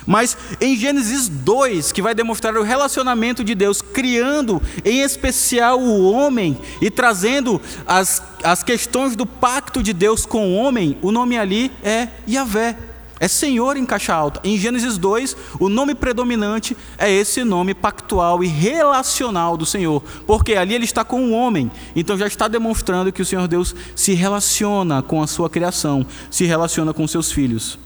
Mas 0.05 0.35
em 0.59 0.75
Gênesis 0.75 1.27
2, 1.27 1.91
que 1.91 2.01
vai 2.01 2.15
demonstrar 2.15 2.57
o 2.57 2.63
relacionamento 2.63 3.43
de 3.43 3.53
Deus, 3.53 3.81
criando 3.81 4.61
em 4.83 5.01
especial 5.01 5.79
o 5.79 6.11
homem 6.11 6.57
e 6.81 6.89
trazendo 6.89 7.61
as, 7.85 8.21
as 8.43 8.63
questões 8.63 9.15
do 9.15 9.25
pacto 9.25 9.83
de 9.83 9.93
Deus 9.93 10.25
com 10.25 10.49
o 10.49 10.55
homem, 10.55 10.97
o 11.01 11.11
nome 11.11 11.37
ali 11.37 11.71
é 11.83 12.07
Yahvé, 12.27 12.75
é 13.21 13.27
Senhor 13.27 13.77
em 13.77 13.85
caixa 13.85 14.15
alta. 14.15 14.41
Em 14.43 14.57
Gênesis 14.57 14.97
2, 14.97 15.37
o 15.59 15.69
nome 15.69 15.93
predominante 15.93 16.75
é 16.97 17.09
esse 17.11 17.43
nome 17.43 17.75
pactual 17.75 18.43
e 18.43 18.47
relacional 18.47 19.55
do 19.55 19.63
Senhor, 19.63 20.01
porque 20.25 20.55
ali 20.55 20.73
ele 20.73 20.85
está 20.85 21.03
com 21.05 21.25
o 21.25 21.31
homem, 21.31 21.71
então 21.95 22.17
já 22.17 22.25
está 22.25 22.47
demonstrando 22.47 23.11
que 23.11 23.21
o 23.21 23.25
Senhor 23.25 23.47
Deus 23.47 23.75
se 23.95 24.13
relaciona 24.13 25.03
com 25.03 25.21
a 25.21 25.27
sua 25.27 25.51
criação, 25.51 26.03
se 26.31 26.45
relaciona 26.45 26.95
com 26.95 27.07
seus 27.07 27.31
filhos. 27.31 27.77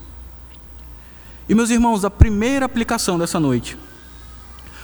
E 1.49 1.53
meus 1.53 1.69
irmãos, 1.69 2.05
a 2.05 2.09
primeira 2.09 2.65
aplicação 2.65 3.19
dessa 3.19 3.37
noite. 3.37 3.77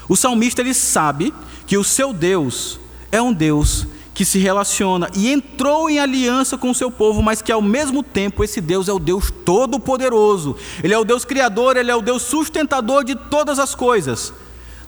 O 0.09 0.17
salmista 0.17 0.59
ele 0.59 0.73
sabe 0.73 1.33
que 1.65 1.77
o 1.77 1.83
seu 1.83 2.11
Deus 2.11 2.77
é 3.09 3.21
um 3.21 3.31
Deus 3.31 3.87
que 4.13 4.25
se 4.25 4.39
relaciona 4.39 5.09
e 5.15 5.31
entrou 5.31 5.89
em 5.89 5.99
aliança 5.99 6.57
com 6.57 6.69
o 6.69 6.75
seu 6.75 6.91
povo, 6.91 7.21
mas 7.21 7.41
que 7.41 7.51
ao 7.51 7.61
mesmo 7.61 8.03
tempo 8.03 8.43
esse 8.43 8.59
Deus 8.59 8.87
é 8.87 8.93
o 8.93 8.99
Deus 8.99 9.31
todo-poderoso. 9.45 10.55
Ele 10.83 10.93
é 10.93 10.97
o 10.97 11.05
Deus 11.05 11.23
criador, 11.23 11.77
ele 11.77 11.89
é 11.89 11.95
o 11.95 12.01
Deus 12.01 12.23
sustentador 12.23 13.03
de 13.03 13.15
todas 13.15 13.57
as 13.57 13.73
coisas. 13.73 14.33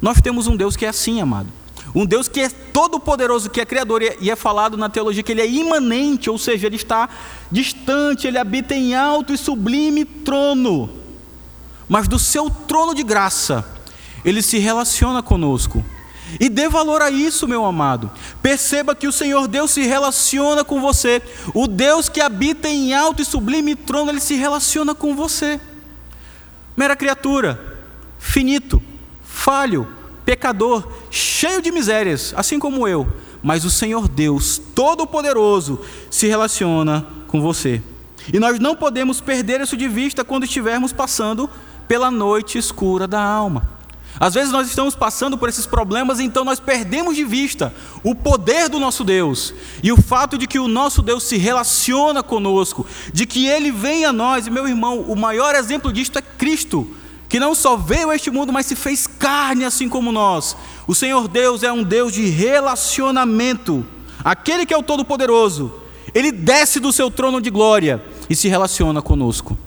Nós 0.02 0.20
temos 0.20 0.48
um 0.48 0.56
Deus 0.56 0.76
que 0.76 0.86
é 0.86 0.90
assim, 0.90 1.22
amado. 1.22 1.48
Um 1.96 2.06
Deus 2.06 2.28
que 2.28 2.42
é 2.42 2.50
todo-poderoso, 2.50 3.50
que 3.50 3.62
é 3.62 3.66
criador, 3.66 4.02
e 4.02 4.30
é 4.30 4.36
falado 4.36 4.76
na 4.76 4.90
teologia 4.90 5.24
que 5.24 5.32
ele 5.32 5.42
é 5.42 5.48
imanente, 5.48 6.30
ou 6.30 6.38
seja, 6.38 6.68
ele 6.68 6.76
está 6.76 7.08
distante, 7.52 8.28
ele 8.28 8.38
habita 8.38 8.74
em 8.74 8.96
alto 8.96 9.32
e 9.32 9.38
sublime 9.38 10.04
trono 10.04 11.04
mas 11.88 12.08
do 12.08 12.18
seu 12.18 12.50
trono 12.50 12.96
de 12.96 13.04
graça, 13.04 13.66
ele 14.24 14.42
se 14.42 14.58
relaciona 14.58 15.22
conosco. 15.22 15.84
E 16.40 16.50
dê 16.50 16.68
valor 16.68 17.02
a 17.02 17.10
isso, 17.10 17.48
meu 17.48 17.66
amado. 17.66 18.10
Perceba 18.42 18.96
que 18.96 19.08
o 19.08 19.12
Senhor 19.12 19.48
Deus 19.48 19.72
se 19.72 19.82
relaciona 19.84 20.64
com 20.64 20.82
você. 20.82 21.22
O 21.54 21.68
Deus 21.68 22.10
que 22.10 22.22
habita 22.22 22.68
em 22.68 22.94
alto 22.94 23.22
e 23.22 23.26
sublime 23.26 23.76
trono, 23.76 24.12
ele 24.12 24.20
se 24.20 24.36
relaciona 24.36 24.96
com 24.96 25.16
você. 25.16 25.60
Mera 26.76 26.96
criatura, 26.96 27.78
finito, 28.18 28.82
falho, 29.24 29.88
pecador, 30.26 30.88
cheio 31.12 31.62
de 31.62 31.72
misérias, 31.72 32.34
assim 32.36 32.58
como 32.58 32.88
eu. 32.88 33.08
Mas 33.42 33.66
o 33.66 33.70
Senhor 33.70 34.08
Deus, 34.08 34.60
Todo-Poderoso, 34.74 35.82
se 36.10 36.28
relaciona 36.28 37.06
com 37.28 37.42
você. 37.42 37.82
E 38.32 38.40
nós 38.40 38.60
não 38.60 38.76
podemos 38.76 39.20
perder 39.20 39.60
isso 39.62 39.76
de 39.76 39.88
vista 39.88 40.24
quando 40.24 40.46
estivermos 40.46 40.94
passando 40.94 41.50
pela 41.88 42.10
noite 42.10 42.58
escura 42.58 43.06
da 43.08 43.22
alma. 43.22 43.73
Às 44.20 44.36
vezes 44.36 44.52
nós 44.52 44.68
estamos 44.68 44.96
passando 44.96 45.38
por 45.38 45.50
esses 45.50 45.66
problemas, 45.66 46.20
então 46.20 46.46
nós 46.46 46.60
perdemos 46.60 47.16
de 47.16 47.24
vista 47.24 47.74
o 48.04 48.14
poder 48.14 48.70
do 48.70 48.80
nosso 48.80 49.04
Deus 49.04 49.54
e 49.82 49.92
o 49.92 50.02
fato 50.02 50.38
de 50.38 50.46
que 50.46 50.60
o 50.60 50.68
nosso 50.68 51.02
Deus 51.02 51.24
se 51.24 51.38
relaciona 51.38 52.22
conosco, 52.22 52.86
de 53.12 53.26
que 53.26 53.48
ele 53.48 53.72
vem 53.72 54.06
a 54.06 54.14
nós. 54.14 54.46
E 54.46 54.52
meu 54.52 54.68
irmão, 54.68 55.00
o 55.02 55.16
maior 55.16 55.56
exemplo 55.56 55.92
disto 55.92 56.20
é 56.20 56.22
Cristo, 56.22 56.96
que 57.28 57.40
não 57.40 57.56
só 57.56 57.76
veio 57.76 58.12
a 58.12 58.16
este 58.16 58.30
mundo, 58.30 58.54
mas 58.54 58.68
se 58.68 58.76
fez 58.76 59.08
carne 59.08 59.66
assim 59.66 59.90
como 59.90 60.12
nós. 60.12 60.56
O 60.86 60.94
Senhor 60.94 61.28
Deus 61.28 61.64
é 61.64 61.72
um 61.72 61.84
Deus 61.84 62.14
de 62.14 62.26
relacionamento. 62.28 63.84
Aquele 64.24 64.66
que 64.66 64.74
é 64.74 64.78
o 64.78 64.84
Todo-Poderoso, 64.84 65.74
ele 66.14 66.32
desce 66.32 66.80
do 66.80 66.94
seu 66.94 67.10
trono 67.10 67.42
de 67.42 67.50
glória 67.50 68.04
e 68.30 68.36
se 68.36 68.48
relaciona 68.48 69.02
conosco. 69.02 69.58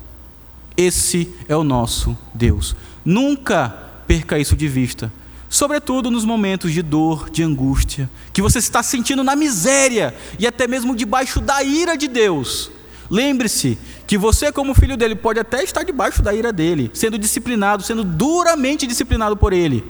Esse 0.76 1.34
é 1.49 1.57
o 1.57 1.64
nosso 1.64 2.16
Deus. 2.32 2.76
Nunca 3.05 3.86
perca 4.07 4.38
isso 4.38 4.57
de 4.57 4.68
vista. 4.68 5.12
Sobretudo 5.48 6.11
nos 6.11 6.24
momentos 6.24 6.72
de 6.72 6.82
dor, 6.82 7.30
de 7.30 7.42
angústia, 7.42 8.11
que 8.32 8.42
você 8.42 8.59
está 8.59 8.82
sentindo 8.82 9.22
na 9.22 9.36
miséria 9.36 10.14
e 10.38 10.46
até 10.46 10.66
mesmo 10.66 10.94
debaixo 10.94 11.40
da 11.40 11.62
ira 11.62 11.96
de 11.96 12.09
Deus. 12.09 12.70
Lembre-se 13.09 13.78
que 14.07 14.18
você, 14.18 14.50
como 14.50 14.74
filho 14.74 14.96
dele, 14.96 15.14
pode 15.14 15.38
até 15.38 15.62
estar 15.62 15.84
debaixo 15.84 16.22
da 16.22 16.34
ira 16.34 16.52
dele, 16.52 16.90
sendo 16.92 17.18
disciplinado, 17.18 17.82
sendo 17.82 18.02
duramente 18.02 18.86
disciplinado 18.86 19.36
por 19.36 19.52
ele. 19.52 19.84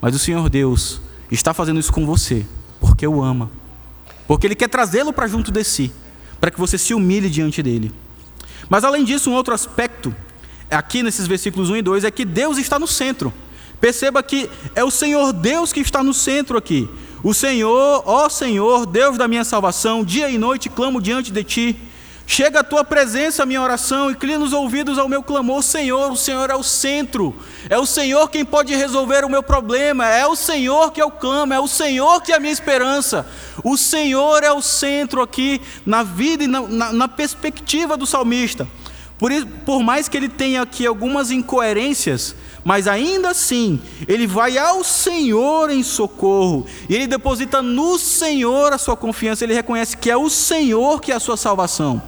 Mas 0.00 0.14
o 0.14 0.18
Senhor 0.18 0.48
Deus 0.48 1.00
está 1.30 1.54
fazendo 1.54 1.78
isso 1.78 1.92
com 1.92 2.04
você, 2.04 2.44
porque 2.80 3.06
o 3.06 3.22
ama, 3.22 3.50
porque 4.26 4.46
ele 4.46 4.54
quer 4.54 4.68
trazê-lo 4.68 5.12
para 5.12 5.28
junto 5.28 5.52
de 5.52 5.62
si, 5.62 5.92
para 6.40 6.50
que 6.50 6.58
você 6.58 6.76
se 6.76 6.92
humilhe 6.92 7.30
diante 7.30 7.62
dele. 7.62 7.92
Mas 8.68 8.82
além 8.84 9.04
disso, 9.04 9.30
um 9.30 9.34
outro 9.34 9.54
aspecto, 9.54 10.14
aqui 10.70 11.02
nesses 11.02 11.26
versículos 11.26 11.70
1 11.70 11.76
e 11.76 11.82
2, 11.82 12.04
é 12.04 12.10
que 12.10 12.24
Deus 12.24 12.58
está 12.58 12.78
no 12.78 12.86
centro. 12.86 13.32
Perceba 13.80 14.22
que 14.22 14.48
é 14.74 14.82
o 14.82 14.90
Senhor 14.90 15.32
Deus 15.32 15.72
que 15.72 15.80
está 15.80 16.02
no 16.02 16.14
centro 16.14 16.56
aqui. 16.56 16.88
O 17.22 17.34
Senhor, 17.34 18.02
ó 18.06 18.28
Senhor, 18.28 18.86
Deus 18.86 19.18
da 19.18 19.26
minha 19.26 19.44
salvação, 19.44 20.04
dia 20.04 20.28
e 20.28 20.38
noite 20.38 20.68
clamo 20.68 21.00
diante 21.00 21.32
de 21.32 21.42
ti. 21.44 21.76
Chega 22.28 22.58
a 22.60 22.64
tua 22.64 22.84
presença, 22.84 23.44
a 23.44 23.46
minha 23.46 23.62
oração, 23.62 24.10
inclina 24.10 24.44
os 24.44 24.52
ouvidos 24.52 24.98
ao 24.98 25.08
meu 25.08 25.22
clamor, 25.22 25.62
Senhor. 25.62 26.10
O 26.10 26.16
Senhor 26.16 26.50
é 26.50 26.56
o 26.56 26.62
centro, 26.62 27.32
é 27.70 27.78
o 27.78 27.86
Senhor 27.86 28.28
quem 28.28 28.44
pode 28.44 28.74
resolver 28.74 29.24
o 29.24 29.28
meu 29.28 29.44
problema, 29.44 30.04
é 30.08 30.26
o 30.26 30.34
Senhor 30.34 30.90
que 30.90 31.00
eu 31.00 31.08
clamo, 31.08 31.54
é 31.54 31.60
o 31.60 31.68
Senhor 31.68 32.20
que 32.20 32.32
é 32.32 32.36
a 32.36 32.40
minha 32.40 32.52
esperança. 32.52 33.24
O 33.62 33.76
Senhor 33.76 34.42
é 34.42 34.50
o 34.50 34.60
centro 34.60 35.22
aqui 35.22 35.60
na 35.84 36.02
vida 36.02 36.42
e 36.42 36.48
na, 36.48 36.62
na, 36.62 36.92
na 36.92 37.08
perspectiva 37.08 37.96
do 37.96 38.06
salmista. 38.06 38.66
Por, 39.18 39.30
por 39.64 39.82
mais 39.82 40.08
que 40.08 40.16
ele 40.16 40.28
tenha 40.28 40.62
aqui 40.62 40.86
algumas 40.86 41.30
incoerências, 41.30 42.34
mas 42.62 42.86
ainda 42.86 43.30
assim, 43.30 43.80
ele 44.06 44.26
vai 44.26 44.58
ao 44.58 44.84
Senhor 44.84 45.70
em 45.70 45.82
socorro, 45.82 46.66
e 46.88 46.94
ele 46.94 47.06
deposita 47.06 47.62
no 47.62 47.98
Senhor 47.98 48.72
a 48.72 48.78
sua 48.78 48.96
confiança, 48.96 49.44
ele 49.44 49.54
reconhece 49.54 49.96
que 49.96 50.10
é 50.10 50.16
o 50.16 50.28
Senhor 50.28 51.00
que 51.00 51.12
é 51.12 51.14
a 51.14 51.20
sua 51.20 51.36
salvação. 51.36 52.02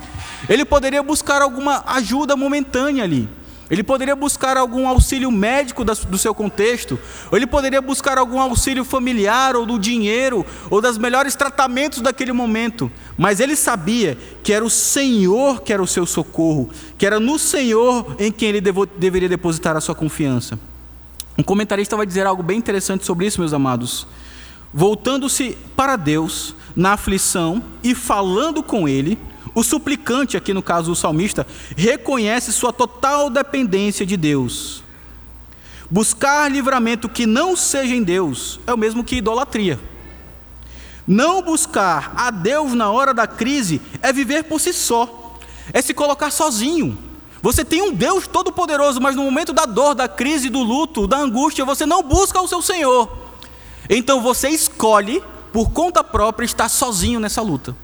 Ele 0.49 0.65
poderia 0.65 1.03
buscar 1.03 1.41
alguma 1.41 1.83
ajuda 1.87 2.37
momentânea 2.37 3.05
ali, 3.05 3.29
ele 3.71 3.83
poderia 3.83 4.17
buscar 4.17 4.57
algum 4.57 4.89
auxílio 4.89 5.31
médico 5.31 5.85
do 5.85 6.17
seu 6.17 6.35
contexto, 6.35 6.99
ou 7.31 7.37
ele 7.37 7.47
poderia 7.47 7.83
buscar 7.83 8.17
algum 8.17 8.41
auxílio 8.41 8.85
familiar, 8.85 9.57
ou 9.57 9.67
do 9.67 9.79
dinheiro, 9.79 10.45
ou 10.71 10.81
dos 10.81 10.97
melhores 10.97 11.35
tratamentos 11.35 12.01
daquele 12.01 12.33
momento. 12.33 12.91
Mas 13.17 13.41
ele 13.41 13.55
sabia 13.55 14.17
que 14.43 14.53
era 14.53 14.65
o 14.65 14.71
Senhor 14.71 15.61
que 15.63 15.73
era 15.73 15.83
o 15.83 15.87
seu 15.87 16.07
socorro, 16.07 16.71
que 16.97 17.05
era 17.05 17.21
no 17.21 17.39
Senhor 17.39 18.17
em 18.19 18.33
quem 18.33 18.49
ele 18.49 18.63
deveria 18.97 19.29
depositar 19.29 19.77
a 19.77 19.81
sua 19.81 19.95
confiança. 19.95 20.59
Um 21.37 21.43
comentarista 21.43 21.97
vai 21.97 22.07
dizer 22.07 22.27
algo 22.27 22.43
bem 22.43 22.59
interessante 22.59 23.05
sobre 23.05 23.27
isso, 23.27 23.41
meus 23.41 23.53
amados. 23.53 24.07
Voltando-se 24.73 25.57
para 25.77 25.97
Deus 25.97 26.55
na 26.75 26.93
aflição 26.93 27.63
e 27.83 27.95
falando 27.95 28.63
com 28.63 28.89
Ele, 28.89 29.19
o 29.55 29.63
suplicante, 29.63 30.37
aqui 30.37 30.53
no 30.53 30.63
caso 30.63 30.93
o 30.93 30.97
salmista, 30.97 31.47
reconhece 31.77 32.53
sua 32.53 32.73
total 32.73 33.31
dependência 33.31 34.05
de 34.05 34.17
Deus. 34.17 34.83
Buscar 35.91 36.51
livramento 36.51 37.09
que 37.09 37.27
não 37.27 37.57
seja 37.57 37.95
em 37.95 38.03
Deus 38.03 38.61
é 38.67 38.75
o 38.75 38.79
mesmo 38.79 39.03
que 39.03 39.17
idolatria. 39.17 39.81
Não 41.07 41.41
buscar 41.41 42.13
a 42.15 42.31
Deus 42.31 42.75
na 42.75 42.91
hora 42.91 43.15
da 43.15 43.27
crise 43.27 43.81
é 44.03 44.13
viver 44.13 44.45
por 44.45 44.61
si 44.61 44.75
só, 44.75 45.39
é 45.73 45.81
se 45.81 45.95
colocar 45.95 46.31
sozinho. 46.31 46.99
Você 47.41 47.65
tem 47.65 47.81
um 47.81 47.93
Deus 47.93 48.27
todo-poderoso, 48.27 49.01
mas 49.01 49.17
no 49.17 49.23
momento 49.23 49.53
da 49.53 49.65
dor, 49.65 49.95
da 49.95 50.09
crise, 50.09 50.51
do 50.51 50.63
luto, 50.63 51.07
da 51.07 51.17
angústia, 51.19 51.65
você 51.65 51.87
não 51.87 52.03
busca 52.03 52.41
o 52.41 52.49
seu 52.49 52.61
Senhor. 52.61 53.11
Então 53.89 54.21
você 54.21 54.51
escolhe, 54.51 55.23
por 55.53 55.71
conta 55.71 56.05
própria, 56.05 56.45
estar 56.45 56.69
sozinho 56.69 57.19
nessa 57.19 57.41
luta. 57.41 57.75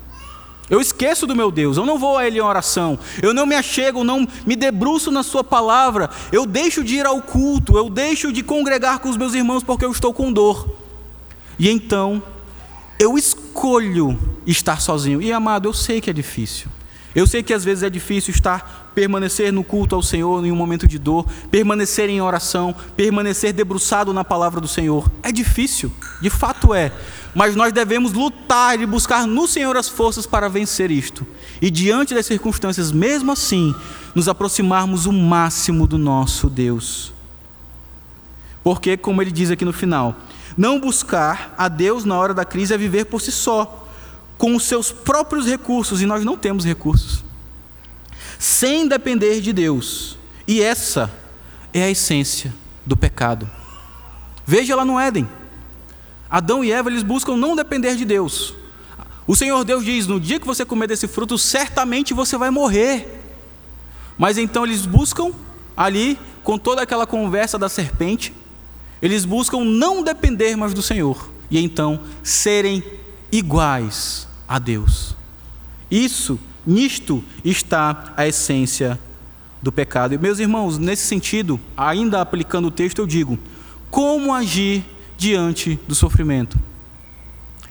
Eu 0.71 0.81
esqueço 0.81 1.27
do 1.27 1.37
meu 1.37 1.51
Deus, 1.51 1.77
eu 1.77 1.85
não 1.85 1.99
vou 1.99 2.17
a 2.17 2.27
Ele 2.27 2.39
em 2.39 2.43
oração, 2.43 2.99
eu 3.23 3.35
não 3.35 3.45
me 3.45 3.55
achego, 3.55 4.03
não 4.03 4.27
me 4.47 4.57
debruço 4.57 5.11
na 5.11 5.23
Sua 5.23 5.45
palavra, 5.45 6.09
eu 6.33 6.47
deixo 6.47 6.83
de 6.83 6.95
ir 6.97 7.07
ao 7.07 7.21
culto, 7.21 7.77
eu 7.77 7.91
deixo 7.91 8.33
de 8.33 8.43
congregar 8.43 8.99
com 8.99 9.11
os 9.11 9.17
meus 9.17 9.35
irmãos 9.35 9.63
porque 9.63 9.85
eu 9.85 9.93
estou 9.93 10.15
com 10.15 10.33
dor. 10.33 10.67
E 11.59 11.69
então, 11.69 12.23
eu 12.99 13.19
escolho 13.19 14.19
estar 14.47 14.81
sozinho. 14.81 15.21
E 15.21 15.33
amado, 15.33 15.69
eu 15.69 15.73
sei 15.73 16.01
que 16.01 16.11
é 16.11 16.13
difícil. 16.13 16.69
Eu 17.15 17.27
sei 17.27 17.43
que 17.43 17.55
às 17.55 17.65
vezes 17.65 17.85
é 17.85 17.91
difícil 17.91 18.33
estar, 18.35 18.91
permanecer 18.93 19.53
no 19.53 19.63
culto 19.63 19.95
ao 19.95 20.03
Senhor 20.03 20.45
em 20.45 20.51
um 20.51 20.57
momento 20.57 20.87
de 20.87 20.99
dor, 20.99 21.27
permanecer 21.49 22.11
em 22.11 22.21
oração, 22.21 22.75
permanecer 22.97 23.53
debruçado 23.53 24.13
na 24.13 24.25
palavra 24.25 24.61
do 24.61 24.67
Senhor. 24.67 25.09
É 25.23 25.31
difícil, 25.31 25.93
de 26.21 26.29
fato 26.29 26.75
é. 26.75 26.91
Mas 27.35 27.57
nós 27.57 27.73
devemos 27.73 28.13
lutar 28.13 28.81
e 28.81 28.87
buscar 28.87 29.27
no 29.27 29.49
Senhor 29.49 29.77
as 29.77 29.89
forças 29.89 30.25
para 30.25 30.49
vencer 30.49 30.91
isto. 30.91 31.27
E 31.61 31.71
diante 31.71 32.15
das 32.15 32.27
circunstâncias, 32.27 32.93
mesmo 32.93 33.33
assim, 33.33 33.75
nos 34.15 34.29
aproximarmos 34.29 35.07
o 35.07 35.13
máximo 35.13 35.87
do 35.87 35.99
nosso 35.99 36.49
Deus. 36.49 37.13
Porque, 38.63 38.97
como 38.97 39.21
ele 39.21 39.33
diz 39.33 39.51
aqui 39.51 39.65
no 39.65 39.73
final, 39.73 40.17
não 40.57 40.79
buscar 40.79 41.55
a 41.59 41.69
Deus 41.69 42.05
na 42.05 42.17
hora 42.17 42.33
da 42.33 42.45
crise 42.45 42.73
é 42.73 42.79
viver 42.79 43.07
por 43.07 43.21
si 43.21 43.33
só 43.33 43.87
com 44.39 44.55
os 44.57 44.65
seus 44.65 44.91
próprios 44.91 45.47
recursos, 45.47 46.03
e 46.03 46.07
nós 46.07 46.25
não 46.25 46.37
temos 46.37 46.65
recursos, 46.65 47.25
sem 48.39 48.87
depender 48.89 49.41
de 49.41 49.53
Deus. 49.53 50.19
E 50.47 50.61
essa 50.61 51.11
é 51.73 51.85
a 51.85 51.91
essência 51.91 52.53
do 52.85 52.97
pecado. 52.97 53.49
Veja 54.47 54.77
lá 54.77 54.85
no 54.85 54.99
Éden. 54.99 55.29
Adão 56.35 56.65
e 56.65 56.73
Eva 56.73 56.91
eles 56.91 57.05
buscam 57.05 57.37
não 57.37 57.55
depender 57.55 57.95
de 57.95 58.05
Deus. 58.05 58.57
O 59.25 59.37
Senhor 59.37 59.65
Deus 59.65 59.85
diz: 59.85 60.09
no 60.09 60.19
dia 60.19 60.41
que 60.41 60.47
você 60.47 60.65
comer 60.65 60.89
desse 60.89 61.07
fruto, 61.07 61.39
certamente 61.39 62.13
você 62.13 62.37
vai 62.37 62.51
morrer. 62.51 63.23
Mas 64.19 64.37
então 64.37 64.65
eles 64.65 64.85
buscam 64.85 65.31
ali, 65.77 66.19
com 66.43 66.59
toda 66.59 66.83
aquela 66.83 67.07
conversa 67.07 67.57
da 67.57 67.69
serpente, 67.69 68.35
eles 69.01 69.25
buscam 69.25 69.65
não 69.65 70.03
depender 70.03 70.57
mais 70.57 70.75
do 70.75 70.83
Senhor 70.83 71.31
e 71.49 71.57
então 71.57 72.01
serem 72.21 72.83
iguais 73.31 74.27
a 74.49 74.59
Deus. 74.59 75.15
Isso, 75.89 76.37
nisto 76.67 77.23
está 77.45 78.13
a 78.17 78.27
essência 78.27 78.99
do 79.63 79.71
pecado. 79.71 80.15
E 80.15 80.19
meus 80.19 80.41
irmãos, 80.41 80.79
nesse 80.79 81.07
sentido, 81.07 81.61
ainda 81.77 82.21
aplicando 82.21 82.67
o 82.67 82.73
texto, 82.73 82.99
eu 82.99 83.07
digo: 83.07 83.39
como 83.89 84.35
agir 84.35 84.85
diante 85.25 85.81
do 85.89 85.95
sofrimento? 85.95 86.59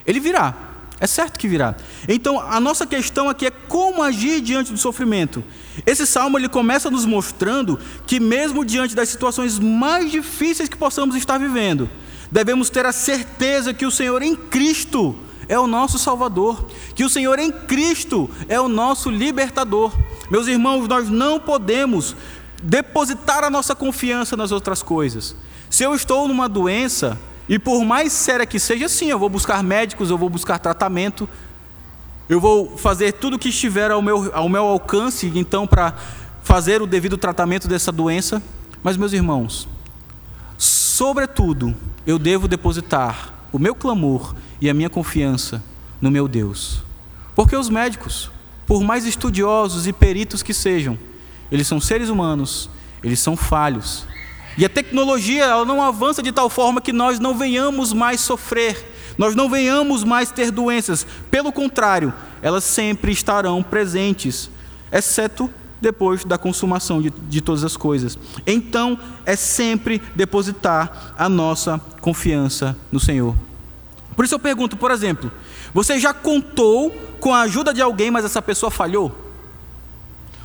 Ele 0.07 0.19
virá, 0.19 0.55
é 0.99 1.05
certo 1.05 1.37
que 1.37 1.47
virá. 1.47 1.75
Então, 2.07 2.39
a 2.39 2.59
nossa 2.59 2.87
questão 2.87 3.29
aqui 3.29 3.45
é 3.45 3.51
como 3.51 4.01
agir 4.01 4.41
diante 4.41 4.71
do 4.71 4.77
sofrimento. 4.77 5.43
Esse 5.85 6.07
salmo 6.07 6.39
ele 6.39 6.49
começa 6.49 6.89
nos 6.89 7.05
mostrando 7.05 7.79
que 8.07 8.19
mesmo 8.19 8.65
diante 8.65 8.95
das 8.95 9.09
situações 9.09 9.59
mais 9.59 10.11
difíceis 10.11 10.67
que 10.67 10.75
possamos 10.75 11.15
estar 11.15 11.37
vivendo, 11.37 11.87
devemos 12.31 12.71
ter 12.71 12.87
a 12.87 12.91
certeza 12.91 13.71
que 13.71 13.85
o 13.85 13.91
Senhor 13.91 14.23
em 14.23 14.35
Cristo 14.35 15.15
é 15.47 15.59
o 15.59 15.67
nosso 15.67 15.99
Salvador, 15.99 16.67
que 16.95 17.03
o 17.03 17.09
Senhor 17.09 17.37
em 17.37 17.51
Cristo 17.51 18.27
é 18.49 18.59
o 18.59 18.67
nosso 18.67 19.11
libertador. 19.11 19.93
Meus 20.31 20.47
irmãos, 20.47 20.87
nós 20.87 21.07
não 21.07 21.39
podemos 21.39 22.15
depositar 22.63 23.43
a 23.43 23.49
nossa 23.51 23.75
confiança 23.75 24.35
nas 24.35 24.51
outras 24.51 24.81
coisas. 24.81 25.35
Se 25.69 25.83
eu 25.83 25.93
estou 25.93 26.27
numa 26.27 26.49
doença, 26.49 27.19
E 27.47 27.59
por 27.59 27.83
mais 27.83 28.13
séria 28.13 28.45
que 28.45 28.59
seja, 28.59 28.87
sim, 28.87 29.09
eu 29.09 29.19
vou 29.19 29.29
buscar 29.29 29.61
médicos, 29.63 30.09
eu 30.09 30.17
vou 30.17 30.29
buscar 30.29 30.59
tratamento, 30.59 31.27
eu 32.29 32.39
vou 32.39 32.77
fazer 32.77 33.13
tudo 33.13 33.35
o 33.35 33.39
que 33.39 33.49
estiver 33.49 33.91
ao 33.91 34.01
meu, 34.01 34.31
ao 34.33 34.47
meu 34.47 34.63
alcance, 34.63 35.31
então, 35.35 35.67
para 35.67 35.93
fazer 36.41 36.81
o 36.81 36.87
devido 36.87 37.17
tratamento 37.17 37.67
dessa 37.67 37.91
doença. 37.91 38.41
Mas, 38.81 38.97
meus 38.97 39.13
irmãos, 39.13 39.67
sobretudo, 40.57 41.75
eu 42.07 42.17
devo 42.17 42.47
depositar 42.47 43.33
o 43.51 43.59
meu 43.59 43.75
clamor 43.75 44.35
e 44.59 44.69
a 44.69 44.73
minha 44.73 44.89
confiança 44.89 45.61
no 46.01 46.09
meu 46.09 46.27
Deus. 46.27 46.81
Porque 47.35 47.55
os 47.55 47.69
médicos, 47.69 48.31
por 48.65 48.81
mais 48.83 49.05
estudiosos 49.05 49.87
e 49.87 49.93
peritos 49.93 50.41
que 50.41 50.53
sejam, 50.53 50.97
eles 51.51 51.67
são 51.67 51.79
seres 51.79 52.09
humanos, 52.09 52.69
eles 53.03 53.19
são 53.19 53.35
falhos. 53.35 54.05
E 54.57 54.65
a 54.65 54.69
tecnologia 54.69 55.45
ela 55.45 55.65
não 55.65 55.81
avança 55.81 56.21
de 56.21 56.31
tal 56.31 56.49
forma 56.49 56.81
que 56.81 56.93
nós 56.93 57.19
não 57.19 57.35
venhamos 57.35 57.91
mais 57.91 58.21
sofrer, 58.21 59.13
nós 59.17 59.35
não 59.35 59.49
venhamos 59.49 60.03
mais 60.03 60.31
ter 60.31 60.51
doenças. 60.51 61.05
Pelo 61.31 61.51
contrário, 61.51 62.13
elas 62.41 62.63
sempre 62.63 63.11
estarão 63.11 63.63
presentes, 63.63 64.49
exceto 64.91 65.49
depois 65.81 66.23
da 66.23 66.37
consumação 66.37 67.01
de, 67.01 67.09
de 67.09 67.41
todas 67.41 67.63
as 67.63 67.75
coisas. 67.75 68.17
Então, 68.47 68.97
é 69.25 69.35
sempre 69.35 70.01
depositar 70.15 71.13
a 71.17 71.27
nossa 71.27 71.79
confiança 71.99 72.77
no 72.91 72.99
Senhor. 72.99 73.35
Por 74.15 74.23
isso 74.23 74.35
eu 74.35 74.39
pergunto, 74.39 74.77
por 74.77 74.91
exemplo, 74.91 75.31
você 75.73 75.99
já 75.99 76.13
contou 76.13 76.91
com 77.19 77.33
a 77.33 77.41
ajuda 77.41 77.73
de 77.73 77.81
alguém, 77.81 78.11
mas 78.11 78.23
essa 78.23 78.41
pessoa 78.41 78.69
falhou? 78.69 79.11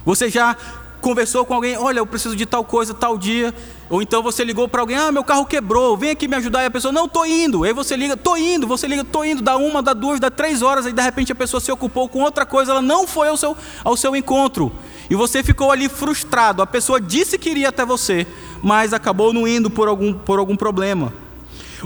Você 0.05 0.31
já 0.31 0.57
conversou 1.01 1.45
com 1.45 1.55
alguém, 1.55 1.77
olha, 1.77 1.99
eu 1.99 2.07
preciso 2.07 2.35
de 2.35 2.45
tal 2.45 2.65
coisa, 2.65 2.93
tal 2.93 3.17
dia, 3.17 3.55
ou 3.89 4.03
então 4.03 4.23
você 4.23 4.45
ligou 4.45 4.69
para 4.69 4.81
alguém, 4.81 4.97
ah, 4.97 5.11
meu 5.11 5.25
carro 5.25 5.47
quebrou, 5.47 5.97
vem 5.97 6.11
aqui 6.11 6.29
me 6.29 6.37
ajudar, 6.37 6.63
e 6.63 6.67
a 6.67 6.71
pessoa, 6.71 6.93
não, 6.93 7.07
estou 7.07 7.25
indo, 7.25 7.65
aí 7.65 7.73
você 7.73 7.97
liga, 7.97 8.15
estou 8.15 8.37
indo, 8.37 8.67
você 8.67 8.87
liga, 8.87 9.03
estou 9.03 9.25
indo, 9.25 9.41
dá 9.43 9.57
uma, 9.57 9.83
dá 9.83 9.93
duas, 9.93 10.21
dá 10.21 10.31
três 10.31 10.63
horas, 10.63 10.87
aí 10.87 10.93
de 10.93 11.03
repente 11.03 11.33
a 11.33 11.35
pessoa 11.35 11.61
se 11.61 11.71
ocupou 11.71 12.09
com 12.09 12.21
outra 12.21 12.45
coisa, 12.45 12.73
ela 12.73 12.83
não 12.83 13.07
foi 13.07 13.29
ao 13.29 13.37
seu, 13.37 13.57
ao 13.85 13.97
seu 13.97 14.15
encontro, 14.15 14.73
e 15.09 15.15
você 15.15 15.43
ficou 15.43 15.71
ali 15.71 15.89
frustrado, 15.89 16.61
a 16.61 16.67
pessoa 16.67 17.01
disse 17.01 17.39
que 17.39 17.51
iria 17.51 17.69
até 17.69 17.85
você, 17.85 18.27
mas 18.63 18.93
acabou 18.93 19.33
não 19.33 19.47
indo 19.47 19.71
por 19.71 19.89
algum, 19.89 20.13
por 20.13 20.39
algum 20.39 20.57
problema. 20.57 21.13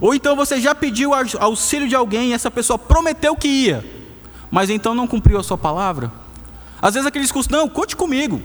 Ou 0.01 0.15
então 0.15 0.35
você 0.35 0.61
já 0.61 0.75
pediu 0.75 1.13
auxílio 1.39 1.87
de 1.87 1.95
alguém 1.95 2.31
e 2.31 2.33
essa 2.33 2.51
pessoa 2.51 2.79
prometeu 2.79 3.37
que 3.37 3.49
ia, 3.49 3.85
mas 4.51 4.71
então 4.71 4.95
não 4.95 5.07
cumpriu 5.07 5.39
a 5.39 5.43
sua 5.43 5.59
palavra. 5.59 6.11
Às 6.81 6.95
vezes 6.95 7.07
aquele 7.07 7.25
discurso, 7.25 7.53
não, 7.53 7.69
conte 7.69 7.95
comigo, 7.95 8.43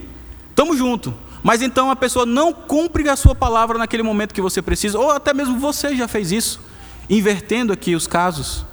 Estamos 0.58 0.80
juntos. 0.80 1.14
Mas 1.44 1.62
então 1.62 1.92
a 1.92 1.96
pessoa 1.96 2.26
não 2.26 2.52
cumpre 2.52 3.08
a 3.08 3.16
sua 3.16 3.36
palavra 3.36 3.78
naquele 3.78 4.02
momento 4.02 4.34
que 4.34 4.42
você 4.42 4.60
precisa, 4.60 4.98
ou 4.98 5.12
até 5.12 5.32
mesmo 5.32 5.60
você 5.60 5.96
já 5.96 6.08
fez 6.08 6.32
isso, 6.32 6.60
invertendo 7.08 7.72
aqui 7.72 7.94
os 7.96 8.08
casos. 8.08 8.66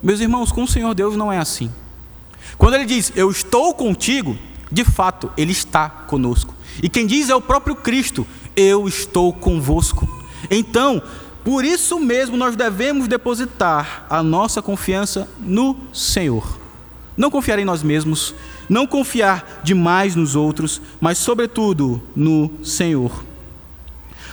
Meus 0.00 0.20
irmãos, 0.20 0.52
com 0.52 0.62
o 0.62 0.68
Senhor 0.68 0.94
Deus 0.94 1.16
não 1.16 1.32
é 1.32 1.38
assim. 1.38 1.68
Quando 2.56 2.74
ele 2.74 2.84
diz, 2.84 3.12
eu 3.16 3.28
estou 3.28 3.74
contigo, 3.74 4.38
de 4.70 4.84
fato, 4.84 5.28
ele 5.36 5.50
está 5.50 5.90
conosco. 5.90 6.54
E 6.80 6.88
quem 6.88 7.08
diz 7.08 7.28
é 7.28 7.34
o 7.34 7.40
próprio 7.40 7.74
Cristo, 7.74 8.24
eu 8.54 8.86
estou 8.86 9.32
convosco. 9.32 10.08
Então, 10.48 11.02
por 11.42 11.64
isso 11.64 11.98
mesmo 11.98 12.36
nós 12.36 12.54
devemos 12.54 13.08
depositar 13.08 14.06
a 14.08 14.22
nossa 14.22 14.62
confiança 14.62 15.28
no 15.40 15.76
Senhor. 15.92 16.56
Não 17.16 17.32
confiar 17.32 17.58
em 17.58 17.64
nós 17.64 17.82
mesmos, 17.82 18.32
não 18.68 18.86
confiar 18.86 19.60
demais 19.62 20.14
nos 20.14 20.34
outros, 20.34 20.80
mas, 21.00 21.18
sobretudo, 21.18 22.02
no 22.14 22.50
Senhor. 22.64 23.24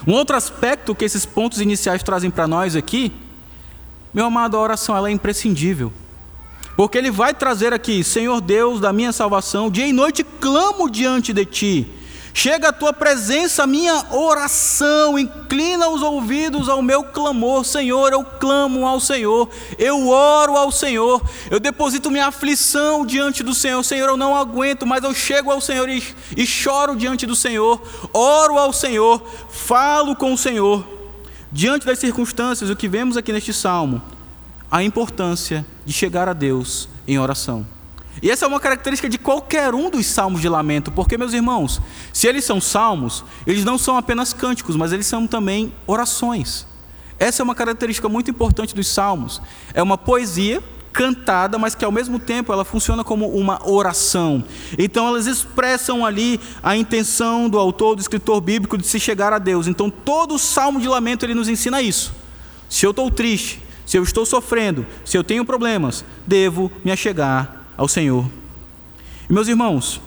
Um 0.06 0.14
outro 0.14 0.36
aspecto 0.36 0.94
que 0.96 1.06
esses 1.06 1.26
pontos 1.26 1.62
iniciais 1.62 2.04
trazem 2.04 2.30
para 2.30 2.48
nós 2.48 2.76
aqui, 2.76 3.12
meu 4.14 4.26
amado, 4.26 4.58
a 4.58 4.60
oração 4.62 4.96
ela 4.96 5.10
é 5.10 5.12
imprescindível. 5.12 5.92
Porque 6.76 6.98
ele 6.98 7.12
vai 7.12 7.34
trazer 7.34 7.72
aqui, 7.74 8.04
Senhor 8.04 8.42
Deus 8.42 8.80
da 8.80 8.92
minha 8.92 9.12
salvação, 9.12 9.70
dia 9.70 9.88
e 9.88 9.94
noite 9.94 10.24
clamo 10.24 10.90
diante 10.90 11.32
de 11.32 11.46
ti 11.46 12.03
Chega 12.36 12.70
a 12.70 12.74
tua 12.74 12.92
presença, 12.92 13.62
a 13.62 13.68
minha 13.68 14.06
oração, 14.12 15.20
inclina 15.20 15.88
os 15.88 16.02
ouvidos 16.02 16.68
ao 16.68 16.82
meu 16.82 17.04
clamor, 17.04 17.64
Senhor. 17.64 18.12
Eu 18.12 18.26
clamo 18.26 18.88
ao 18.88 19.00
Senhor, 19.00 19.48
eu 19.78 20.10
oro 20.10 20.58
ao 20.58 20.72
Senhor, 20.72 21.22
eu 21.52 21.60
deposito 21.60 22.10
minha 22.10 22.26
aflição 22.26 23.06
diante 23.06 23.44
do 23.44 23.54
Senhor. 23.54 23.84
Senhor, 23.84 24.10
eu 24.10 24.18
não 24.18 24.36
aguento, 24.36 24.84
mas 24.84 25.04
eu 25.04 25.14
chego 25.14 25.52
ao 25.52 25.62
Senhor 25.62 25.88
e, 25.88 26.04
e 26.36 26.44
choro 26.44 26.96
diante 26.96 27.28
do 27.28 27.36
Senhor, 27.36 27.80
oro 28.12 28.58
ao 28.58 28.74
Senhor, 28.74 29.22
falo 29.50 30.16
com 30.16 30.34
o 30.34 30.38
Senhor. 30.38 30.84
Diante 31.52 31.86
das 31.86 32.00
circunstâncias, 32.00 32.68
o 32.68 32.76
que 32.76 32.88
vemos 32.88 33.16
aqui 33.16 33.32
neste 33.32 33.54
salmo, 33.54 34.02
a 34.72 34.84
importância 34.84 35.64
de 35.86 35.94
chegar 35.94 36.28
a 36.28 36.34
Deus 36.34 36.90
em 37.08 37.20
oração. 37.20 37.73
E 38.22 38.30
essa 38.30 38.46
é 38.46 38.48
uma 38.48 38.60
característica 38.60 39.10
de 39.10 39.18
qualquer 39.18 39.74
um 39.74 39.90
dos 39.90 40.06
salmos 40.06 40.42
de 40.42 40.48
lamento, 40.48 40.92
porque, 40.92 41.18
meus 41.18 41.34
irmãos, 41.34 41.82
se 42.14 42.28
eles 42.28 42.46
são 42.46 42.62
salmos, 42.62 43.24
eles 43.46 43.66
não 43.66 43.78
são 43.78 43.98
apenas 43.98 44.34
cânticos, 44.34 44.76
mas 44.76 44.94
eles 44.94 45.08
são 45.08 45.28
também 45.28 45.74
orações. 45.88 46.66
Essa 47.20 47.42
é 47.42 47.44
uma 47.44 47.56
característica 47.56 48.08
muito 48.10 48.30
importante 48.30 48.76
dos 48.76 48.88
salmos. 48.88 49.42
É 49.74 49.82
uma 49.82 49.98
poesia 49.98 50.64
cantada, 50.92 51.58
mas 51.58 51.74
que 51.74 51.84
ao 51.84 51.92
mesmo 51.92 52.20
tempo 52.20 52.54
ela 52.54 52.64
funciona 52.64 53.04
como 53.04 53.28
uma 53.28 53.68
oração. 53.68 54.44
Então 54.78 55.08
elas 55.08 55.26
expressam 55.26 56.06
ali 56.06 56.40
a 56.62 56.78
intenção 56.78 57.50
do 57.50 57.58
autor, 57.58 57.96
do 57.96 58.02
escritor 58.02 58.40
bíblico 58.40 58.78
de 58.78 58.86
se 58.86 59.00
chegar 59.00 59.34
a 59.34 59.40
Deus. 59.40 59.68
Então 59.68 59.90
todo 59.90 60.36
o 60.36 60.40
salmo 60.40 60.80
de 60.80 60.88
lamento 60.88 61.26
ele 61.26 61.34
nos 61.34 61.50
ensina 61.50 61.82
isso. 61.82 62.14
Se 62.70 62.86
eu 62.86 62.92
estou 62.92 63.10
triste, 63.10 63.60
se 63.86 63.98
eu 63.98 64.04
estou 64.04 64.26
sofrendo, 64.26 64.86
se 65.04 65.18
eu 65.18 65.24
tenho 65.24 65.44
problemas, 65.44 66.06
devo 66.28 66.72
me 66.86 66.92
achegar 66.92 67.63
ao 67.78 67.88
Senhor. 67.88 68.26
E 69.30 69.34
meus 69.34 69.48
irmãos, 69.48 70.02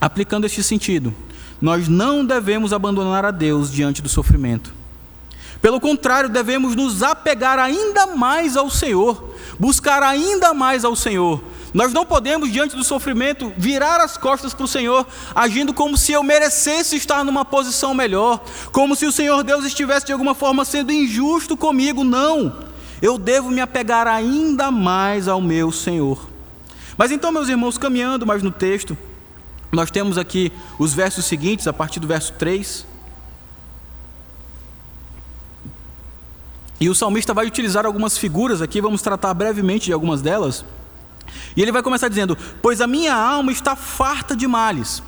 aplicando 0.00 0.46
este 0.46 0.62
sentido, 0.62 1.14
nós 1.60 1.88
não 1.88 2.24
devemos 2.24 2.72
abandonar 2.72 3.24
a 3.24 3.30
Deus 3.30 3.70
diante 3.70 4.00
do 4.00 4.08
sofrimento. 4.08 4.72
Pelo 5.60 5.80
contrário, 5.80 6.28
devemos 6.28 6.76
nos 6.76 7.02
apegar 7.02 7.58
ainda 7.58 8.06
mais 8.06 8.56
ao 8.56 8.70
Senhor, 8.70 9.34
buscar 9.58 10.02
ainda 10.02 10.54
mais 10.54 10.84
ao 10.84 10.94
Senhor. 10.94 11.42
Nós 11.74 11.92
não 11.92 12.06
podemos, 12.06 12.50
diante 12.50 12.76
do 12.76 12.84
sofrimento, 12.84 13.52
virar 13.56 14.00
as 14.00 14.16
costas 14.16 14.54
para 14.54 14.64
o 14.64 14.68
Senhor, 14.68 15.06
agindo 15.34 15.74
como 15.74 15.96
se 15.96 16.12
eu 16.12 16.22
merecesse 16.22 16.96
estar 16.96 17.24
numa 17.24 17.44
posição 17.44 17.92
melhor, 17.92 18.40
como 18.72 18.94
se 18.94 19.04
o 19.04 19.12
Senhor 19.12 19.42
Deus 19.42 19.64
estivesse 19.64 20.06
de 20.06 20.12
alguma 20.12 20.34
forma 20.34 20.64
sendo 20.64 20.92
injusto 20.92 21.56
comigo. 21.56 22.04
Não, 22.04 22.56
eu 23.02 23.18
devo 23.18 23.50
me 23.50 23.60
apegar 23.60 24.06
ainda 24.06 24.70
mais 24.70 25.26
ao 25.26 25.40
meu 25.40 25.72
Senhor. 25.72 26.27
Mas 26.98 27.12
então, 27.12 27.30
meus 27.30 27.48
irmãos, 27.48 27.78
caminhando 27.78 28.26
mais 28.26 28.42
no 28.42 28.50
texto, 28.50 28.98
nós 29.70 29.88
temos 29.88 30.18
aqui 30.18 30.52
os 30.80 30.92
versos 30.92 31.24
seguintes, 31.24 31.68
a 31.68 31.72
partir 31.72 32.00
do 32.00 32.08
verso 32.08 32.32
3. 32.32 32.84
E 36.80 36.88
o 36.88 36.94
salmista 36.96 37.32
vai 37.32 37.46
utilizar 37.46 37.86
algumas 37.86 38.18
figuras 38.18 38.60
aqui, 38.60 38.80
vamos 38.80 39.00
tratar 39.00 39.32
brevemente 39.32 39.86
de 39.86 39.92
algumas 39.92 40.20
delas. 40.20 40.64
E 41.56 41.62
ele 41.62 41.70
vai 41.70 41.84
começar 41.84 42.08
dizendo: 42.08 42.36
Pois 42.60 42.80
a 42.80 42.86
minha 42.88 43.14
alma 43.14 43.52
está 43.52 43.76
farta 43.76 44.34
de 44.34 44.48
males. 44.48 45.00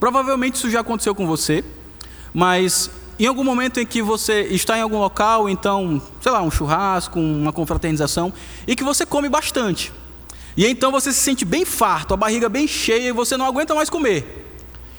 Provavelmente 0.00 0.54
isso 0.54 0.70
já 0.70 0.80
aconteceu 0.80 1.14
com 1.14 1.26
você, 1.26 1.62
mas 2.32 2.90
em 3.18 3.26
algum 3.26 3.44
momento 3.44 3.78
em 3.78 3.84
que 3.84 4.00
você 4.00 4.42
está 4.42 4.78
em 4.78 4.80
algum 4.80 4.98
local, 4.98 5.50
então, 5.50 6.00
sei 6.20 6.32
lá, 6.32 6.40
um 6.40 6.50
churrasco, 6.50 7.20
uma 7.20 7.52
confraternização, 7.52 8.32
e 8.66 8.74
que 8.74 8.84
você 8.84 9.04
come 9.04 9.28
bastante. 9.28 9.92
E 10.58 10.66
então 10.66 10.90
você 10.90 11.12
se 11.12 11.20
sente 11.20 11.44
bem 11.44 11.64
farto, 11.64 12.12
a 12.12 12.16
barriga 12.16 12.48
bem 12.48 12.66
cheia 12.66 13.10
e 13.10 13.12
você 13.12 13.36
não 13.36 13.46
aguenta 13.46 13.76
mais 13.76 13.88
comer. 13.88 14.56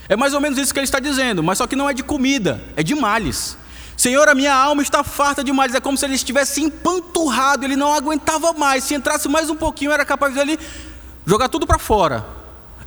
É 0.07 0.15
mais 0.15 0.33
ou 0.33 0.39
menos 0.39 0.57
isso 0.57 0.73
que 0.73 0.79
ele 0.79 0.85
está 0.85 1.01
dizendo, 1.01 1.43
mas 1.43 1.57
só 1.57 1.67
que 1.67 1.75
não 1.75 1.89
é 1.89 1.93
de 1.93 2.01
comida, 2.01 2.63
é 2.77 2.81
de 2.81 2.95
males. 2.95 3.57
Senhor, 3.97 4.29
a 4.29 4.33
minha 4.33 4.55
alma 4.55 4.81
está 4.81 5.03
farta 5.03 5.43
de 5.43 5.51
males. 5.51 5.75
É 5.75 5.81
como 5.81 5.97
se 5.97 6.05
ele 6.05 6.15
estivesse 6.15 6.61
empanturrado, 6.61 7.65
ele 7.65 7.75
não 7.75 7.93
aguentava 7.93 8.53
mais. 8.53 8.85
Se 8.85 8.93
entrasse 8.93 9.27
mais 9.27 9.49
um 9.49 9.55
pouquinho, 9.55 9.91
era 9.91 10.05
capaz 10.05 10.33
de 10.33 10.39
ele 10.39 10.57
jogar 11.25 11.49
tudo 11.49 11.67
para 11.67 11.77
fora. 11.77 12.25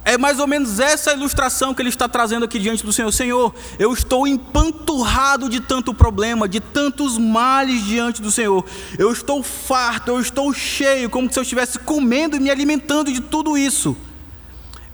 É 0.04 0.18
mais 0.18 0.40
ou 0.40 0.48
menos 0.48 0.80
essa 0.80 1.12
ilustração 1.12 1.72
que 1.72 1.80
ele 1.80 1.88
está 1.88 2.08
trazendo 2.08 2.44
aqui 2.44 2.58
diante 2.58 2.84
do 2.84 2.92
Senhor. 2.92 3.12
Senhor, 3.12 3.54
eu 3.78 3.92
estou 3.92 4.26
empanturrado 4.26 5.48
de 5.48 5.60
tanto 5.60 5.94
problema, 5.94 6.48
de 6.48 6.58
tantos 6.58 7.16
males 7.16 7.84
diante 7.84 8.20
do 8.20 8.30
Senhor. 8.30 8.64
Eu 8.98 9.12
estou 9.12 9.44
farto, 9.44 10.08
eu 10.10 10.20
estou 10.20 10.52
cheio, 10.52 11.08
como 11.08 11.32
se 11.32 11.38
eu 11.38 11.42
estivesse 11.44 11.78
comendo 11.78 12.36
e 12.36 12.40
me 12.40 12.50
alimentando 12.50 13.12
de 13.12 13.20
tudo 13.20 13.56
isso. 13.56 13.96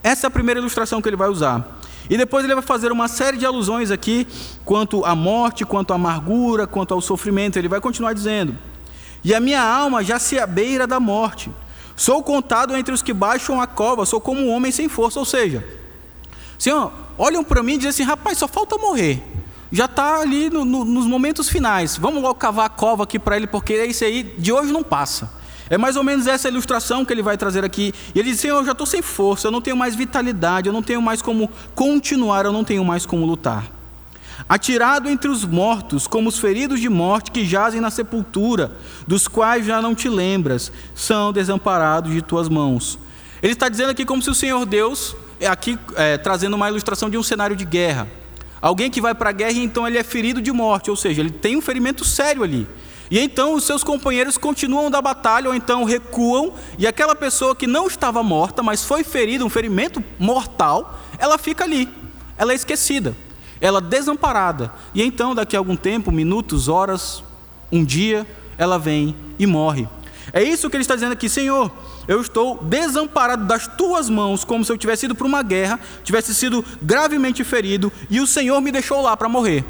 Essa 0.03 0.27
é 0.27 0.29
a 0.29 0.31
primeira 0.31 0.61
ilustração 0.61 1.01
que 1.01 1.09
ele 1.09 1.17
vai 1.17 1.29
usar. 1.29 1.79
E 2.11 2.17
depois 2.17 2.45
ele 2.45 2.55
vai 2.55 2.63
fazer 2.63 2.93
uma 2.93 3.09
série 3.09 3.39
de 3.39 3.47
alusões 3.47 3.91
aqui 3.91 4.27
quanto 4.63 5.05
à 5.07 5.15
morte, 5.15 5.65
quanto 5.65 5.93
à 5.93 5.97
amargura, 5.97 6.67
quanto 6.67 6.93
ao 6.93 7.01
sofrimento. 7.01 7.59
Ele 7.59 7.69
vai 7.69 7.81
continuar 7.81 8.13
dizendo: 8.13 8.59
E 9.25 9.35
a 9.35 9.41
minha 9.41 9.63
alma 9.63 10.05
já 10.05 10.19
se 10.19 10.39
abeira 10.39 10.87
da 10.87 11.01
morte 11.01 11.51
Sou 11.99 12.22
contado 12.22 12.76
entre 12.76 12.94
os 12.94 13.03
que 13.03 13.12
baixam 13.12 13.61
a 13.61 13.66
cova, 13.66 14.07
sou 14.07 14.20
como 14.20 14.40
um 14.40 14.51
homem 14.51 14.70
sem 14.70 14.88
força. 14.88 15.18
Ou 15.18 15.24
seja, 15.24 15.66
Senhor, 16.57 16.92
olham 17.18 17.42
para 17.42 17.61
mim 17.61 17.74
e 17.74 17.78
dizem 17.78 17.90
assim: 17.90 18.03
rapaz, 18.05 18.38
só 18.38 18.46
falta 18.46 18.78
morrer. 18.78 19.20
já 19.72 19.86
está 19.86 20.20
ali 20.20 20.49
no, 20.49 20.64
no, 20.64 20.84
nos 20.84 21.07
momentos 21.07 21.49
finais. 21.49 21.96
Vamos 21.96 22.22
logo 22.22 22.36
cavar 22.36 22.66
a 22.66 22.68
cova 22.68 23.03
aqui 23.03 23.18
para 23.18 23.36
ele, 23.36 23.49
porque 23.49 23.72
esse 23.72 24.05
aí 24.05 24.22
de 24.22 24.53
hoje 24.53 24.72
não 24.72 24.84
passa. 24.84 25.36
É 25.68 25.76
mais 25.76 25.96
ou 25.96 26.05
menos 26.05 26.28
essa 26.28 26.49
ilustração 26.49 27.05
que 27.05 27.12
ele 27.12 27.20
vai 27.20 27.36
trazer 27.36 27.64
aqui. 27.64 27.92
E 28.14 28.20
ele 28.20 28.30
diz: 28.30 28.38
Senhor, 28.38 28.59
eu 28.59 28.64
já 28.64 28.72
estou 28.72 28.86
sem 28.86 29.03
força, 29.03 29.49
eu 29.49 29.51
não 29.51 29.61
tenho 29.61 29.76
mais 29.76 29.96
vitalidade, 29.96 30.68
eu 30.68 30.72
não 30.72 30.84
tenho 30.84 31.03
mais 31.03 31.20
como 31.20 31.51
continuar, 31.74 32.44
eu 32.44 32.53
não 32.53 32.62
tenho 32.62 32.84
mais 32.84 33.05
como 33.05 33.26
lutar. 33.26 33.78
Atirado 34.47 35.09
entre 35.09 35.30
os 35.30 35.45
mortos, 35.45 36.07
como 36.07 36.28
os 36.28 36.39
feridos 36.39 36.80
de 36.80 36.89
morte 36.89 37.30
que 37.30 37.45
jazem 37.45 37.80
na 37.80 37.91
sepultura, 37.91 38.72
dos 39.07 39.26
quais 39.26 39.64
já 39.64 39.80
não 39.80 39.95
te 39.95 40.09
lembras, 40.09 40.70
são 40.95 41.32
desamparados 41.32 42.12
de 42.12 42.20
tuas 42.20 42.49
mãos. 42.49 42.99
Ele 43.43 43.53
está 43.53 43.68
dizendo 43.68 43.91
aqui 43.91 44.05
como 44.05 44.22
se 44.22 44.30
o 44.30 44.34
Senhor 44.34 44.66
Deus, 44.66 45.16
aqui 45.49 45.78
é, 45.97 46.18
trazendo 46.18 46.55
uma 46.55 46.68
ilustração 46.68 47.09
de 47.09 47.16
um 47.16 47.22
cenário 47.22 47.57
de 47.57 47.64
guerra. 47.64 48.09
Alguém 48.61 48.91
que 48.91 49.01
vai 49.01 49.14
para 49.14 49.30
a 49.30 49.32
guerra 49.32 49.53
e 49.53 49.64
então 49.64 49.86
ele 49.86 49.99
é 49.99 50.03
ferido 50.03 50.43
de 50.43 50.53
morte, 50.53 50.91
ou 50.91 50.97
seja, 50.97 51.20
ele 51.20 51.30
tem 51.30 51.57
um 51.57 51.61
ferimento 51.61 52.05
sério 52.05 52.43
ali. 52.43 52.66
E 53.11 53.18
então 53.18 53.55
os 53.55 53.64
seus 53.64 53.82
companheiros 53.82 54.36
continuam 54.36 54.91
da 54.91 55.01
batalha 55.01 55.49
ou 55.49 55.55
então 55.55 55.84
recuam, 55.84 56.53
e 56.76 56.86
aquela 56.86 57.14
pessoa 57.14 57.55
que 57.55 57.66
não 57.66 57.86
estava 57.86 58.22
morta, 58.22 58.62
mas 58.62 58.84
foi 58.84 59.03
ferida, 59.03 59.45
um 59.45 59.49
ferimento 59.49 60.03
mortal, 60.18 60.99
ela 61.18 61.39
fica 61.39 61.64
ali, 61.64 61.89
ela 62.36 62.53
é 62.53 62.55
esquecida, 62.55 63.16
ela 63.61 63.81
desamparada. 63.81 64.73
E 64.95 65.03
então, 65.03 65.35
daqui 65.35 65.57
a 65.57 65.59
algum 65.59 65.77
tempo, 65.77 66.13
minutos, 66.13 66.69
horas, 66.69 67.23
um 67.71 67.85
dia, 67.85 68.27
ela 68.57 68.79
vem 68.79 69.15
e 69.39 69.47
morre. 69.47 69.89
É 70.33 70.43
isso 70.43 70.69
que 70.69 70.77
ele 70.77 70.83
está 70.83 70.95
dizendo 70.95 71.13
aqui, 71.13 71.29
Senhor. 71.29 71.71
Eu 72.07 72.21
estou 72.21 72.63
desamparado 72.63 73.45
das 73.45 73.67
tuas 73.67 74.09
mãos, 74.09 74.45
como 74.45 74.65
se 74.65 74.73
eu 74.73 74.79
tivesse 74.79 75.07
ido 75.07 75.15
para 75.15 75.27
uma 75.27 75.43
guerra, 75.43 75.79
tivesse 76.03 76.35
sido 76.35 76.65
gravemente 76.83 77.45
ferido, 77.45 77.93
e 78.09 78.21
o 78.21 78.27
Senhor 78.27 78.61
me 78.61 78.73
deixou 78.73 79.03
lá 79.03 79.17
para 79.17 79.29
morrer. 79.29 79.65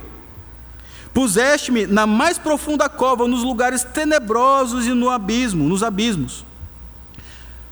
Puseste-me 1.12 1.86
na 1.86 2.06
mais 2.06 2.38
profunda 2.38 2.88
cova, 2.88 3.26
nos 3.26 3.42
lugares 3.42 3.82
tenebrosos 3.82 4.86
e 4.86 4.90
no 4.90 5.10
abismo, 5.10 5.68
nos 5.68 5.82
abismos. 5.82 6.44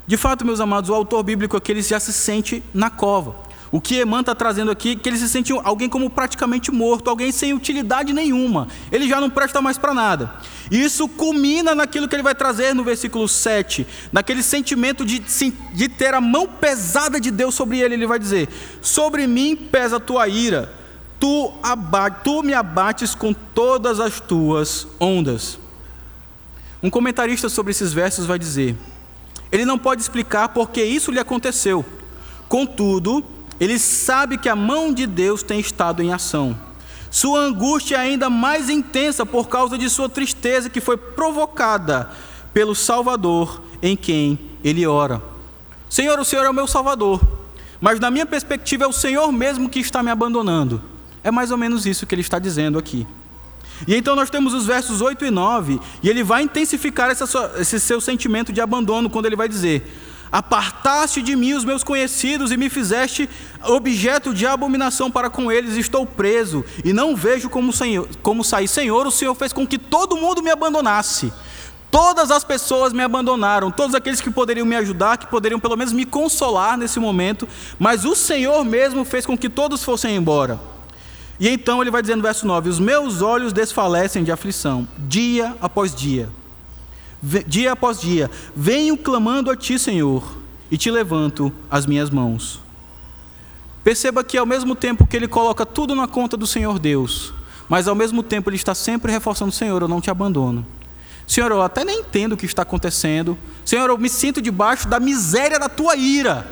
De 0.07 0.17
fato, 0.17 0.45
meus 0.45 0.61
amados, 0.61 0.91
o 0.91 0.95
autor 0.95 1.23
bíblico 1.23 1.57
aqui 1.57 1.73
ele 1.73 1.83
já 1.83 1.99
se 1.99 2.13
sente 2.13 2.63
na 2.73 2.91
cova. 2.91 3.35
O 3.73 3.81
que 3.81 3.97
Eman 3.97 4.21
está 4.21 4.35
trazendo 4.35 4.71
aqui 4.71 4.93
é 4.93 4.97
que 4.97 5.09
ele 5.09 5.19
se 5.19 5.29
sente 5.29 5.53
alguém 5.65 5.89
como 5.89 6.09
praticamente 6.09 6.71
morto, 6.71 7.11
alguém 7.11 7.33
sem 7.33 7.53
utilidade 7.53 8.13
nenhuma. 8.13 8.69
Ele 8.93 9.09
já 9.09 9.21
não 9.21 9.29
presta 9.29 9.61
mais 9.61 9.77
para 9.77 9.93
nada. 9.93 10.33
Isso 10.71 11.09
culmina 11.09 11.75
naquilo 11.75 12.09
que 12.09 12.15
ele 12.15 12.23
vai 12.23 12.35
trazer 12.35 12.75
no 12.75 12.85
versículo 12.85 13.29
7, 13.29 13.87
naquele 14.13 14.43
sentimento 14.43 15.05
de, 15.05 15.19
de 15.19 15.89
ter 15.89 16.15
a 16.15 16.21
mão 16.21 16.47
pesada 16.47 17.21
de 17.21 17.31
Deus 17.31 17.55
sobre 17.55 17.81
ele. 17.81 17.95
Ele 17.95 18.07
vai 18.07 18.19
dizer: 18.19 18.49
Sobre 18.81 19.27
mim 19.27 19.57
pesa 19.57 19.97
a 19.97 20.01
tua 20.01 20.29
ira 20.29 20.87
tu, 21.19 21.53
tu 22.23 22.43
me 22.43 22.55
abates 22.55 23.15
com 23.15 23.33
todas 23.33 24.01
as 24.01 24.21
tuas 24.21 24.87
ondas. 25.01 25.59
Um 26.83 26.91
comentarista 26.91 27.49
sobre 27.49 27.71
esses 27.73 27.93
versos 27.93 28.27
vai 28.27 28.39
dizer: 28.39 28.77
ele 29.51 29.65
não 29.65 29.79
pode 29.79 30.03
explicar 30.03 30.51
porque 30.51 30.83
isso 30.83 31.11
lhe 31.11 31.19
aconteceu. 31.19 31.85
Contudo, 32.49 33.25
ele 33.61 33.79
sabe 33.79 34.39
que 34.39 34.49
a 34.49 34.57
mão 34.57 34.93
de 34.93 35.07
Deus 35.07 35.43
tem 35.43 35.59
estado 35.61 36.03
em 36.03 36.13
ação. 36.13 36.57
Sua 37.11 37.41
angústia 37.41 37.97
é 37.97 38.01
ainda 38.01 38.29
mais 38.29 38.69
intensa 38.69 39.25
por 39.25 39.49
causa 39.49 39.79
de 39.79 39.89
sua 39.89 40.09
tristeza 40.09 40.69
que 40.69 40.81
foi 40.81 40.97
provocada 40.97 42.11
pelo 42.53 42.75
Salvador 42.75 43.63
em 43.83 43.97
quem 43.97 44.39
ele 44.63 44.87
ora. 44.87 45.23
Senhor, 45.89 46.19
o 46.19 46.25
Senhor 46.25 46.45
é 46.45 46.51
o 46.51 46.55
meu 46.55 46.67
Salvador, 46.67 47.21
mas 47.81 48.01
na 48.01 48.11
minha 48.11 48.27
perspectiva 48.27 48.85
é 48.85 48.87
o 48.87 48.93
Senhor 48.93 49.31
mesmo 49.33 49.69
que 49.69 49.79
está 49.79 50.03
me 50.03 50.11
abandonando. 50.11 50.83
É 51.23 51.31
mais 51.31 51.51
ou 51.51 51.57
menos 51.57 51.87
isso 51.87 52.07
que 52.07 52.15
ele 52.15 52.23
está 52.23 52.39
dizendo 52.39 52.79
aqui. 52.79 53.07
E 53.87 53.95
então 53.95 54.17
nós 54.17 54.31
temos 54.31 54.55
os 54.55 54.67
versos 54.67 55.01
8 55.01 55.27
e 55.27 55.31
9, 55.31 55.81
e 56.03 56.09
ele 56.09 56.23
vai 56.23 56.43
intensificar 56.43 57.11
esse 57.11 57.81
seu 57.81 58.01
sentimento 58.01 58.53
de 58.53 58.61
abandono 58.61 59.11
quando 59.11 59.27
ele 59.27 59.37
vai 59.37 59.49
dizer: 59.49 59.87
Apartaste 60.37 61.23
de 61.23 61.35
mim 61.35 61.55
os 61.55 61.65
meus 61.65 61.83
conhecidos 61.83 62.53
e 62.53 62.59
me 62.59 62.69
fizeste 62.69 63.27
objeto 63.65 64.35
de 64.35 64.47
abominação 64.47 65.11
para 65.11 65.31
com 65.31 65.51
eles, 65.51 65.77
estou 65.77 66.05
preso 66.05 66.63
e 66.85 66.93
não 66.93 67.17
vejo 67.17 67.49
como, 67.49 67.73
senhor, 67.73 68.07
como 68.23 68.45
sair. 68.45 68.69
Senhor, 68.69 69.07
o 69.07 69.11
Senhor 69.11 69.35
fez 69.35 69.51
com 69.51 69.67
que 69.67 69.79
todo 69.79 70.15
mundo 70.15 70.43
me 70.43 70.51
abandonasse. 70.51 71.33
Todas 71.91 72.31
as 72.31 72.45
pessoas 72.45 72.93
me 72.93 73.03
abandonaram, 73.03 73.71
todos 73.71 73.95
aqueles 73.95 74.21
que 74.21 74.31
poderiam 74.31 74.67
me 74.67 74.77
ajudar, 74.77 75.17
que 75.17 75.27
poderiam 75.27 75.59
pelo 75.59 75.75
menos 75.75 75.95
me 75.95 76.05
consolar 76.05 76.77
nesse 76.77 77.01
momento, 77.01 77.49
mas 77.79 78.05
o 78.05 78.15
Senhor 78.15 78.63
mesmo 78.63 79.07
fez 79.07 79.25
com 79.25 79.39
que 79.39 79.49
todos 79.49 79.83
fossem 79.83 80.17
embora. 80.17 80.61
E 81.41 81.49
então 81.49 81.81
ele 81.81 81.91
vai 81.91 82.03
dizer 82.03 82.15
no 82.15 82.23
verso 82.23 82.47
9: 82.47 82.69
Os 82.69 82.79
meus 82.79 83.23
olhos 83.23 83.55
desfalecem 83.55 84.23
de 84.23 84.31
aflição, 84.31 84.87
dia 84.99 85.57
após 85.63 85.95
dia. 85.95 86.29
Dia 87.47 87.73
após 87.73 88.01
dia, 88.01 88.31
venho 88.55 88.97
clamando 88.97 89.51
a 89.51 89.57
ti, 89.57 89.79
Senhor, 89.79 90.37
e 90.71 90.79
te 90.79 90.91
levanto 90.91 91.53
as 91.71 91.85
minhas 91.85 92.09
mãos. 92.09 92.61
Perceba 93.83 94.23
que 94.23 94.39
ao 94.39 94.47
mesmo 94.47 94.75
tempo 94.75 95.07
que 95.07 95.17
ele 95.17 95.27
coloca 95.27 95.67
tudo 95.67 95.95
na 95.95 96.07
conta 96.07 96.37
do 96.37 96.47
Senhor 96.47 96.79
Deus, 96.79 97.33
mas 97.69 97.89
ao 97.89 97.95
mesmo 97.95 98.23
tempo 98.23 98.49
ele 98.49 98.57
está 98.57 98.75
sempre 98.75 99.11
reforçando: 99.11 99.51
Senhor, 99.51 99.83
eu 99.83 99.89
não 99.89 100.01
te 100.01 100.11
abandono. 100.11 100.65
Senhor, 101.27 101.51
eu 101.51 101.61
até 101.61 101.85
nem 101.85 102.01
entendo 102.01 102.35
o 102.35 102.37
que 102.37 102.47
está 102.47 102.63
acontecendo. 102.63 103.37
Senhor, 103.65 103.91
eu 103.91 103.99
me 103.99 104.09
sinto 104.09 104.41
debaixo 104.41 104.87
da 104.87 105.01
miséria 105.01 105.59
da 105.59 105.69
tua 105.69 105.97
ira. 105.97 106.47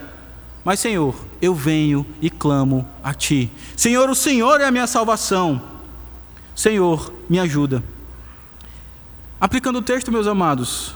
Mas, 0.64 0.80
Senhor, 0.80 1.14
eu 1.40 1.54
venho 1.54 2.04
e 2.20 2.28
clamo 2.28 2.88
a 3.02 3.14
Ti. 3.14 3.52
Senhor, 3.76 4.10
o 4.10 4.14
Senhor 4.14 4.60
é 4.60 4.64
a 4.64 4.70
minha 4.72 4.86
salvação. 4.88 5.62
Senhor, 6.56 7.12
me 7.28 7.38
ajuda. 7.38 7.84
Aplicando 9.44 9.80
o 9.80 9.82
texto, 9.82 10.10
meus 10.10 10.26
amados, 10.26 10.94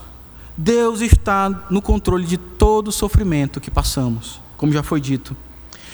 Deus 0.56 1.02
está 1.02 1.66
no 1.68 1.82
controle 1.82 2.24
de 2.24 2.38
todo 2.38 2.88
o 2.88 2.92
sofrimento 2.92 3.60
que 3.60 3.70
passamos, 3.70 4.40
como 4.56 4.72
já 4.72 4.82
foi 4.82 5.02
dito. 5.02 5.36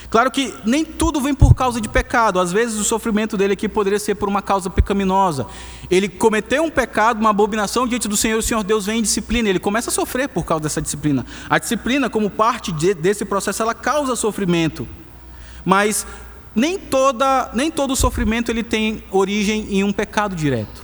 Claro 0.09 0.31
que 0.31 0.55
nem 0.65 0.85
tudo 0.85 1.21
vem 1.21 1.35
por 1.35 1.53
causa 1.53 1.81
de 1.81 1.89
pecado. 1.89 2.39
Às 2.39 2.53
vezes 2.53 2.79
o 2.79 2.85
sofrimento 2.85 3.37
dele 3.37 3.55
aqui 3.55 3.69
poderia 3.69 3.99
ser 3.99 4.15
por 4.15 4.29
uma 4.29 4.41
causa 4.41 4.71
pecaminosa. 4.71 5.49
Ele 5.91 6.09
cometeu 6.09 6.63
um 6.63 6.71
pecado, 6.71 7.19
uma 7.19 7.31
abominação 7.31 7.89
diante 7.89 8.07
do 8.07 8.17
Senhor, 8.17 8.39
o 8.39 8.43
Senhor 8.43 8.63
Deus 8.63 8.87
vem 8.87 9.01
em 9.01 9.03
disciplina. 9.03 9.49
Ele 9.49 9.59
começa 9.59 9.91
a 9.91 9.93
sofrer 9.93 10.29
por 10.29 10.45
causa 10.45 10.63
dessa 10.63 10.81
disciplina. 10.81 11.27
A 11.51 11.59
disciplina, 11.59 12.09
como 12.09 12.31
parte 12.31 12.71
de, 12.71 12.95
desse 12.95 13.25
processo, 13.25 13.65
ela 13.65 13.75
causa 13.75 14.15
sofrimento. 14.15 14.87
Mas 15.65 16.07
nem, 16.55 16.79
toda, 16.79 17.51
nem 17.53 17.69
todo 17.69 17.97
sofrimento 17.97 18.53
ele 18.53 18.63
tem 18.63 19.03
origem 19.11 19.67
em 19.75 19.83
um 19.83 19.93
pecado 19.93 20.37
direto. 20.37 20.84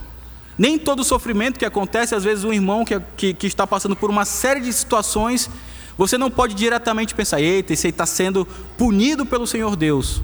Nem 0.61 0.77
todo 0.77 1.03
sofrimento 1.03 1.57
que 1.57 1.65
acontece, 1.65 2.13
às 2.13 2.23
vezes 2.23 2.43
um 2.43 2.53
irmão 2.53 2.85
que, 2.85 3.01
que, 3.17 3.33
que 3.33 3.47
está 3.47 3.65
passando 3.65 3.95
por 3.95 4.11
uma 4.11 4.25
série 4.25 4.59
de 4.59 4.71
situações 4.71 5.49
você 5.97 6.19
não 6.19 6.29
pode 6.29 6.53
diretamente 6.53 7.15
pensar, 7.15 7.41
eita, 7.41 7.73
esse 7.73 7.87
aí 7.87 7.89
está 7.89 8.05
sendo 8.05 8.47
punido 8.77 9.25
pelo 9.25 9.47
Senhor 9.47 9.75
Deus. 9.75 10.21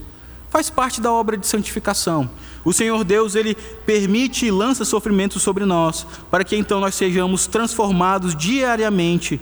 Faz 0.51 0.69
parte 0.69 1.01
da 1.01 1.11
obra 1.11 1.35
de 1.35 1.47
santificação. 1.47 2.29
O 2.63 2.71
Senhor 2.71 3.03
Deus, 3.03 3.33
Ele 3.33 3.55
permite 3.83 4.45
e 4.45 4.51
lança 4.51 4.85
sofrimento 4.85 5.39
sobre 5.39 5.65
nós, 5.65 6.05
para 6.29 6.43
que 6.43 6.55
então 6.55 6.79
nós 6.79 6.93
sejamos 6.93 7.47
transformados 7.47 8.35
diariamente 8.35 9.41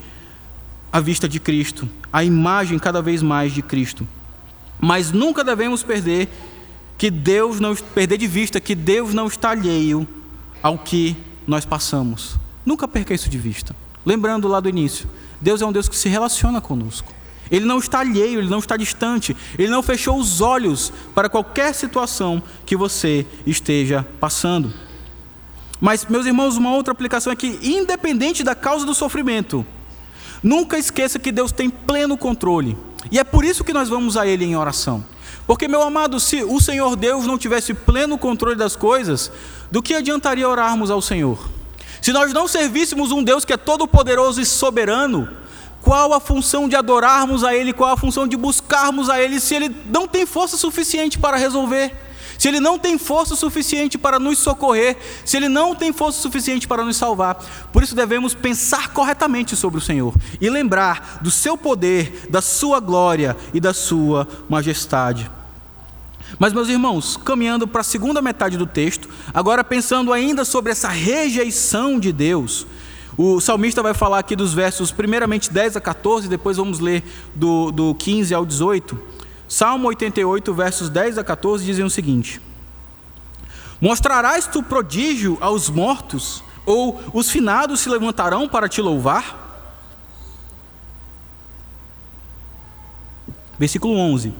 à 0.94 1.02
vista 1.02 1.28
de 1.28 1.42
Cristo, 1.42 1.90
à 2.12 2.24
imagem 2.24 2.80
cada 2.80 3.02
vez 3.02 3.22
mais 3.22 3.54
de 3.54 3.62
Cristo. 3.62 4.08
Mas 4.80 5.12
nunca 5.12 5.44
devemos 5.44 5.84
perder 5.84 6.30
que 6.98 7.12
Deus 7.12 7.60
não 7.60 7.76
perder 7.76 8.18
de 8.18 8.28
vista 8.28 8.62
que 8.62 8.74
Deus 8.74 9.14
não 9.14 9.28
está 9.28 9.50
alheio 9.50 10.08
ao 10.66 10.80
que 10.80 11.16
nós 11.46 11.64
passamos. 11.64 12.38
Nunca 12.66 12.88
perca 12.88 13.14
isso 13.14 13.30
de 13.30 13.38
vista. 13.38 13.76
Lembrando 14.04 14.48
lá 14.48 14.60
do 14.60 14.68
início, 14.68 15.08
Deus 15.40 15.62
é 15.62 15.66
um 15.66 15.72
Deus 15.72 15.88
que 15.88 15.96
se 15.96 16.10
relaciona 16.10 16.60
conosco. 16.60 17.14
Ele 17.52 17.66
não 17.66 17.78
está 17.78 18.00
alheio, 18.00 18.40
ele 18.40 18.50
não 18.50 18.58
está 18.58 18.76
distante, 18.76 19.38
ele 19.60 19.70
não 19.70 19.84
fechou 19.84 20.20
os 20.20 20.42
olhos 20.42 20.92
para 21.14 21.30
qualquer 21.30 21.72
situação 21.76 22.42
que 22.66 22.76
você 22.76 23.28
esteja 23.46 24.08
passando. 24.20 24.74
Mas, 25.80 26.08
meus 26.08 26.26
irmãos, 26.26 26.58
uma 26.58 26.74
outra 26.74 26.94
aplicação 26.94 27.32
é 27.32 27.36
que, 27.36 27.60
independente 27.62 28.44
da 28.44 28.56
causa 28.56 28.88
do 28.88 28.96
sofrimento, 28.96 29.64
nunca 30.42 30.80
esqueça 30.80 31.20
que 31.20 31.32
Deus 31.32 31.52
tem 31.52 31.70
pleno 31.70 32.18
controle. 32.18 32.76
E 33.12 33.20
é 33.20 33.24
por 33.24 33.46
isso 33.46 33.64
que 33.64 33.72
nós 33.72 33.88
vamos 33.88 34.18
a 34.18 34.26
Ele 34.26 34.46
em 34.46 34.56
oração. 34.56 35.06
Porque, 35.48 35.68
meu 35.68 35.82
amado, 35.84 36.20
se 36.20 36.44
o 36.44 36.60
Senhor 36.60 36.96
Deus 36.96 37.26
não 37.28 37.38
tivesse 37.38 37.74
pleno 37.74 38.18
controle 38.18 38.56
das 38.56 38.76
coisas, 38.76 39.32
do 39.70 39.82
que 39.82 39.94
adiantaria 39.94 40.50
orarmos 40.50 40.90
ao 40.90 41.02
Senhor? 41.02 41.50
Se 42.02 42.12
nós 42.12 42.34
não 42.34 42.48
servíssemos 42.48 43.12
um 43.12 43.24
Deus 43.24 43.46
que 43.46 43.54
é 43.54 43.58
todo-poderoso 43.58 44.42
e 44.42 44.46
soberano, 44.46 45.30
qual 45.82 46.14
a 46.14 46.20
função 46.20 46.68
de 46.68 46.76
adorarmos 46.76 47.44
a 47.44 47.56
Ele, 47.56 47.72
qual 47.72 47.92
a 47.92 47.98
função 47.98 48.28
de 48.28 48.36
buscarmos 48.36 49.08
a 49.08 49.22
Ele, 49.22 49.40
se 49.40 49.54
Ele 49.54 49.70
não 49.86 50.08
tem 50.08 50.26
força 50.26 50.58
suficiente 50.58 51.20
para 51.20 51.38
resolver, 51.38 51.96
se 52.40 52.48
Ele 52.48 52.60
não 52.60 52.80
tem 52.80 52.98
força 52.98 53.36
suficiente 53.36 53.98
para 53.98 54.20
nos 54.20 54.40
socorrer, 54.40 54.98
se 55.24 55.38
Ele 55.38 55.48
não 55.48 55.76
tem 55.76 55.94
força 55.94 56.20
suficiente 56.20 56.68
para 56.68 56.84
nos 56.84 56.98
salvar. 56.98 57.36
Por 57.72 57.84
isso 57.84 57.96
devemos 57.96 58.34
pensar 58.34 58.94
corretamente 58.94 59.56
sobre 59.56 59.78
o 59.78 59.82
Senhor 59.82 60.14
e 60.42 60.50
lembrar 60.50 61.20
do 61.22 61.30
Seu 61.30 61.56
poder, 61.56 62.28
da 62.32 62.42
Sua 62.42 62.80
glória 62.80 63.38
e 63.54 63.60
da 63.60 63.74
Sua 63.74 64.28
majestade. 64.50 65.30
Mas, 66.40 66.54
meus 66.54 66.68
irmãos, 66.68 67.18
caminhando 67.18 67.68
para 67.68 67.82
a 67.82 67.84
segunda 67.84 68.22
metade 68.22 68.58
do 68.58 68.66
texto, 68.66 69.10
agora 69.34 69.64
pensando 69.64 70.12
ainda 70.12 70.44
sobre 70.44 70.72
essa 70.72 70.90
rejeição 70.90 72.00
de 72.00 72.12
Deus, 72.12 72.66
o 73.18 73.40
salmista 73.40 73.82
vai 73.82 73.94
falar 73.94 74.20
aqui 74.20 74.36
dos 74.36 74.54
versos, 74.54 74.92
primeiramente 74.92 75.52
10 75.52 75.78
a 75.78 75.82
14, 75.82 76.28
depois 76.28 76.58
vamos 76.58 76.80
ler 76.80 77.04
do, 77.34 77.72
do 77.72 77.96
15 77.96 78.34
ao 78.34 78.46
18. 78.46 79.00
Salmo 79.48 79.88
88, 79.88 80.54
versos 80.54 80.90
10 80.90 81.18
a 81.20 81.24
14 81.24 81.64
dizem 81.64 81.86
o 81.86 81.90
seguinte: 81.90 82.42
Mostrarás 83.80 84.48
tu 84.48 84.62
prodígio 84.62 85.38
aos 85.40 85.70
mortos, 85.70 86.44
ou 86.66 87.02
os 87.14 87.30
finados 87.30 87.80
se 87.80 87.90
levantarão 87.90 88.50
para 88.50 88.68
te 88.68 88.82
louvar? 88.82 89.44
Versículo 93.58 93.96
11: 93.96 94.34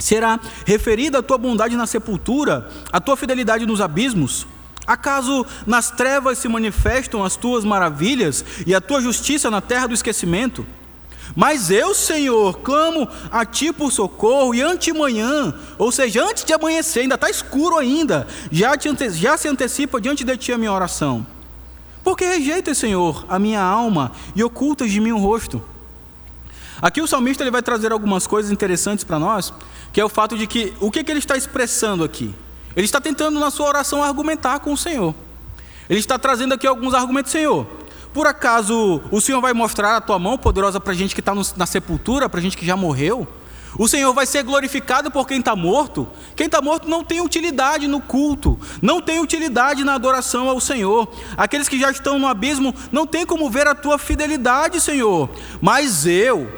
Será 0.00 0.40
referida 0.64 1.18
a 1.18 1.22
tua 1.22 1.38
bondade 1.38 1.76
na 1.76 1.86
sepultura, 1.86 2.68
a 2.90 3.00
tua 3.00 3.16
fidelidade 3.16 3.66
nos 3.66 3.80
abismos? 3.80 4.46
Acaso 4.86 5.46
nas 5.66 5.90
trevas 5.90 6.38
se 6.38 6.48
manifestam 6.48 7.22
as 7.22 7.36
tuas 7.36 7.64
maravilhas 7.64 8.44
e 8.66 8.74
a 8.74 8.80
tua 8.80 9.00
justiça 9.00 9.50
na 9.50 9.60
terra 9.60 9.86
do 9.86 9.94
esquecimento? 9.94 10.66
Mas 11.36 11.70
eu, 11.70 11.94
Senhor, 11.94 12.58
clamo 12.58 13.06
a 13.30 13.44
ti 13.44 13.72
por 13.72 13.92
socorro 13.92 14.54
e 14.54 14.62
antemanhã, 14.62 15.54
ou 15.78 15.92
seja, 15.92 16.24
antes 16.24 16.44
de 16.44 16.52
amanhecer, 16.52 17.02
ainda 17.02 17.14
está 17.14 17.30
escuro 17.30 17.78
ainda, 17.78 18.26
já, 18.50 18.72
ante, 18.72 19.10
já 19.10 19.36
se 19.36 19.46
antecipa 19.46 20.00
diante 20.00 20.24
de 20.24 20.36
ti 20.36 20.52
a 20.52 20.58
minha 20.58 20.72
oração. 20.72 21.24
Porque 22.02 22.24
rejeitas, 22.24 22.78
Senhor, 22.78 23.24
a 23.28 23.38
minha 23.38 23.62
alma 23.62 24.12
e 24.34 24.42
ocultas 24.42 24.90
de 24.90 24.98
mim 24.98 25.12
o 25.12 25.18
rosto? 25.18 25.62
Aqui 26.80 27.02
o 27.02 27.06
salmista 27.06 27.42
ele 27.42 27.50
vai 27.50 27.62
trazer 27.62 27.92
algumas 27.92 28.26
coisas 28.26 28.50
interessantes 28.50 29.04
para 29.04 29.18
nós, 29.18 29.52
que 29.92 30.00
é 30.00 30.04
o 30.04 30.08
fato 30.08 30.36
de 30.36 30.46
que 30.46 30.72
o 30.80 30.90
que, 30.90 31.04
que 31.04 31.10
ele 31.10 31.18
está 31.18 31.36
expressando 31.36 32.02
aqui? 32.02 32.34
Ele 32.74 32.86
está 32.86 33.00
tentando 33.00 33.38
na 33.38 33.50
sua 33.50 33.66
oração 33.66 34.02
argumentar 34.02 34.60
com 34.60 34.72
o 34.72 34.76
Senhor. 34.76 35.14
Ele 35.88 36.00
está 36.00 36.18
trazendo 36.18 36.54
aqui 36.54 36.66
alguns 36.66 36.94
argumentos, 36.94 37.32
Senhor. 37.32 37.66
Por 38.12 38.26
acaso 38.26 39.00
o 39.10 39.20
Senhor 39.20 39.40
vai 39.40 39.52
mostrar 39.52 39.96
a 39.96 40.00
tua 40.00 40.18
mão 40.18 40.38
poderosa 40.38 40.80
para 40.80 40.92
a 40.92 40.96
gente 40.96 41.14
que 41.14 41.20
está 41.20 41.32
na 41.56 41.66
sepultura, 41.66 42.28
para 42.28 42.40
a 42.40 42.42
gente 42.42 42.56
que 42.56 42.64
já 42.64 42.76
morreu? 42.76 43.26
O 43.78 43.86
Senhor 43.86 44.12
vai 44.12 44.26
ser 44.26 44.42
glorificado 44.42 45.10
por 45.10 45.26
quem 45.26 45.38
está 45.38 45.54
morto? 45.54 46.08
Quem 46.34 46.46
está 46.46 46.60
morto 46.60 46.88
não 46.88 47.04
tem 47.04 47.20
utilidade 47.20 47.86
no 47.86 48.00
culto, 48.00 48.58
não 48.82 49.00
tem 49.00 49.20
utilidade 49.20 49.84
na 49.84 49.94
adoração 49.94 50.48
ao 50.48 50.60
Senhor. 50.60 51.08
Aqueles 51.36 51.68
que 51.68 51.78
já 51.78 51.90
estão 51.90 52.18
no 52.18 52.26
abismo 52.26 52.74
não 52.90 53.06
tem 53.06 53.24
como 53.24 53.48
ver 53.48 53.66
a 53.68 53.74
tua 53.74 53.96
fidelidade, 53.96 54.80
Senhor. 54.80 55.30
Mas 55.60 56.04
eu, 56.04 56.50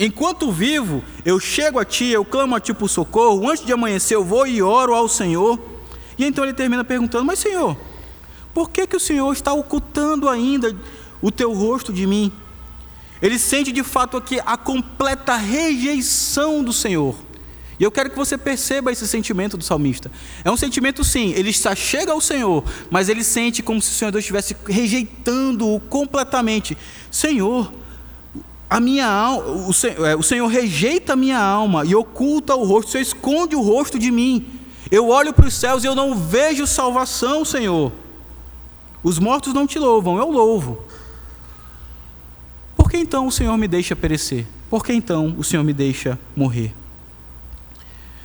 enquanto 0.00 0.50
vivo, 0.50 1.04
eu 1.24 1.38
chego 1.38 1.78
a 1.78 1.84
ti, 1.84 2.06
eu 2.06 2.24
clamo 2.24 2.56
a 2.56 2.60
ti 2.60 2.72
por 2.72 2.88
socorro. 2.88 3.48
Antes 3.48 3.64
de 3.64 3.72
amanhecer, 3.72 4.16
eu 4.16 4.24
vou 4.24 4.46
e 4.46 4.62
oro 4.62 4.94
ao 4.94 5.08
Senhor. 5.08 5.60
E 6.18 6.24
então 6.24 6.42
ele 6.42 6.54
termina 6.54 6.82
perguntando: 6.82 7.24
Mas, 7.24 7.38
Senhor, 7.38 7.76
por 8.54 8.70
que, 8.70 8.86
que 8.86 8.96
o 8.96 9.00
Senhor 9.00 9.32
está 9.32 9.52
ocultando 9.52 10.28
ainda 10.28 10.74
o 11.20 11.30
teu 11.30 11.52
rosto 11.52 11.92
de 11.92 12.06
mim? 12.06 12.32
Ele 13.20 13.38
sente 13.38 13.70
de 13.70 13.82
fato 13.84 14.16
aqui 14.16 14.40
a 14.44 14.56
completa 14.56 15.36
rejeição 15.36 16.64
do 16.64 16.72
Senhor. 16.72 17.14
E 17.78 17.82
eu 17.82 17.90
quero 17.90 18.10
que 18.10 18.16
você 18.16 18.36
perceba 18.36 18.92
esse 18.92 19.08
sentimento 19.08 19.56
do 19.56 19.64
salmista. 19.64 20.10
É 20.44 20.50
um 20.50 20.56
sentimento, 20.56 21.02
sim, 21.02 21.32
ele 21.34 21.48
está 21.48 21.74
chega 21.74 22.12
ao 22.12 22.20
Senhor, 22.20 22.62
mas 22.90 23.08
ele 23.08 23.24
sente 23.24 23.62
como 23.62 23.80
se 23.80 23.90
o 23.90 23.94
Senhor 23.94 24.14
estivesse 24.18 24.54
rejeitando-o 24.66 25.80
completamente. 25.80 26.76
Senhor, 27.10 27.72
a 28.70 28.78
minha 28.78 29.08
alma, 29.08 29.66
o, 29.66 29.72
Senhor, 29.72 30.06
é, 30.06 30.14
o 30.14 30.22
Senhor 30.22 30.46
rejeita 30.46 31.14
a 31.14 31.16
minha 31.16 31.40
alma 31.40 31.84
e 31.84 31.92
oculta 31.96 32.54
o 32.54 32.64
rosto, 32.64 32.86
o 32.86 32.90
Senhor 32.92 33.02
esconde 33.02 33.56
o 33.56 33.60
rosto 33.60 33.98
de 33.98 34.12
mim. 34.12 34.46
Eu 34.92 35.08
olho 35.08 35.32
para 35.32 35.48
os 35.48 35.54
céus 35.54 35.82
e 35.82 35.88
eu 35.88 35.94
não 35.96 36.14
vejo 36.14 36.64
salvação, 36.68 37.44
Senhor. 37.44 37.90
Os 39.02 39.18
mortos 39.18 39.52
não 39.52 39.66
te 39.66 39.76
louvam, 39.76 40.18
eu 40.18 40.30
louvo. 40.30 40.84
Por 42.76 42.88
que 42.88 42.96
então 42.96 43.26
o 43.26 43.32
Senhor 43.32 43.56
me 43.58 43.66
deixa 43.66 43.96
perecer? 43.96 44.46
Por 44.68 44.84
que 44.84 44.92
então 44.92 45.34
o 45.36 45.42
Senhor 45.42 45.64
me 45.64 45.72
deixa 45.72 46.16
morrer? 46.36 46.72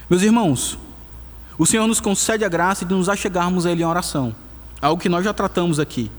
Meus 0.07 0.21
irmãos, 0.21 0.77
o 1.57 1.65
Senhor 1.65 1.87
nos 1.87 1.99
concede 1.99 2.45
a 2.45 2.49
graça 2.49 2.85
de 2.85 2.93
nos 2.93 3.09
achegarmos 3.09 3.65
a 3.65 3.71
Ele 3.71 3.81
em 3.81 3.85
oração, 3.85 4.35
algo 4.79 5.01
que 5.01 5.09
nós 5.09 5.25
já 5.25 5.33
tratamos 5.33 5.79
aqui. 5.79 6.11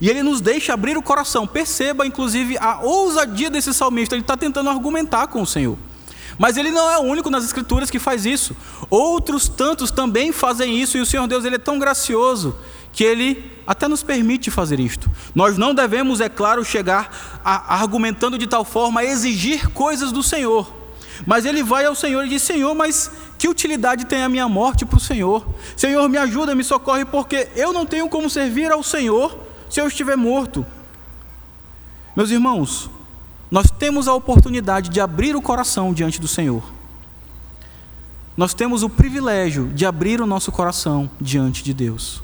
E 0.00 0.08
Ele 0.08 0.22
nos 0.22 0.40
deixa 0.40 0.74
abrir 0.74 0.96
o 0.96 1.02
coração. 1.02 1.46
Perceba, 1.46 2.06
inclusive, 2.06 2.56
a 2.58 2.80
ousadia 2.80 3.50
desse 3.50 3.72
salmista. 3.72 4.14
Ele 4.14 4.22
está 4.22 4.36
tentando 4.36 4.70
argumentar 4.70 5.26
com 5.28 5.42
o 5.42 5.46
Senhor. 5.46 5.78
Mas 6.38 6.56
ele 6.56 6.70
não 6.70 6.90
é 6.90 6.98
o 6.98 7.02
único 7.02 7.30
nas 7.30 7.44
Escrituras 7.44 7.90
que 7.90 7.98
faz 7.98 8.26
isso. 8.26 8.56
Outros 8.90 9.48
tantos 9.48 9.90
também 9.90 10.32
fazem 10.32 10.80
isso, 10.80 10.98
e 10.98 11.00
o 11.00 11.06
Senhor 11.06 11.26
Deus 11.26 11.44
ele 11.44 11.56
é 11.56 11.58
tão 11.58 11.78
gracioso 11.78 12.56
que 12.92 13.02
ele 13.02 13.52
até 13.66 13.88
nos 13.88 14.02
permite 14.02 14.50
fazer 14.50 14.78
isto. 14.78 15.10
Nós 15.34 15.58
não 15.58 15.74
devemos, 15.74 16.20
é 16.20 16.28
claro, 16.28 16.64
chegar 16.64 17.40
a, 17.44 17.80
argumentando 17.80 18.38
de 18.38 18.46
tal 18.46 18.64
forma 18.64 19.00
a 19.00 19.04
exigir 19.04 19.68
coisas 19.70 20.12
do 20.12 20.22
Senhor. 20.22 20.72
Mas 21.26 21.44
ele 21.44 21.62
vai 21.62 21.84
ao 21.84 21.94
Senhor 21.94 22.24
e 22.24 22.28
diz: 22.28 22.42
Senhor, 22.42 22.74
mas 22.74 23.10
que 23.38 23.48
utilidade 23.48 24.04
tem 24.04 24.22
a 24.22 24.28
minha 24.28 24.48
morte 24.48 24.84
para 24.84 24.96
o 24.96 25.00
Senhor? 25.00 25.46
Senhor, 25.76 26.08
me 26.08 26.18
ajuda, 26.18 26.54
me 26.54 26.64
socorre, 26.64 27.04
porque 27.04 27.48
eu 27.54 27.72
não 27.72 27.86
tenho 27.86 28.08
como 28.08 28.28
servir 28.28 28.70
ao 28.70 28.82
Senhor 28.82 29.43
se 29.74 29.80
eu 29.80 29.88
estiver 29.88 30.16
morto. 30.16 30.64
Meus 32.14 32.30
irmãos, 32.30 32.88
nós 33.50 33.68
temos 33.72 34.06
a 34.06 34.14
oportunidade 34.14 34.88
de 34.88 35.00
abrir 35.00 35.34
o 35.34 35.42
coração 35.42 35.92
diante 35.92 36.20
do 36.20 36.28
Senhor. 36.28 36.62
Nós 38.36 38.54
temos 38.54 38.84
o 38.84 38.88
privilégio 38.88 39.66
de 39.74 39.84
abrir 39.84 40.20
o 40.20 40.26
nosso 40.26 40.52
coração 40.52 41.10
diante 41.20 41.64
de 41.64 41.74
Deus. 41.74 42.22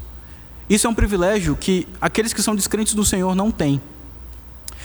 Isso 0.68 0.86
é 0.86 0.90
um 0.90 0.94
privilégio 0.94 1.57
que 1.57 1.88
aqueles 2.01 2.32
que 2.32 2.40
são 2.40 2.55
descrentes 2.55 2.94
do 2.94 3.05
Senhor 3.05 3.34
não 3.34 3.51
têm. 3.51 3.82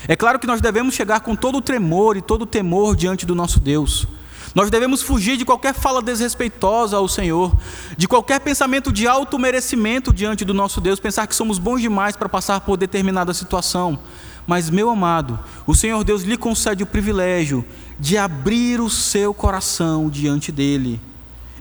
É 0.08 0.16
claro 0.16 0.40
que 0.40 0.48
nós 0.48 0.60
devemos 0.60 0.96
chegar 0.96 1.20
com 1.20 1.36
todo 1.36 1.60
o 1.60 1.62
tremor 1.62 2.18
e 2.18 2.22
todo 2.22 2.42
o 2.42 2.48
temor 2.48 2.96
diante 2.96 3.28
do 3.28 3.36
nosso 3.36 3.60
Deus. 3.60 4.08
Nós 4.56 4.72
devemos 4.72 5.02
fugir 5.02 5.36
de 5.36 5.44
qualquer 5.44 5.74
fala 5.74 6.02
desrespeitosa 6.02 6.96
ao 6.96 7.10
Senhor, 7.10 7.54
de 7.98 8.08
qualquer 8.08 8.40
pensamento 8.40 8.90
de 8.90 9.06
alto 9.06 9.38
merecimento 9.38 10.14
diante 10.14 10.46
do 10.46 10.54
nosso 10.54 10.80
Deus, 10.80 10.98
pensar 10.98 11.28
que 11.28 11.36
somos 11.36 11.60
bons 11.60 11.82
demais 11.82 12.16
para 12.16 12.30
passar 12.30 12.62
por 12.62 12.78
determinada 12.78 13.34
situação. 13.34 14.00
Mas, 14.48 14.70
meu 14.70 14.90
amado, 14.90 15.38
o 15.68 15.76
Senhor 15.76 16.02
Deus 16.06 16.22
lhe 16.22 16.38
concede 16.38 16.84
o 16.84 16.88
privilégio 16.88 17.66
de 18.00 18.18
abrir 18.18 18.80
o 18.80 18.90
seu 18.90 19.34
coração 19.34 20.10
diante 20.10 20.54
dele. 20.54 21.02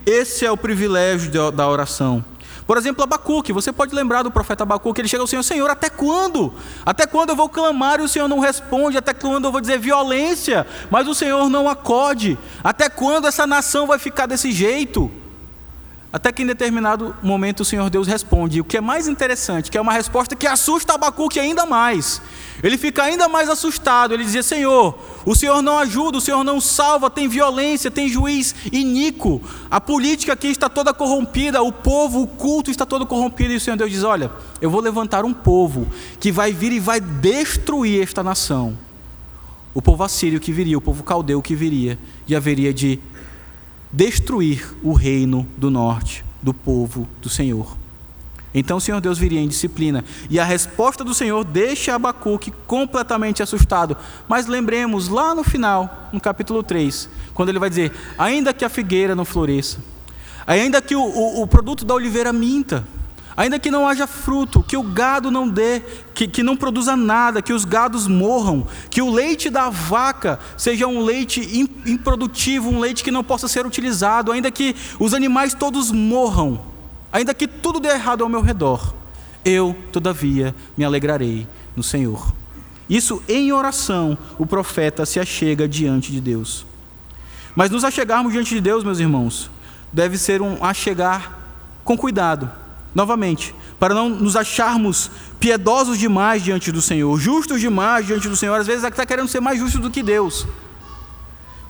Esse 0.05 0.45
é 0.45 0.51
o 0.51 0.55
privilégio 0.55 1.51
da 1.51 1.67
oração. 1.67 2.23
Por 2.65 2.77
exemplo, 2.77 3.03
Abacuque, 3.03 3.53
você 3.53 3.71
pode 3.71 3.93
lembrar 3.93 4.23
do 4.23 4.31
profeta 4.31 4.63
Abacuque, 4.63 4.99
ele 4.99 5.07
chega 5.07 5.21
ao 5.21 5.27
Senhor, 5.27 5.43
Senhor, 5.43 5.69
até 5.69 5.89
quando? 5.89 6.53
Até 6.85 7.05
quando 7.05 7.29
eu 7.29 7.35
vou 7.35 7.47
clamar 7.47 7.99
e 7.99 8.03
o 8.03 8.07
Senhor 8.07 8.27
não 8.27 8.39
responde? 8.39 8.97
Até 8.97 9.13
quando 9.13 9.45
eu 9.45 9.51
vou 9.51 9.61
dizer 9.61 9.77
violência, 9.77 10.65
mas 10.89 11.07
o 11.07 11.13
Senhor 11.13 11.47
não 11.49 11.69
acode? 11.69 12.37
Até 12.63 12.89
quando 12.89 13.27
essa 13.27 13.45
nação 13.45 13.85
vai 13.85 13.99
ficar 13.99 14.25
desse 14.25 14.51
jeito? 14.51 15.11
Até 16.15 16.31
que 16.31 16.43
em 16.43 16.45
determinado 16.45 17.13
momento 17.21 17.59
o 17.59 17.65
Senhor 17.65 17.89
Deus 17.89 18.07
responde. 18.07 18.57
E 18.57 18.61
o 18.61 18.63
que 18.63 18.77
é 18.77 18.81
mais 18.81 19.05
interessante, 19.05 19.69
que 19.69 19.77
é 19.77 19.81
uma 19.81 19.91
resposta 19.91 20.33
que 20.33 20.47
assusta 20.47 20.93
Abacuque 20.93 21.41
ainda 21.41 21.65
mais. 21.65 22.21
Ele 22.63 22.77
fica 22.77 23.03
ainda 23.03 23.27
mais 23.27 23.49
assustado. 23.49 24.13
Ele 24.13 24.23
dizia: 24.23 24.41
Senhor, 24.41 24.97
o 25.25 25.35
Senhor 25.35 25.61
não 25.61 25.77
ajuda, 25.77 26.17
o 26.17 26.21
Senhor 26.21 26.41
não 26.41 26.61
salva, 26.61 27.09
tem 27.09 27.27
violência, 27.27 27.91
tem 27.91 28.07
juiz 28.07 28.55
iníquo. 28.71 29.41
A 29.69 29.81
política 29.81 30.31
aqui 30.31 30.47
está 30.47 30.69
toda 30.69 30.93
corrompida, 30.93 31.61
o 31.61 31.69
povo, 31.69 32.21
o 32.21 32.27
culto 32.27 32.71
está 32.71 32.85
todo 32.85 33.05
corrompido. 33.05 33.51
E 33.51 33.57
o 33.57 33.59
Senhor 33.59 33.75
Deus 33.75 33.91
diz: 33.91 34.05
Olha, 34.05 34.31
eu 34.61 34.69
vou 34.69 34.79
levantar 34.79 35.25
um 35.25 35.33
povo 35.33 35.85
que 36.17 36.31
vai 36.31 36.53
vir 36.53 36.71
e 36.71 36.79
vai 36.79 37.01
destruir 37.01 38.01
esta 38.01 38.23
nação. 38.23 38.77
O 39.73 39.81
povo 39.81 40.01
assírio 40.01 40.39
que 40.39 40.53
viria, 40.53 40.77
o 40.77 40.81
povo 40.81 41.03
caldeu 41.03 41.41
que 41.41 41.53
viria, 41.53 41.99
e 42.25 42.33
haveria 42.33 42.73
de 42.73 43.01
destruir 43.91 44.75
o 44.83 44.93
reino 44.93 45.47
do 45.57 45.69
norte, 45.69 46.23
do 46.41 46.53
povo 46.53 47.07
do 47.21 47.29
Senhor. 47.29 47.77
Então 48.53 48.77
o 48.77 48.81
Senhor 48.81 49.01
Deus 49.01 49.17
viria 49.17 49.41
em 49.41 49.47
disciplina. 49.49 50.05
E 50.29 50.39
a 50.39 50.45
resposta 50.45 51.03
do 51.03 51.13
Senhor 51.13 51.43
deixa 51.43 51.93
Abacuque 51.93 52.53
completamente 52.65 53.43
assustado. 53.43 53.97
Mas 54.29 54.47
lembremos 54.47 55.09
lá 55.09 55.35
no 55.35 55.43
final, 55.43 56.09
no 56.13 56.21
capítulo 56.21 56.63
3, 56.63 57.09
quando 57.33 57.49
ele 57.49 57.59
vai 57.59 57.69
dizer: 57.69 57.91
Ainda 58.17 58.53
que 58.53 58.63
a 58.63 58.69
figueira 58.69 59.13
não 59.13 59.25
floresça, 59.25 59.79
ainda 60.47 60.81
que 60.81 60.95
o, 60.95 61.01
o, 61.01 61.41
o 61.41 61.47
produto 61.47 61.83
da 61.83 61.93
oliveira 61.93 62.31
minta, 62.31 62.87
Ainda 63.37 63.59
que 63.59 63.69
não 63.69 63.85
haja 63.85 64.07
fruto, 64.07 64.63
que 64.63 64.77
o 64.77 64.83
gado 64.83 65.29
não 65.29 65.47
dê, 65.47 65.81
que, 66.13 66.25
que 66.25 66.41
não 66.41 66.55
produza 66.55 66.95
nada, 66.95 67.41
que 67.41 67.51
os 67.51 67.65
gados 67.65 68.07
morram, 68.07 68.65
que 68.89 69.01
o 69.01 69.11
leite 69.11 69.49
da 69.49 69.69
vaca 69.69 70.39
seja 70.57 70.87
um 70.87 71.03
leite 71.03 71.41
improdutivo, 71.85 72.69
um 72.69 72.79
leite 72.79 73.03
que 73.03 73.11
não 73.11 73.23
possa 73.23 73.49
ser 73.49 73.65
utilizado, 73.65 74.31
ainda 74.31 74.49
que 74.49 74.73
os 74.99 75.13
animais 75.13 75.53
todos 75.53 75.91
morram, 75.91 76.61
ainda 77.11 77.33
que 77.33 77.45
tudo 77.45 77.79
dê 77.79 77.89
errado 77.89 78.23
ao 78.23 78.29
meu 78.29 78.41
redor, 78.41 78.93
eu, 79.43 79.75
todavia, 79.91 80.55
me 80.77 80.85
alegrarei 80.85 81.45
no 81.75 81.83
Senhor. 81.83 82.33
Isso 82.89 83.21
em 83.27 83.51
oração, 83.51 84.17
o 84.39 84.45
profeta 84.45 85.05
se 85.05 85.19
achega 85.19 85.67
diante 85.67 86.09
de 86.09 86.21
Deus. 86.21 86.65
Mas 87.53 87.69
nos 87.69 87.83
achegarmos 87.83 88.31
diante 88.31 88.53
de 88.55 88.61
Deus, 88.61 88.83
meus 88.83 88.99
irmãos, 88.99 89.51
deve 89.91 90.17
ser 90.17 90.41
um 90.41 90.63
a 90.63 90.73
chegar 90.73 91.73
com 91.83 91.97
cuidado. 91.97 92.49
Novamente, 92.95 93.53
para 93.77 93.93
não 93.93 94.09
nos 94.09 94.37
acharmos 94.37 95.11
piedosos 95.37 95.99
demais 95.99 96.41
diante 96.41 96.71
do 96.71 96.81
Senhor, 96.81 97.19
justos 97.19 97.59
demais 97.59 98.07
diante 98.07 98.29
do 98.29 98.37
Senhor, 98.37 98.57
às 98.57 98.65
vezes 98.65 98.85
está 98.85 99.05
querendo 99.05 99.27
ser 99.27 99.41
mais 99.41 99.59
justo 99.59 99.79
do 99.79 99.91
que 99.91 100.01
Deus. 100.01 100.47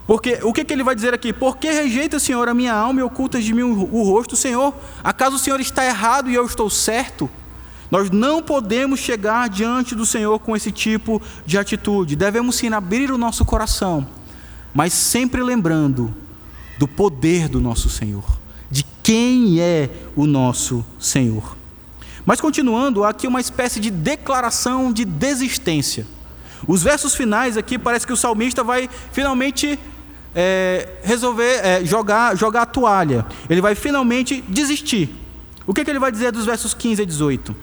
Porque 0.06 0.40
o 0.44 0.54
que, 0.54 0.64
que 0.64 0.72
ele 0.72 0.84
vai 0.84 0.94
dizer 0.94 1.16
aqui? 1.16 1.34
Por 1.34 1.58
que 1.58 1.72
rejeita, 1.72 2.20
Senhor, 2.20 2.48
a 2.48 2.54
minha 2.54 2.74
alma 2.74 3.00
e 3.00 3.04
ocultas 3.04 3.44
de 3.44 3.54
mim 3.54 3.64
o 3.64 4.04
rosto, 4.04 4.36
Senhor? 4.36 4.72
Acaso 5.04 5.38
o 5.38 5.40
Senhor 5.40 5.60
está 5.60 5.84
errado 5.84 6.30
e 6.30 6.36
eu 6.36 6.46
estou 6.46 6.70
certo? 6.70 7.28
Nós 7.90 8.12
não 8.12 8.42
podemos 8.42 9.00
chegar 9.00 9.50
diante 9.50 9.96
do 9.96 10.06
Senhor 10.06 10.38
com 10.38 10.56
esse 10.56 10.72
tipo 10.72 11.20
de 11.44 11.58
atitude. 11.58 12.16
Devemos 12.16 12.56
sim 12.56 12.72
abrir 12.72 13.10
o 13.10 13.18
nosso 13.18 13.44
coração, 13.44 14.06
mas 14.76 14.94
sempre 14.94 15.42
lembrando 15.42 16.14
do 16.78 16.88
poder 16.88 17.50
do 17.50 17.60
nosso 17.60 17.90
Senhor, 17.90 18.24
de 18.70 18.86
quem 19.03 19.59
é 19.59 19.89
o 20.16 20.26
nosso 20.26 20.86
Senhor. 20.99 21.55
Mas 22.26 22.41
continuando, 22.41 23.03
há 23.03 23.09
aqui 23.09 23.28
uma 23.28 23.39
espécie 23.39 23.80
de 23.80 23.91
declaração 23.91 24.91
de 24.91 25.05
desistência. 25.05 26.07
Os 26.68 26.82
versos 26.82 27.13
finais 27.13 27.57
aqui 27.57 27.78
parece 27.78 28.07
que 28.07 28.13
o 28.13 28.18
salmista 28.18 28.63
vai 28.63 28.89
finalmente 29.11 29.78
é, 30.34 30.89
resolver 31.03 31.59
é, 31.63 31.86
jogar, 31.86 32.36
jogar 32.36 32.63
a 32.63 32.66
toalha. 32.66 33.26
Ele 33.49 33.61
vai 33.61 33.76
finalmente 33.76 34.43
desistir. 34.47 35.13
O 35.68 35.74
que, 35.74 35.84
que 35.84 35.89
ele 35.89 35.99
vai 35.99 36.11
dizer 36.11 36.32
dos 36.32 36.45
versos 36.45 36.74
15 36.74 37.03
a 37.03 37.05
18? 37.05 37.55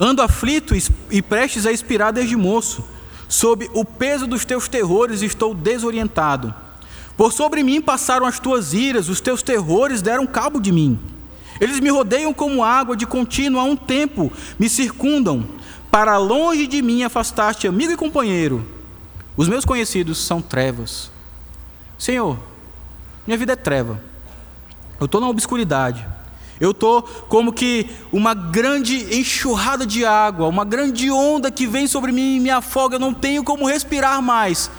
Ando 0.00 0.22
aflito 0.22 0.74
e 1.10 1.22
prestes 1.22 1.64
a 1.64 1.72
expirar 1.72 2.12
desde 2.12 2.36
moço. 2.36 2.84
Sob 3.28 3.70
o 3.72 3.84
peso 3.84 4.26
dos 4.26 4.44
teus 4.44 4.68
terrores 4.68 5.22
estou 5.22 5.54
desorientado. 5.54 6.54
Por 7.16 7.32
sobre 7.32 7.62
mim 7.62 7.80
passaram 7.80 8.26
as 8.26 8.38
tuas 8.38 8.72
iras, 8.72 9.08
os 9.08 9.20
teus 9.20 9.42
terrores 9.42 10.02
deram 10.02 10.26
cabo 10.26 10.60
de 10.60 10.72
mim. 10.72 10.98
Eles 11.60 11.78
me 11.78 11.90
rodeiam 11.90 12.32
como 12.32 12.64
água 12.64 12.96
de 12.96 13.06
contínuo 13.06 13.60
há 13.60 13.64
um 13.64 13.76
tempo, 13.76 14.32
me 14.58 14.68
circundam. 14.68 15.46
Para 15.90 16.16
longe 16.16 16.66
de 16.66 16.80
mim 16.80 17.02
afastaste 17.02 17.68
amigo 17.68 17.92
e 17.92 17.96
companheiro. 17.96 18.66
Os 19.36 19.46
meus 19.46 19.64
conhecidos 19.64 20.18
são 20.18 20.40
trevas. 20.40 21.10
Senhor, 21.98 22.38
minha 23.26 23.36
vida 23.36 23.52
é 23.52 23.56
treva. 23.56 24.02
Eu 24.98 25.06
estou 25.06 25.20
na 25.20 25.28
obscuridade. 25.28 26.06
Eu 26.58 26.70
estou 26.70 27.02
como 27.02 27.52
que 27.52 27.90
uma 28.12 28.34
grande 28.34 29.16
enxurrada 29.16 29.84
de 29.84 30.04
água, 30.04 30.46
uma 30.46 30.64
grande 30.64 31.10
onda 31.10 31.50
que 31.50 31.66
vem 31.66 31.86
sobre 31.86 32.12
mim 32.12 32.36
e 32.36 32.40
me 32.40 32.50
afoga. 32.50 32.96
Eu 32.96 33.00
não 33.00 33.12
tenho 33.12 33.44
como 33.44 33.66
respirar 33.66 34.22
mais. 34.22 34.70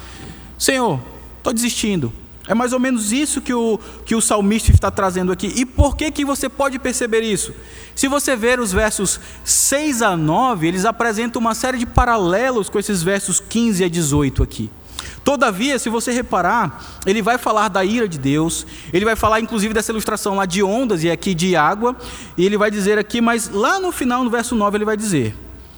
Senhor, 0.58 1.00
estou 1.38 1.52
desistindo. 1.52 2.12
É 2.46 2.54
mais 2.54 2.72
ou 2.72 2.78
menos 2.78 3.10
isso 3.10 3.40
que 3.40 3.54
o, 3.54 3.78
que 4.04 4.14
o 4.14 4.20
salmista 4.20 4.70
está 4.70 4.90
trazendo 4.90 5.32
aqui. 5.32 5.52
E 5.56 5.64
por 5.64 5.96
que, 5.96 6.10
que 6.10 6.24
você 6.24 6.48
pode 6.48 6.78
perceber 6.78 7.22
isso? 7.22 7.54
Se 7.94 8.06
você 8.06 8.36
ver 8.36 8.60
os 8.60 8.70
versos 8.72 9.18
6 9.44 10.02
a 10.02 10.16
9, 10.16 10.66
eles 10.66 10.84
apresentam 10.84 11.40
uma 11.40 11.54
série 11.54 11.78
de 11.78 11.86
paralelos 11.86 12.68
com 12.68 12.78
esses 12.78 13.02
versos 13.02 13.40
15 13.40 13.84
a 13.84 13.88
18 13.88 14.42
aqui. 14.42 14.70
Todavia, 15.24 15.78
se 15.78 15.88
você 15.88 16.12
reparar, 16.12 16.84
ele 17.06 17.22
vai 17.22 17.38
falar 17.38 17.68
da 17.68 17.82
ira 17.82 18.06
de 18.06 18.18
Deus, 18.18 18.66
ele 18.92 19.06
vai 19.06 19.16
falar 19.16 19.40
inclusive 19.40 19.72
dessa 19.72 19.90
ilustração 19.90 20.36
lá 20.36 20.44
de 20.44 20.62
ondas 20.62 21.02
e 21.02 21.10
aqui 21.10 21.34
de 21.34 21.56
água, 21.56 21.96
e 22.36 22.44
ele 22.44 22.58
vai 22.58 22.70
dizer 22.70 22.98
aqui, 22.98 23.22
mas 23.22 23.48
lá 23.48 23.80
no 23.80 23.90
final, 23.90 24.22
no 24.22 24.28
verso 24.28 24.54
9, 24.54 24.76
ele 24.76 24.84
vai 24.84 24.96
dizer: 24.98 25.34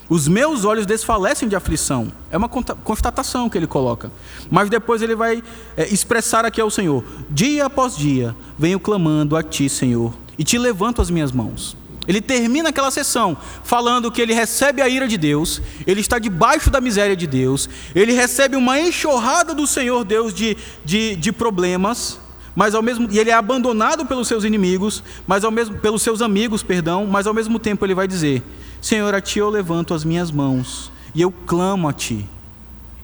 Os 0.08 0.28
meus 0.28 0.64
olhos 0.64 0.86
desfalecem 0.86 1.48
de 1.48 1.56
aflição. 1.56 2.12
É 2.30 2.36
uma 2.36 2.48
constatação 2.48 3.48
que 3.48 3.58
ele 3.58 3.66
coloca. 3.66 4.10
Mas 4.50 4.70
depois 4.70 5.02
ele 5.02 5.16
vai 5.16 5.42
é, 5.76 5.88
expressar 5.88 6.44
aqui 6.44 6.60
ao 6.60 6.70
Senhor: 6.70 7.04
Dia 7.28 7.66
após 7.66 7.96
dia 7.96 8.34
venho 8.58 8.78
clamando 8.78 9.36
a 9.36 9.42
ti, 9.42 9.68
Senhor, 9.68 10.14
e 10.38 10.44
te 10.44 10.56
levanto 10.58 11.02
as 11.02 11.10
minhas 11.10 11.32
mãos. 11.32 11.76
Ele 12.06 12.20
termina 12.20 12.68
aquela 12.68 12.90
sessão 12.90 13.36
falando 13.64 14.12
que 14.12 14.22
ele 14.22 14.32
recebe 14.32 14.80
a 14.80 14.88
ira 14.88 15.08
de 15.08 15.16
Deus, 15.16 15.60
ele 15.84 16.00
está 16.00 16.18
debaixo 16.18 16.70
da 16.70 16.80
miséria 16.80 17.16
de 17.16 17.26
Deus, 17.26 17.68
ele 17.94 18.12
recebe 18.12 18.54
uma 18.54 18.78
enxurrada 18.78 19.52
do 19.52 19.66
Senhor 19.66 20.04
Deus 20.04 20.32
de, 20.32 20.56
de, 20.84 21.16
de 21.16 21.32
problemas, 21.32 22.20
mas 22.56 22.74
ao 22.74 22.82
mesmo 22.82 23.06
e 23.10 23.18
ele 23.18 23.28
é 23.28 23.34
abandonado 23.34 24.06
pelos 24.06 24.26
seus 24.26 24.42
inimigos, 24.42 25.04
mas 25.26 25.44
ao 25.44 25.50
mesmo 25.50 25.76
pelos 25.78 26.00
seus 26.00 26.22
amigos, 26.22 26.62
perdão, 26.62 27.06
mas 27.06 27.26
ao 27.26 27.34
mesmo 27.34 27.58
tempo 27.58 27.84
ele 27.84 27.94
vai 27.94 28.08
dizer: 28.08 28.42
Senhor, 28.80 29.14
a 29.14 29.20
ti 29.20 29.38
eu 29.38 29.50
levanto 29.50 29.92
as 29.92 30.02
minhas 30.02 30.30
mãos 30.30 30.90
e 31.14 31.20
eu 31.20 31.30
clamo 31.30 31.86
a 31.86 31.92
ti. 31.92 32.26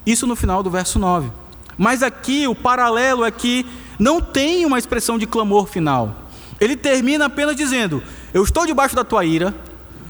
Isso 0.07 0.27
no 0.27 0.35
final 0.35 0.63
do 0.63 0.71
verso 0.71 0.99
9. 0.99 1.31
Mas 1.77 2.03
aqui 2.03 2.49
o 2.49 2.55
paralelo 2.55 3.25
é 3.25 3.31
que 3.31 3.67
não 3.99 4.21
tem 4.21 4.65
uma 4.65 4.79
expressão 4.79 5.19
de 5.19 5.27
clamor 5.27 5.67
final. 5.67 6.17
Ele 6.59 6.75
termina 6.75 7.27
apenas 7.27 7.55
dizendo: 7.55 8.03
eu 8.33 8.43
estou 8.43 8.65
debaixo 8.65 8.97
da 8.97 9.05
tua 9.05 9.23
ira, 9.25 9.55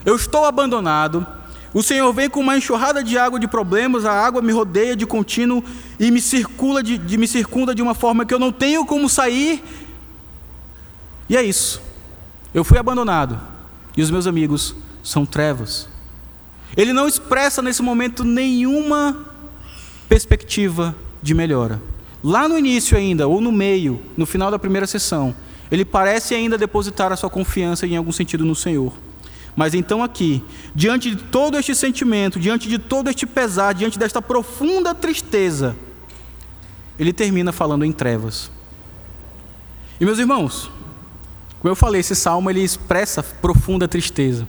eu 0.06 0.14
estou 0.14 0.44
abandonado. 0.44 1.26
O 1.74 1.82
Senhor 1.82 2.12
vem 2.12 2.28
com 2.28 2.40
uma 2.40 2.56
enxurrada 2.56 3.02
de 3.02 3.16
água 3.16 3.40
de 3.40 3.48
problemas, 3.48 4.04
a 4.04 4.12
água 4.12 4.42
me 4.42 4.52
rodeia 4.52 4.94
de 4.94 5.06
contínuo 5.06 5.64
e 5.98 6.10
me 6.10 6.20
circula 6.20 6.82
de, 6.82 6.98
de, 6.98 7.16
me 7.16 7.26
circunda 7.26 7.74
de 7.74 7.80
uma 7.80 7.94
forma 7.94 8.26
que 8.26 8.34
eu 8.34 8.38
não 8.38 8.52
tenho 8.52 8.84
como 8.84 9.08
sair. 9.08 9.62
E 11.28 11.36
é 11.36 11.42
isso. 11.42 11.80
Eu 12.52 12.62
fui 12.62 12.76
abandonado 12.76 13.40
e 13.96 14.02
os 14.02 14.10
meus 14.10 14.26
amigos 14.26 14.76
são 15.02 15.24
trevas. 15.24 15.88
Ele 16.76 16.92
não 16.92 17.08
expressa 17.08 17.62
nesse 17.62 17.82
momento 17.82 18.22
nenhuma 18.22 19.26
perspectiva 20.08 20.94
de 21.22 21.32
melhora. 21.32 21.80
Lá 22.22 22.46
no 22.48 22.58
início 22.58 22.96
ainda, 22.96 23.26
ou 23.26 23.40
no 23.40 23.50
meio, 23.50 24.00
no 24.16 24.26
final 24.26 24.50
da 24.50 24.58
primeira 24.58 24.86
sessão, 24.86 25.34
ele 25.70 25.84
parece 25.84 26.34
ainda 26.34 26.58
depositar 26.58 27.10
a 27.12 27.16
sua 27.16 27.30
confiança 27.30 27.86
em 27.86 27.96
algum 27.96 28.12
sentido 28.12 28.44
no 28.44 28.54
Senhor. 28.54 28.92
Mas 29.54 29.74
então, 29.74 30.02
aqui, 30.02 30.42
diante 30.74 31.10
de 31.10 31.16
todo 31.24 31.58
este 31.58 31.74
sentimento, 31.74 32.40
diante 32.40 32.68
de 32.68 32.78
todo 32.78 33.08
este 33.10 33.26
pesar, 33.26 33.74
diante 33.74 33.98
desta 33.98 34.22
profunda 34.22 34.94
tristeza, 34.94 35.76
ele 36.98 37.12
termina 37.12 37.52
falando 37.52 37.84
em 37.84 37.92
trevas. 37.92 38.50
E 40.00 40.04
meus 40.04 40.18
irmãos, 40.18 40.70
como 41.60 41.70
eu 41.70 41.76
falei, 41.76 42.00
esse 42.00 42.16
salmo 42.16 42.50
ele 42.50 42.60
expressa 42.60 43.22
profunda 43.22 43.86
tristeza. 43.86 44.48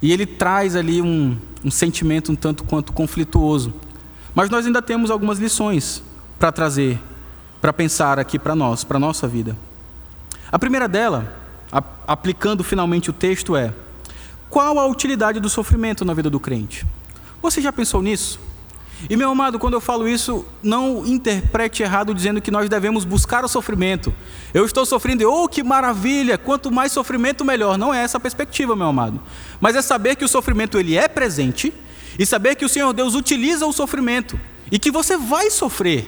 E 0.00 0.10
ele 0.10 0.26
traz 0.26 0.74
ali 0.74 1.00
um, 1.00 1.38
um 1.64 1.70
sentimento 1.70 2.32
um 2.32 2.34
tanto 2.34 2.64
quanto 2.64 2.92
conflituoso. 2.92 3.72
Mas 4.34 4.50
nós 4.50 4.66
ainda 4.66 4.82
temos 4.82 5.10
algumas 5.10 5.38
lições 5.38 6.02
para 6.38 6.50
trazer, 6.50 6.98
para 7.60 7.72
pensar 7.72 8.18
aqui 8.18 8.38
para 8.38 8.56
nós, 8.56 8.82
para 8.82 8.96
a 8.96 9.00
nossa 9.00 9.28
vida. 9.28 9.56
A 10.50 10.58
primeira 10.58 10.88
dela, 10.88 11.32
aplicando 12.06 12.64
finalmente 12.64 13.10
o 13.10 13.12
texto, 13.12 13.54
é: 13.54 13.72
qual 14.52 14.78
a 14.78 14.86
utilidade 14.86 15.40
do 15.40 15.48
sofrimento 15.48 16.04
na 16.04 16.12
vida 16.12 16.28
do 16.28 16.38
crente? 16.38 16.84
Você 17.40 17.62
já 17.62 17.72
pensou 17.72 18.02
nisso? 18.02 18.38
E 19.08 19.16
meu 19.16 19.30
amado, 19.30 19.58
quando 19.58 19.72
eu 19.72 19.80
falo 19.80 20.06
isso, 20.06 20.44
não 20.62 21.06
interprete 21.06 21.82
errado 21.82 22.14
dizendo 22.14 22.38
que 22.38 22.50
nós 22.50 22.68
devemos 22.68 23.06
buscar 23.06 23.46
o 23.46 23.48
sofrimento. 23.48 24.14
Eu 24.52 24.66
estou 24.66 24.84
sofrendo, 24.84 25.26
oh 25.26 25.48
que 25.48 25.62
maravilha! 25.62 26.36
Quanto 26.36 26.70
mais 26.70 26.92
sofrimento, 26.92 27.46
melhor. 27.46 27.78
Não 27.78 27.94
é 27.94 28.02
essa 28.02 28.18
a 28.18 28.20
perspectiva, 28.20 28.76
meu 28.76 28.88
amado. 28.88 29.18
Mas 29.58 29.74
é 29.74 29.80
saber 29.80 30.16
que 30.16 30.24
o 30.24 30.28
sofrimento 30.28 30.78
ele 30.78 30.98
é 30.98 31.08
presente 31.08 31.72
e 32.18 32.26
saber 32.26 32.54
que 32.54 32.66
o 32.66 32.68
Senhor 32.68 32.92
Deus 32.92 33.14
utiliza 33.14 33.64
o 33.66 33.72
sofrimento 33.72 34.38
e 34.70 34.78
que 34.78 34.90
você 34.90 35.16
vai 35.16 35.50
sofrer. 35.50 36.06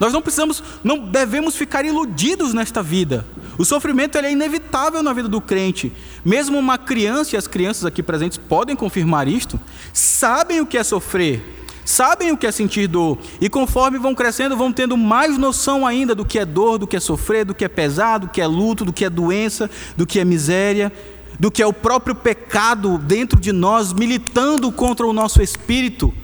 Nós 0.00 0.14
não 0.14 0.22
precisamos, 0.22 0.62
não 0.82 0.98
devemos 0.98 1.54
ficar 1.54 1.84
iludidos 1.84 2.54
nesta 2.54 2.82
vida. 2.82 3.26
O 3.58 3.64
sofrimento 3.66 4.16
é 4.16 4.32
inevitável 4.32 5.02
na 5.02 5.12
vida 5.12 5.28
do 5.28 5.42
crente. 5.42 5.92
Mesmo 6.24 6.58
uma 6.58 6.78
criança, 6.78 7.36
e 7.36 7.38
as 7.38 7.46
crianças 7.46 7.84
aqui 7.84 8.02
presentes 8.02 8.38
podem 8.38 8.74
confirmar 8.74 9.28
isto, 9.28 9.60
sabem 9.92 10.62
o 10.62 10.66
que 10.66 10.78
é 10.78 10.82
sofrer, 10.82 11.42
sabem 11.84 12.32
o 12.32 12.38
que 12.38 12.46
é 12.46 12.52
sentir 12.52 12.86
dor, 12.86 13.18
e 13.38 13.50
conforme 13.50 13.98
vão 13.98 14.14
crescendo, 14.14 14.56
vão 14.56 14.72
tendo 14.72 14.96
mais 14.96 15.36
noção 15.36 15.86
ainda 15.86 16.14
do 16.14 16.24
que 16.24 16.38
é 16.38 16.46
dor, 16.46 16.78
do 16.78 16.86
que 16.86 16.96
é 16.96 17.00
sofrer, 17.00 17.44
do 17.44 17.54
que 17.54 17.66
é 17.66 17.68
pesado, 17.68 18.26
do 18.26 18.32
que 18.32 18.40
é 18.40 18.46
luto, 18.46 18.86
do 18.86 18.94
que 18.94 19.04
é 19.04 19.10
doença, 19.10 19.68
do 19.98 20.06
que 20.06 20.18
é 20.18 20.24
miséria, 20.24 20.90
do 21.38 21.50
que 21.50 21.62
é 21.62 21.66
o 21.66 21.72
próprio 21.74 22.14
pecado 22.14 22.96
dentro 22.96 23.38
de 23.38 23.52
nós, 23.52 23.92
militando 23.92 24.72
contra 24.72 25.06
o 25.06 25.12
nosso 25.12 25.42
espírito. 25.42 26.14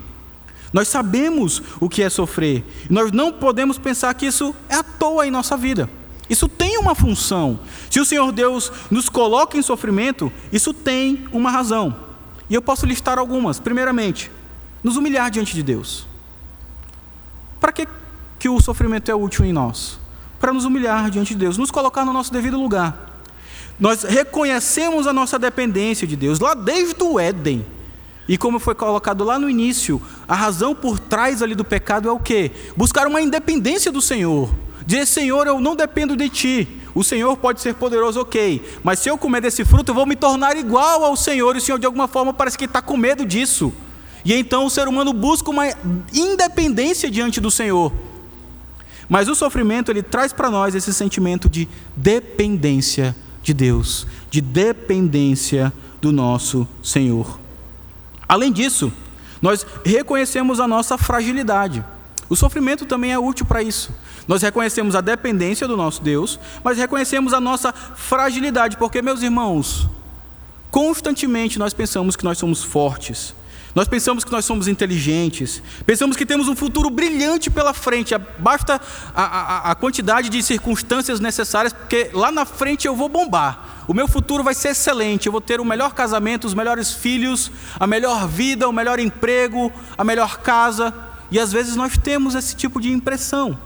Nós 0.73 0.89
sabemos 0.89 1.63
o 1.81 1.89
que 1.89 2.03
é 2.03 2.11
sofrer. 2.11 2.65
Nós 2.91 3.13
não 3.13 3.33
podemos 3.33 3.79
pensar 3.79 4.13
que 4.15 4.27
isso 4.27 4.55
é 4.69 4.75
à 4.77 4.83
toa 4.83 5.27
em 5.27 5.31
nossa 5.31 5.57
vida. 5.57 5.89
Isso 6.29 6.49
tem 6.49 6.77
uma 6.79 6.95
função. 6.95 7.61
Se 7.91 8.01
o 8.01 8.05
Senhor 8.05 8.33
Deus 8.33 8.73
nos 8.91 9.09
coloca 9.09 9.57
em 9.57 9.63
sofrimento, 9.63 10.33
isso 10.53 10.75
tem 10.75 11.25
uma 11.33 11.51
razão. 11.51 11.95
E 12.51 12.55
eu 12.55 12.63
posso 12.63 12.85
listar 12.85 13.19
algumas. 13.19 13.61
Primeiramente, 13.61 14.31
nos 14.83 14.97
humilhar 14.97 15.31
diante 15.31 15.55
de 15.55 15.63
Deus. 15.63 16.07
Para 17.61 17.73
que, 17.73 17.87
que 18.39 18.49
o 18.49 18.61
sofrimento 18.61 19.11
é 19.11 19.15
útil 19.15 19.45
em 19.45 19.53
nós? 19.53 19.99
Para 20.39 20.53
nos 20.53 20.65
humilhar 20.65 21.11
diante 21.11 21.35
de 21.35 21.41
Deus, 21.41 21.57
nos 21.57 21.71
colocar 21.71 22.05
no 22.05 22.13
nosso 22.13 22.33
devido 22.33 22.61
lugar. 22.61 23.23
Nós 23.79 24.03
reconhecemos 24.03 25.07
a 25.07 25.13
nossa 25.13 25.39
dependência 25.39 26.07
de 26.07 26.17
Deus, 26.17 26.41
lá 26.41 26.55
desde 26.55 27.03
o 27.03 27.21
Éden. 27.21 27.65
E 28.29 28.37
como 28.37 28.59
foi 28.59 28.75
colocado 28.75 29.23
lá 29.23 29.39
no 29.39 29.49
início, 29.49 30.03
a 30.27 30.35
razão 30.35 30.75
por 30.75 30.99
trás 30.99 31.43
ali 31.43 31.55
do 31.55 31.65
pecado 31.65 32.09
é 32.09 32.13
o 32.13 32.19
quê? 32.19 32.51
Buscar 32.77 33.07
uma 33.07 33.21
independência 33.21 33.93
do 33.93 34.03
Senhor. 34.03 34.51
Dizer, 34.85 35.07
Senhor, 35.07 35.47
eu 35.47 35.61
não 35.61 35.77
dependo 35.77 36.17
de 36.17 36.29
Ti. 36.29 36.69
o 36.95 37.05
Senhor 37.05 37.37
pode 37.37 37.61
ser 37.61 37.75
poderoso, 37.75 38.21
ok, 38.21 38.63
mas 38.83 39.01
se 39.01 39.11
eu 39.11 39.19
comer 39.19 39.43
desse 39.43 39.65
fruto, 39.65 39.91
eu 39.91 39.95
vou 39.95 40.07
me 40.07 40.17
tornar 40.17 40.57
igual 40.57 41.05
ao 41.05 41.15
Senhor, 41.15 41.55
e 41.55 41.59
o 41.59 41.61
Senhor 41.61 41.79
de 41.79 41.85
alguma 41.85 42.09
forma 42.09 42.33
parece 42.33 42.57
que 42.57 42.65
está 42.65 42.81
com 42.81 42.97
medo 42.97 43.27
disso. 43.27 43.73
E 44.25 44.33
então 44.33 44.65
o 44.65 44.71
ser 44.71 44.89
humano 44.89 45.13
busca 45.13 45.51
uma 45.51 45.67
independência 46.13 47.11
diante 47.11 47.41
do 47.41 47.51
Senhor. 47.51 47.93
Mas 49.09 49.29
o 49.29 49.35
sofrimento 49.35 49.91
ele 49.91 50.03
traz 50.03 50.33
para 50.33 50.51
nós 50.51 50.75
esse 50.75 50.93
sentimento 50.93 51.49
de 51.49 51.69
dependência 51.95 53.15
de 53.43 53.55
Deus, 53.55 54.07
de 54.31 54.41
dependência 54.41 55.73
do 56.01 56.11
nosso 56.11 56.67
Senhor. 56.83 57.46
Além 58.29 58.53
disso, 58.53 58.93
nós 59.41 59.65
reconhecemos 59.85 60.59
a 60.59 60.67
nossa 60.67 60.99
fragilidade. 60.99 61.85
O 62.29 62.35
sofrimento 62.35 62.85
também 62.85 63.13
é 63.13 63.19
útil 63.19 63.47
para 63.47 63.63
isso. 63.63 63.95
Nós 64.27 64.43
reconhecemos 64.43 64.97
a 64.97 65.01
dependência 65.01 65.69
do 65.69 65.77
nosso 65.77 66.03
Deus, 66.03 66.41
mas 66.65 66.79
reconhecemos 66.79 67.33
a 67.33 67.41
nossa 67.41 67.73
fragilidade, 67.73 68.77
porque, 68.77 69.01
meus 69.01 69.23
irmãos, 69.23 69.89
constantemente 70.71 71.59
nós 71.59 71.73
pensamos 71.73 72.17
que 72.17 72.25
nós 72.25 72.39
somos 72.39 72.65
fortes, 72.65 73.36
nós 73.77 73.87
pensamos 73.87 74.25
que 74.25 74.33
nós 74.33 74.47
somos 74.47 74.69
inteligentes, 74.69 75.63
pensamos 75.85 76.17
que 76.17 76.25
temos 76.25 76.49
um 76.49 76.57
futuro 76.57 76.89
brilhante 76.89 77.51
pela 77.51 77.75
frente, 77.75 78.17
basta 78.39 78.81
a, 79.15 79.23
a, 79.23 79.71
a, 79.71 79.75
quantidade 79.75 80.31
de 80.31 80.43
circunstâncias 80.43 81.21
necessárias, 81.21 81.75
porque 81.75 82.09
lá 82.15 82.33
na 82.33 82.47
frente 82.47 82.87
eu 82.87 82.97
vou 82.97 83.07
bombar. 83.07 83.85
O 83.87 83.93
meu 83.93 84.09
futuro 84.09 84.43
vai 84.43 84.55
ser 84.55 84.69
excelente, 84.69 85.27
eu 85.27 85.33
vou 85.33 85.43
ter 85.43 85.61
o 85.61 85.65
melhor 85.65 85.93
casamento, 85.93 86.47
os 86.47 86.55
melhores 86.55 86.91
filhos, 86.91 87.53
a 87.79 87.87
melhor 87.87 88.27
vida, 88.27 88.67
o 88.67 88.73
melhor 88.73 88.99
emprego, 88.99 89.71
a 89.99 90.03
melhor 90.03 90.39
casa. 90.39 90.95
E 91.31 91.39
às 91.39 91.53
vezes 91.53 91.77
nós 91.77 91.99
temos 91.99 92.35
esse 92.35 92.57
tipo 92.57 92.81
de 92.81 92.91
impressão, 92.91 93.59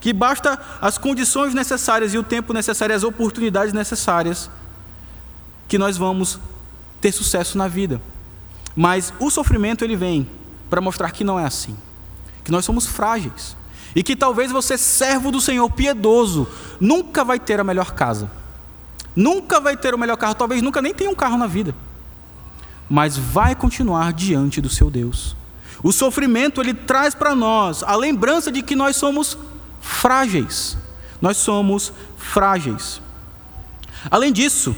que 0.00 0.10
basta 0.10 0.58
as 0.80 0.96
condições 0.96 1.52
necessárias 1.52 2.14
e 2.14 2.18
o 2.18 2.22
tempo 2.22 2.54
necessário, 2.54 2.96
as 2.96 3.04
oportunidades 3.04 3.74
necessárias, 3.74 4.50
que 5.68 5.76
nós 5.76 5.98
vamos 5.98 6.40
ter 6.98 7.12
sucesso 7.12 7.58
na 7.58 7.68
vida. 7.68 8.00
Mas 8.80 9.12
o 9.20 9.28
sofrimento 9.28 9.84
ele 9.84 9.94
vem 9.94 10.26
para 10.70 10.80
mostrar 10.80 11.10
que 11.10 11.22
não 11.22 11.38
é 11.38 11.44
assim, 11.44 11.76
que 12.42 12.50
nós 12.50 12.64
somos 12.64 12.86
frágeis 12.86 13.54
e 13.94 14.02
que 14.02 14.16
talvez 14.16 14.50
você, 14.50 14.78
servo 14.78 15.30
do 15.30 15.38
Senhor 15.38 15.70
piedoso, 15.70 16.48
nunca 16.80 17.22
vai 17.22 17.38
ter 17.38 17.60
a 17.60 17.64
melhor 17.64 17.92
casa, 17.92 18.30
nunca 19.14 19.60
vai 19.60 19.76
ter 19.76 19.94
o 19.94 19.98
melhor 19.98 20.16
carro, 20.16 20.34
talvez 20.34 20.62
nunca 20.62 20.80
nem 20.80 20.94
tenha 20.94 21.10
um 21.10 21.14
carro 21.14 21.36
na 21.36 21.46
vida, 21.46 21.74
mas 22.88 23.18
vai 23.18 23.54
continuar 23.54 24.14
diante 24.14 24.62
do 24.62 24.70
seu 24.70 24.90
Deus. 24.90 25.36
O 25.82 25.92
sofrimento 25.92 26.62
ele 26.62 26.72
traz 26.72 27.14
para 27.14 27.34
nós 27.34 27.82
a 27.82 27.94
lembrança 27.94 28.50
de 28.50 28.62
que 28.62 28.74
nós 28.74 28.96
somos 28.96 29.36
frágeis. 29.82 30.78
Nós 31.20 31.36
somos 31.36 31.92
frágeis. 32.16 33.02
Além 34.10 34.32
disso, 34.32 34.74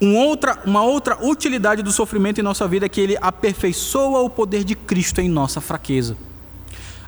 um 0.00 0.16
outra, 0.16 0.60
uma 0.64 0.82
outra 0.82 1.18
utilidade 1.24 1.82
do 1.82 1.90
sofrimento 1.90 2.38
em 2.38 2.42
nossa 2.42 2.68
vida 2.68 2.86
é 2.86 2.88
que 2.88 3.00
ele 3.00 3.16
aperfeiçoa 3.20 4.20
o 4.20 4.28
poder 4.28 4.62
de 4.62 4.74
Cristo 4.74 5.20
em 5.20 5.28
nossa 5.28 5.60
fraqueza. 5.60 6.16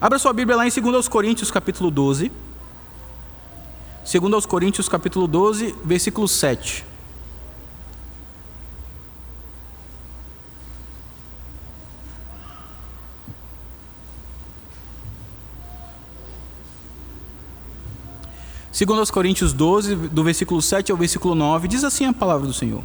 Abra 0.01 0.19
sua 0.19 0.33
Bíblia 0.33 0.57
lá 0.57 0.67
em 0.67 0.71
2 0.71 1.09
Coríntios 1.09 1.51
capítulo 1.51 1.91
12. 1.91 2.33
2 4.11 4.47
Coríntios 4.47 4.89
capítulo 4.89 5.27
12, 5.27 5.75
versículo 5.85 6.27
7. 6.27 6.85
2 18.87 19.11
Coríntios 19.11 19.53
12, 19.53 19.97
do 19.97 20.23
versículo 20.23 20.63
7 20.63 20.93
ao 20.93 20.99
versículo 20.99 21.35
9, 21.35 21.67
diz 21.67 21.83
assim 21.83 22.05
a 22.07 22.13
palavra 22.13 22.47
do 22.47 22.53
Senhor. 22.53 22.83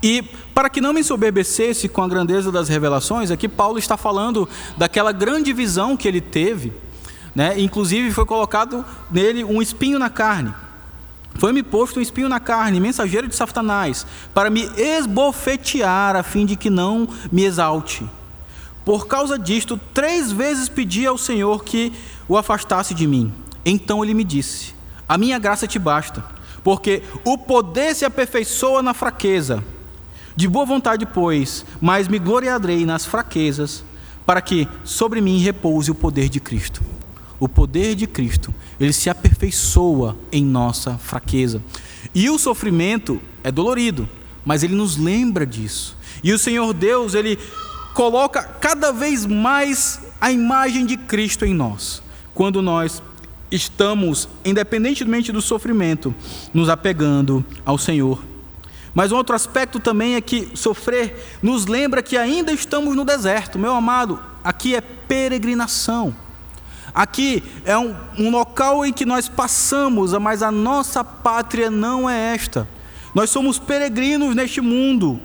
E 0.00 0.22
para 0.54 0.70
que 0.70 0.80
não 0.80 0.92
me 0.92 1.00
ensoberbecesse 1.00 1.88
com 1.88 2.00
a 2.00 2.08
grandeza 2.08 2.52
das 2.52 2.68
revelações, 2.68 3.32
aqui 3.32 3.48
Paulo 3.48 3.78
está 3.78 3.96
falando 3.96 4.48
daquela 4.76 5.10
grande 5.10 5.52
visão 5.52 5.96
que 5.96 6.06
ele 6.06 6.20
teve, 6.20 6.72
né? 7.34 7.60
inclusive 7.60 8.12
foi 8.12 8.24
colocado 8.24 8.84
nele 9.10 9.42
um 9.42 9.60
espinho 9.60 9.98
na 9.98 10.08
carne. 10.08 10.54
Foi-me 11.34 11.62
posto 11.62 11.98
um 11.98 12.02
espinho 12.02 12.28
na 12.28 12.38
carne, 12.38 12.78
mensageiro 12.78 13.26
de 13.26 13.34
Satanás, 13.34 14.06
para 14.32 14.50
me 14.50 14.70
esbofetear, 14.76 16.14
a 16.14 16.22
fim 16.22 16.46
de 16.46 16.54
que 16.54 16.70
não 16.70 17.08
me 17.32 17.42
exalte. 17.44 18.08
Por 18.84 19.08
causa 19.08 19.38
disto, 19.38 19.80
três 19.92 20.30
vezes 20.30 20.68
pedi 20.68 21.04
ao 21.04 21.18
Senhor 21.18 21.64
que 21.64 21.92
o 22.28 22.36
afastasse 22.36 22.94
de 22.94 23.06
mim. 23.08 23.32
Então 23.64 24.02
ele 24.02 24.14
me 24.14 24.24
disse: 24.24 24.74
A 25.08 25.16
minha 25.16 25.38
graça 25.38 25.66
te 25.66 25.78
basta, 25.78 26.24
porque 26.62 27.02
o 27.24 27.36
poder 27.38 27.94
se 27.94 28.04
aperfeiçoa 28.04 28.82
na 28.82 28.94
fraqueza. 28.94 29.62
De 30.34 30.48
boa 30.48 30.64
vontade, 30.64 31.04
pois, 31.04 31.64
mas 31.80 32.08
me 32.08 32.18
gloriarei 32.18 32.86
nas 32.86 33.04
fraquezas, 33.04 33.84
para 34.24 34.40
que 34.40 34.66
sobre 34.82 35.20
mim 35.20 35.38
repouse 35.38 35.90
o 35.90 35.94
poder 35.94 36.28
de 36.28 36.40
Cristo. 36.40 36.82
O 37.38 37.48
poder 37.48 37.94
de 37.94 38.06
Cristo, 38.06 38.54
ele 38.80 38.92
se 38.92 39.10
aperfeiçoa 39.10 40.16
em 40.30 40.44
nossa 40.44 40.96
fraqueza. 40.96 41.62
E 42.14 42.30
o 42.30 42.38
sofrimento 42.38 43.20
é 43.44 43.50
dolorido, 43.50 44.08
mas 44.44 44.62
ele 44.62 44.74
nos 44.74 44.96
lembra 44.96 45.44
disso. 45.44 45.96
E 46.22 46.32
o 46.32 46.38
Senhor 46.38 46.72
Deus, 46.72 47.14
ele 47.14 47.38
coloca 47.94 48.42
cada 48.42 48.92
vez 48.92 49.26
mais 49.26 50.00
a 50.20 50.30
imagem 50.30 50.86
de 50.86 50.96
Cristo 50.96 51.44
em 51.44 51.52
nós, 51.52 52.02
quando 52.32 52.62
nós 52.62 53.02
estamos, 53.54 54.28
independentemente 54.44 55.30
do 55.30 55.42
sofrimento, 55.42 56.14
nos 56.52 56.68
apegando 56.68 57.44
ao 57.64 57.76
Senhor. 57.76 58.22
Mas 58.94 59.12
um 59.12 59.16
outro 59.16 59.34
aspecto 59.34 59.78
também 59.78 60.14
é 60.14 60.20
que 60.20 60.50
sofrer 60.54 61.38
nos 61.42 61.66
lembra 61.66 62.02
que 62.02 62.16
ainda 62.16 62.52
estamos 62.52 62.96
no 62.96 63.04
deserto. 63.04 63.58
Meu 63.58 63.74
amado, 63.74 64.18
aqui 64.42 64.74
é 64.74 64.80
peregrinação. 64.80 66.14
Aqui 66.94 67.42
é 67.64 67.76
um, 67.76 67.94
um 68.18 68.30
local 68.30 68.84
em 68.84 68.92
que 68.92 69.06
nós 69.06 69.28
passamos, 69.28 70.12
mas 70.14 70.42
a 70.42 70.50
nossa 70.50 71.02
pátria 71.02 71.70
não 71.70 72.08
é 72.08 72.34
esta. 72.34 72.68
Nós 73.14 73.30
somos 73.30 73.58
peregrinos 73.58 74.34
neste 74.34 74.60
mundo. 74.60 75.20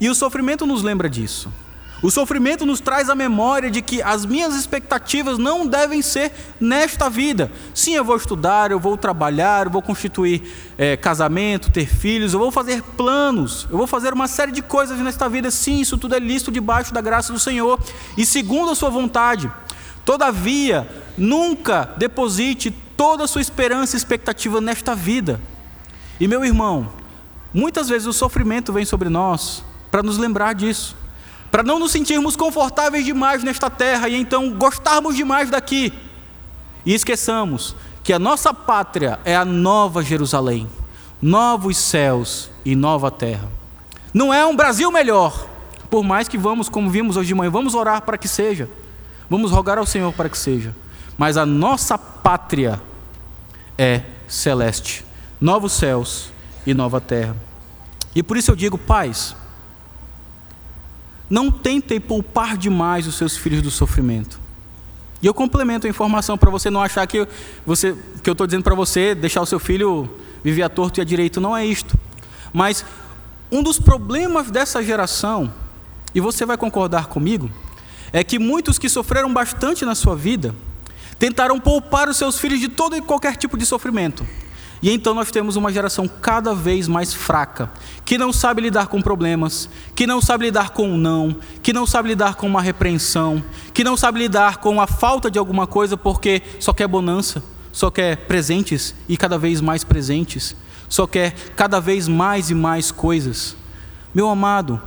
E 0.00 0.08
o 0.08 0.14
sofrimento 0.14 0.64
nos 0.64 0.82
lembra 0.82 1.08
disso. 1.10 1.52
O 2.00 2.12
sofrimento 2.12 2.64
nos 2.64 2.78
traz 2.78 3.10
a 3.10 3.14
memória 3.14 3.68
de 3.68 3.82
que 3.82 4.00
as 4.00 4.24
minhas 4.24 4.54
expectativas 4.54 5.36
não 5.36 5.66
devem 5.66 6.00
ser 6.00 6.32
nesta 6.60 7.10
vida. 7.10 7.50
Sim, 7.74 7.94
eu 7.94 8.04
vou 8.04 8.16
estudar, 8.16 8.70
eu 8.70 8.78
vou 8.78 8.96
trabalhar, 8.96 9.66
eu 9.66 9.72
vou 9.72 9.82
constituir 9.82 10.42
é, 10.78 10.96
casamento, 10.96 11.72
ter 11.72 11.86
filhos, 11.86 12.32
eu 12.32 12.38
vou 12.38 12.52
fazer 12.52 12.82
planos, 12.82 13.66
eu 13.68 13.76
vou 13.76 13.86
fazer 13.86 14.12
uma 14.12 14.28
série 14.28 14.52
de 14.52 14.62
coisas 14.62 14.96
nesta 15.00 15.28
vida. 15.28 15.50
Sim, 15.50 15.80
isso 15.80 15.98
tudo 15.98 16.14
é 16.14 16.20
listo 16.20 16.52
debaixo 16.52 16.94
da 16.94 17.00
graça 17.00 17.32
do 17.32 17.38
Senhor 17.38 17.80
e 18.16 18.24
segundo 18.24 18.70
a 18.70 18.76
Sua 18.76 18.90
vontade. 18.90 19.50
Todavia, 20.04 20.88
nunca 21.16 21.92
deposite 21.96 22.70
toda 22.96 23.24
a 23.24 23.28
sua 23.28 23.42
esperança 23.42 23.96
e 23.96 23.98
expectativa 23.98 24.60
nesta 24.60 24.94
vida. 24.94 25.40
E 26.18 26.26
meu 26.26 26.44
irmão, 26.44 26.90
muitas 27.52 27.88
vezes 27.88 28.06
o 28.06 28.12
sofrimento 28.12 28.72
vem 28.72 28.84
sobre 28.84 29.08
nós 29.08 29.64
para 29.90 30.02
nos 30.02 30.16
lembrar 30.16 30.54
disso 30.54 30.96
para 31.50 31.62
não 31.62 31.78
nos 31.78 31.92
sentirmos 31.92 32.36
confortáveis 32.36 33.04
demais 33.04 33.42
nesta 33.42 33.70
terra 33.70 34.08
e 34.08 34.16
então 34.16 34.50
gostarmos 34.52 35.16
demais 35.16 35.50
daqui. 35.50 35.92
E 36.84 36.94
esqueçamos 36.94 37.74
que 38.02 38.12
a 38.12 38.18
nossa 38.18 38.52
pátria 38.54 39.18
é 39.24 39.36
a 39.36 39.44
nova 39.44 40.02
Jerusalém, 40.02 40.68
novos 41.20 41.76
céus 41.76 42.50
e 42.64 42.74
nova 42.74 43.10
terra. 43.10 43.48
Não 44.12 44.32
é 44.32 44.46
um 44.46 44.56
Brasil 44.56 44.90
melhor, 44.90 45.46
por 45.90 46.02
mais 46.02 46.28
que 46.28 46.38
vamos, 46.38 46.68
como 46.68 46.90
vimos 46.90 47.16
hoje 47.16 47.28
de 47.28 47.34
manhã, 47.34 47.50
vamos 47.50 47.74
orar 47.74 48.02
para 48.02 48.18
que 48.18 48.28
seja, 48.28 48.68
vamos 49.28 49.50
rogar 49.50 49.78
ao 49.78 49.86
Senhor 49.86 50.12
para 50.12 50.28
que 50.28 50.38
seja, 50.38 50.74
mas 51.16 51.36
a 51.36 51.44
nossa 51.44 51.98
pátria 51.98 52.80
é 53.76 54.02
celeste, 54.26 55.04
novos 55.40 55.72
céus 55.72 56.30
e 56.66 56.74
nova 56.74 57.00
terra. 57.00 57.36
E 58.14 58.22
por 58.22 58.36
isso 58.36 58.50
eu 58.50 58.56
digo, 58.56 58.76
pais, 58.76 59.36
não 61.28 61.50
tentem 61.50 62.00
poupar 62.00 62.56
demais 62.56 63.06
os 63.06 63.16
seus 63.16 63.36
filhos 63.36 63.62
do 63.62 63.70
sofrimento. 63.70 64.40
E 65.20 65.26
eu 65.26 65.34
complemento 65.34 65.86
a 65.86 65.90
informação 65.90 66.38
para 66.38 66.50
você 66.50 66.70
não 66.70 66.82
achar 66.82 67.06
que, 67.06 67.26
você, 67.66 67.96
que 68.22 68.30
eu 68.30 68.32
estou 68.32 68.46
dizendo 68.46 68.62
para 68.62 68.74
você 68.74 69.14
deixar 69.14 69.40
o 69.40 69.46
seu 69.46 69.58
filho 69.58 70.08
viver 70.42 70.62
a 70.62 70.68
torto 70.68 71.00
e 71.00 71.02
a 71.02 71.04
direito. 71.04 71.40
Não 71.40 71.56
é 71.56 71.66
isto. 71.66 71.98
Mas 72.52 72.84
um 73.50 73.62
dos 73.62 73.80
problemas 73.80 74.50
dessa 74.50 74.82
geração, 74.82 75.52
e 76.14 76.20
você 76.20 76.46
vai 76.46 76.56
concordar 76.56 77.06
comigo, 77.06 77.50
é 78.12 78.22
que 78.22 78.38
muitos 78.38 78.78
que 78.78 78.88
sofreram 78.88 79.32
bastante 79.32 79.84
na 79.84 79.94
sua 79.94 80.14
vida 80.16 80.54
tentaram 81.18 81.58
poupar 81.58 82.08
os 82.08 82.16
seus 82.16 82.38
filhos 82.38 82.60
de 82.60 82.68
todo 82.68 82.96
e 82.96 83.02
qualquer 83.02 83.36
tipo 83.36 83.58
de 83.58 83.66
sofrimento. 83.66 84.24
E 84.80 84.90
então 84.90 85.12
nós 85.12 85.30
temos 85.30 85.56
uma 85.56 85.72
geração 85.72 86.06
cada 86.06 86.54
vez 86.54 86.86
mais 86.86 87.12
fraca, 87.12 87.70
que 88.04 88.16
não 88.16 88.32
sabe 88.32 88.62
lidar 88.62 88.86
com 88.86 89.02
problemas, 89.02 89.68
que 89.94 90.06
não 90.06 90.20
sabe 90.20 90.44
lidar 90.44 90.70
com 90.70 90.90
o 90.90 90.94
um 90.94 90.96
não, 90.96 91.36
que 91.62 91.72
não 91.72 91.84
sabe 91.86 92.10
lidar 92.10 92.36
com 92.36 92.46
uma 92.46 92.62
repreensão, 92.62 93.42
que 93.74 93.82
não 93.82 93.96
sabe 93.96 94.20
lidar 94.20 94.58
com 94.58 94.80
a 94.80 94.86
falta 94.86 95.30
de 95.30 95.38
alguma 95.38 95.66
coisa 95.66 95.96
porque 95.96 96.42
só 96.60 96.72
quer 96.72 96.86
bonança, 96.86 97.42
só 97.72 97.90
quer 97.90 98.16
presentes 98.26 98.94
e 99.08 99.16
cada 99.16 99.36
vez 99.36 99.60
mais 99.60 99.82
presentes, 99.82 100.54
só 100.88 101.06
quer 101.06 101.34
cada 101.56 101.80
vez 101.80 102.06
mais 102.06 102.50
e 102.50 102.54
mais 102.54 102.92
coisas. 102.92 103.56
Meu 104.14 104.28
amado, 104.28 104.80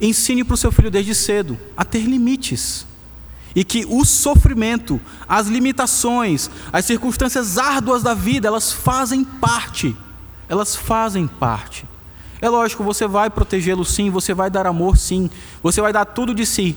ensine 0.00 0.44
para 0.44 0.54
o 0.54 0.56
seu 0.56 0.70
filho 0.70 0.90
desde 0.90 1.14
cedo 1.14 1.58
a 1.76 1.84
ter 1.84 2.04
limites. 2.04 2.86
E 3.54 3.64
que 3.64 3.84
o 3.88 4.04
sofrimento, 4.04 5.00
as 5.28 5.46
limitações, 5.46 6.50
as 6.72 6.84
circunstâncias 6.84 7.58
árduas 7.58 8.02
da 8.02 8.14
vida, 8.14 8.48
elas 8.48 8.72
fazem 8.72 9.24
parte. 9.24 9.96
Elas 10.48 10.74
fazem 10.74 11.26
parte. 11.26 11.86
É 12.40 12.48
lógico, 12.48 12.82
você 12.82 13.06
vai 13.06 13.30
protegê-lo 13.30 13.84
sim, 13.84 14.10
você 14.10 14.34
vai 14.34 14.50
dar 14.50 14.66
amor 14.66 14.96
sim, 14.96 15.30
você 15.62 15.80
vai 15.80 15.92
dar 15.92 16.04
tudo 16.04 16.34
de 16.34 16.44
si. 16.44 16.76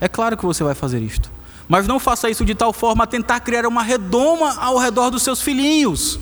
É 0.00 0.06
claro 0.06 0.36
que 0.36 0.44
você 0.44 0.62
vai 0.62 0.74
fazer 0.74 1.00
isto. 1.00 1.30
Mas 1.68 1.86
não 1.86 1.98
faça 1.98 2.30
isso 2.30 2.44
de 2.44 2.54
tal 2.54 2.72
forma 2.72 3.04
a 3.04 3.06
tentar 3.06 3.40
criar 3.40 3.66
uma 3.66 3.82
redoma 3.82 4.56
ao 4.58 4.78
redor 4.78 5.10
dos 5.10 5.22
seus 5.22 5.40
filhinhos 5.42 6.18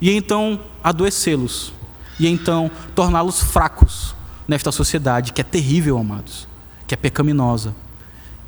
e 0.00 0.10
então 0.10 0.60
adoecê-los 0.82 1.72
e 2.18 2.26
então 2.26 2.70
torná-los 2.94 3.40
fracos 3.40 4.14
nesta 4.46 4.72
sociedade 4.72 5.32
que 5.32 5.40
é 5.40 5.44
terrível, 5.44 5.98
amados, 5.98 6.48
que 6.86 6.94
é 6.94 6.96
pecaminosa, 6.96 7.74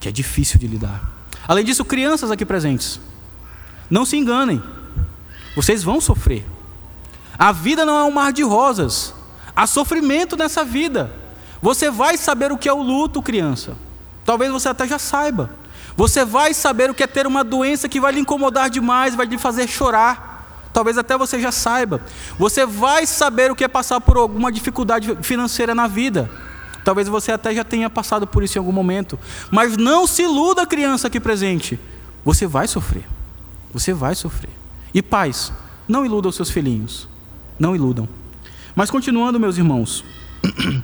que 0.01 0.09
é 0.09 0.13
difícil 0.13 0.59
de 0.59 0.67
lidar. 0.67 1.03
Além 1.47 1.65
disso, 1.65 1.85
crianças 1.85 2.31
aqui 2.31 2.45
presentes, 2.45 2.99
não 3.89 4.05
se 4.05 4.17
enganem, 4.17 4.63
vocês 5.55 5.83
vão 5.83 6.01
sofrer. 6.01 6.47
A 7.39 7.53
vida 7.53 7.85
não 7.85 7.99
é 7.99 8.05
um 8.05 8.11
mar 8.11 8.33
de 8.33 8.43
rosas. 8.43 9.15
Há 9.55 9.67
sofrimento 9.67 10.37
nessa 10.37 10.65
vida. 10.65 11.13
Você 11.63 11.91
vai 11.91 12.17
saber 12.17 12.53
o 12.53 12.59
que 12.59 12.69
é 12.69 12.73
o 12.73 12.83
luto, 12.83 13.23
criança. 13.23 13.77
Talvez 14.25 14.51
você 14.51 14.69
até 14.69 14.87
já 14.87 14.99
saiba. 14.99 15.51
Você 15.97 16.25
vai 16.25 16.55
saber 16.55 16.91
o 16.91 16.95
que 16.95 17.03
é 17.03 17.07
ter 17.07 17.27
uma 17.27 17.43
doença 17.43 17.89
que 17.89 18.01
vai 18.01 18.13
lhe 18.13 18.21
incomodar 18.21 18.71
demais, 18.71 19.15
vai 19.15 19.27
lhe 19.27 19.39
fazer 19.39 19.67
chorar. 19.69 20.69
Talvez 20.73 20.97
até 20.97 21.19
você 21.19 21.41
já 21.41 21.51
saiba. 21.51 22.01
Você 22.39 22.65
vai 22.65 23.07
saber 23.07 23.51
o 23.51 23.57
que 23.57 23.65
é 23.65 23.69
passar 23.69 24.01
por 24.01 24.17
alguma 24.17 24.53
dificuldade 24.53 25.17
financeira 25.23 25.75
na 25.75 25.87
vida. 25.87 26.31
Talvez 26.85 27.09
você 27.09 27.33
até 27.33 27.55
já 27.55 27.65
tenha 27.65 27.91
passado 27.91 28.27
por 28.27 28.43
isso 28.43 28.57
em 28.57 28.61
algum 28.61 28.73
momento. 28.73 29.19
Mas 29.51 29.77
não 29.77 30.07
se 30.07 30.23
iluda, 30.23 30.67
criança 30.67 31.09
aqui 31.09 31.21
presente. 31.21 31.79
Você 32.25 32.47
vai 32.47 32.67
sofrer. 32.67 33.07
Você 33.73 33.93
vai 33.93 34.15
sofrer. 34.15 34.51
E 34.93 35.03
pais, 35.03 35.53
não 35.87 36.05
iludam 36.05 36.33
seus 36.33 36.51
filhinhos. 36.51 37.09
Não 37.59 37.75
iludam. 37.75 38.09
Mas 38.75 38.91
continuando, 38.91 39.39
meus 39.39 39.59
irmãos, 39.59 40.05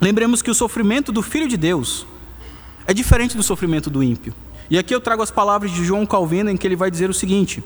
lembremos 0.00 0.42
que 0.42 0.50
o 0.50 0.54
sofrimento 0.54 1.10
do 1.10 1.22
Filho 1.22 1.48
de 1.48 1.56
Deus 1.56 2.06
é 2.86 2.92
diferente 2.92 3.36
do 3.36 3.42
sofrimento 3.42 3.88
do 3.88 4.02
ímpio. 4.02 4.34
E 4.68 4.78
aqui 4.78 4.94
eu 4.94 5.00
trago 5.00 5.22
as 5.22 5.30
palavras 5.30 5.70
de 5.70 5.84
João 5.84 6.06
Calvino, 6.06 6.50
em 6.50 6.56
que 6.56 6.66
ele 6.66 6.76
vai 6.76 6.90
dizer 6.90 7.10
o 7.10 7.14
seguinte: 7.14 7.62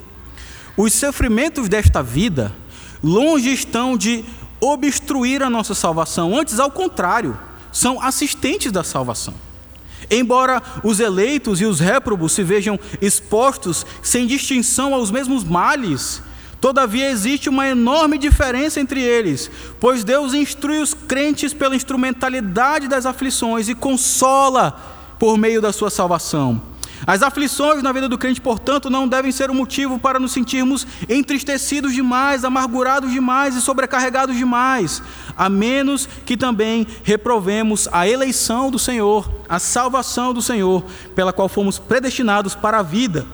Os 0.76 0.92
sofrimentos 0.92 1.68
desta 1.68 2.02
vida 2.02 2.54
longe 3.02 3.52
estão 3.52 3.96
de 3.96 4.24
obstruir 4.60 5.42
a 5.42 5.50
nossa 5.50 5.74
salvação, 5.74 6.38
antes, 6.38 6.58
ao 6.58 6.70
contrário, 6.70 7.38
são 7.74 8.00
assistentes 8.00 8.72
da 8.72 8.82
salvação. 8.82 9.34
Embora 10.10 10.62
os 10.82 11.00
eleitos 11.00 11.60
e 11.60 11.66
os 11.66 11.80
réprobos 11.80 12.32
se 12.32 12.42
vejam 12.42 12.78
expostos 13.02 13.84
sem 14.02 14.26
distinção 14.26 14.94
aos 14.94 15.10
mesmos 15.10 15.44
males, 15.44 16.22
Todavia 16.64 17.10
existe 17.10 17.50
uma 17.50 17.68
enorme 17.68 18.16
diferença 18.16 18.80
entre 18.80 18.98
eles, 18.98 19.50
pois 19.78 20.02
Deus 20.02 20.32
instrui 20.32 20.78
os 20.78 20.94
crentes 20.94 21.52
pela 21.52 21.76
instrumentalidade 21.76 22.88
das 22.88 23.04
aflições 23.04 23.68
e 23.68 23.74
consola 23.74 24.80
por 25.18 25.36
meio 25.36 25.60
da 25.60 25.74
sua 25.74 25.90
salvação. 25.90 26.62
As 27.06 27.22
aflições 27.22 27.82
na 27.82 27.92
vida 27.92 28.08
do 28.08 28.16
crente, 28.16 28.40
portanto, 28.40 28.88
não 28.88 29.06
devem 29.06 29.30
ser 29.30 29.50
um 29.50 29.54
motivo 29.54 29.98
para 29.98 30.18
nos 30.18 30.32
sentirmos 30.32 30.86
entristecidos 31.08 31.92
demais, 31.92 32.44
amargurados 32.44 33.12
demais 33.12 33.54
e 33.54 33.60
sobrecarregados 33.60 34.36
demais, 34.36 35.02
a 35.36 35.48
menos 35.48 36.08
que 36.24 36.36
também 36.36 36.86
reprovemos 37.02 37.88
a 37.92 38.08
eleição 38.08 38.70
do 38.70 38.78
Senhor, 38.78 39.30
a 39.48 39.58
salvação 39.58 40.32
do 40.32 40.40
Senhor, 40.40 40.84
pela 41.14 41.32
qual 41.32 41.48
fomos 41.48 41.78
predestinados 41.78 42.54
para 42.54 42.78
a 42.78 42.82
vida 42.82 43.26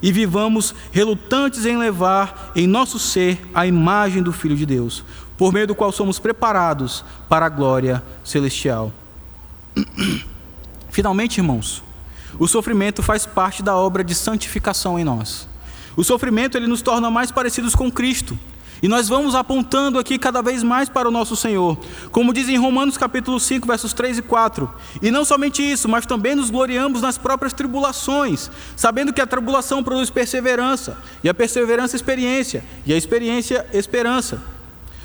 e 0.00 0.12
vivamos 0.12 0.74
relutantes 0.92 1.64
em 1.64 1.76
levar 1.76 2.52
em 2.54 2.66
nosso 2.66 2.98
ser 2.98 3.40
a 3.54 3.66
imagem 3.66 4.22
do 4.22 4.32
Filho 4.32 4.56
de 4.56 4.66
Deus, 4.66 5.02
por 5.36 5.52
meio 5.52 5.66
do 5.66 5.74
qual 5.74 5.90
somos 5.90 6.18
preparados 6.18 7.04
para 7.28 7.46
a 7.46 7.48
glória 7.48 8.02
celestial. 8.22 8.92
Finalmente, 10.90 11.38
irmãos, 11.38 11.82
o 12.38 12.46
sofrimento 12.46 13.02
faz 13.02 13.24
parte 13.26 13.62
da 13.62 13.76
obra 13.76 14.04
de 14.04 14.14
santificação 14.14 14.98
em 14.98 15.04
nós. 15.04 15.48
O 15.96 16.04
sofrimento 16.04 16.56
ele 16.56 16.66
nos 16.66 16.82
torna 16.82 17.10
mais 17.10 17.30
parecidos 17.30 17.74
com 17.74 17.90
Cristo. 17.90 18.38
E 18.82 18.88
nós 18.88 19.08
vamos 19.08 19.34
apontando 19.34 19.98
aqui 19.98 20.18
cada 20.18 20.42
vez 20.42 20.62
mais 20.62 20.88
para 20.88 21.08
o 21.08 21.10
nosso 21.10 21.34
Senhor. 21.34 21.78
Como 22.12 22.34
diz 22.34 22.46
em 22.48 22.58
Romanos 22.58 22.98
capítulo 22.98 23.40
5, 23.40 23.66
versos 23.66 23.94
3 23.94 24.18
e 24.18 24.22
4. 24.22 24.70
E 25.00 25.10
não 25.10 25.24
somente 25.24 25.62
isso, 25.62 25.88
mas 25.88 26.04
também 26.04 26.34
nos 26.34 26.50
gloriamos 26.50 27.00
nas 27.00 27.16
próprias 27.16 27.54
tribulações, 27.54 28.50
sabendo 28.76 29.14
que 29.14 29.20
a 29.20 29.26
tribulação 29.26 29.82
produz 29.82 30.10
perseverança, 30.10 30.98
e 31.24 31.28
a 31.28 31.34
perseverança 31.34 31.96
experiência, 31.96 32.62
e 32.84 32.92
a 32.92 32.96
experiência 32.96 33.66
esperança. 33.72 34.42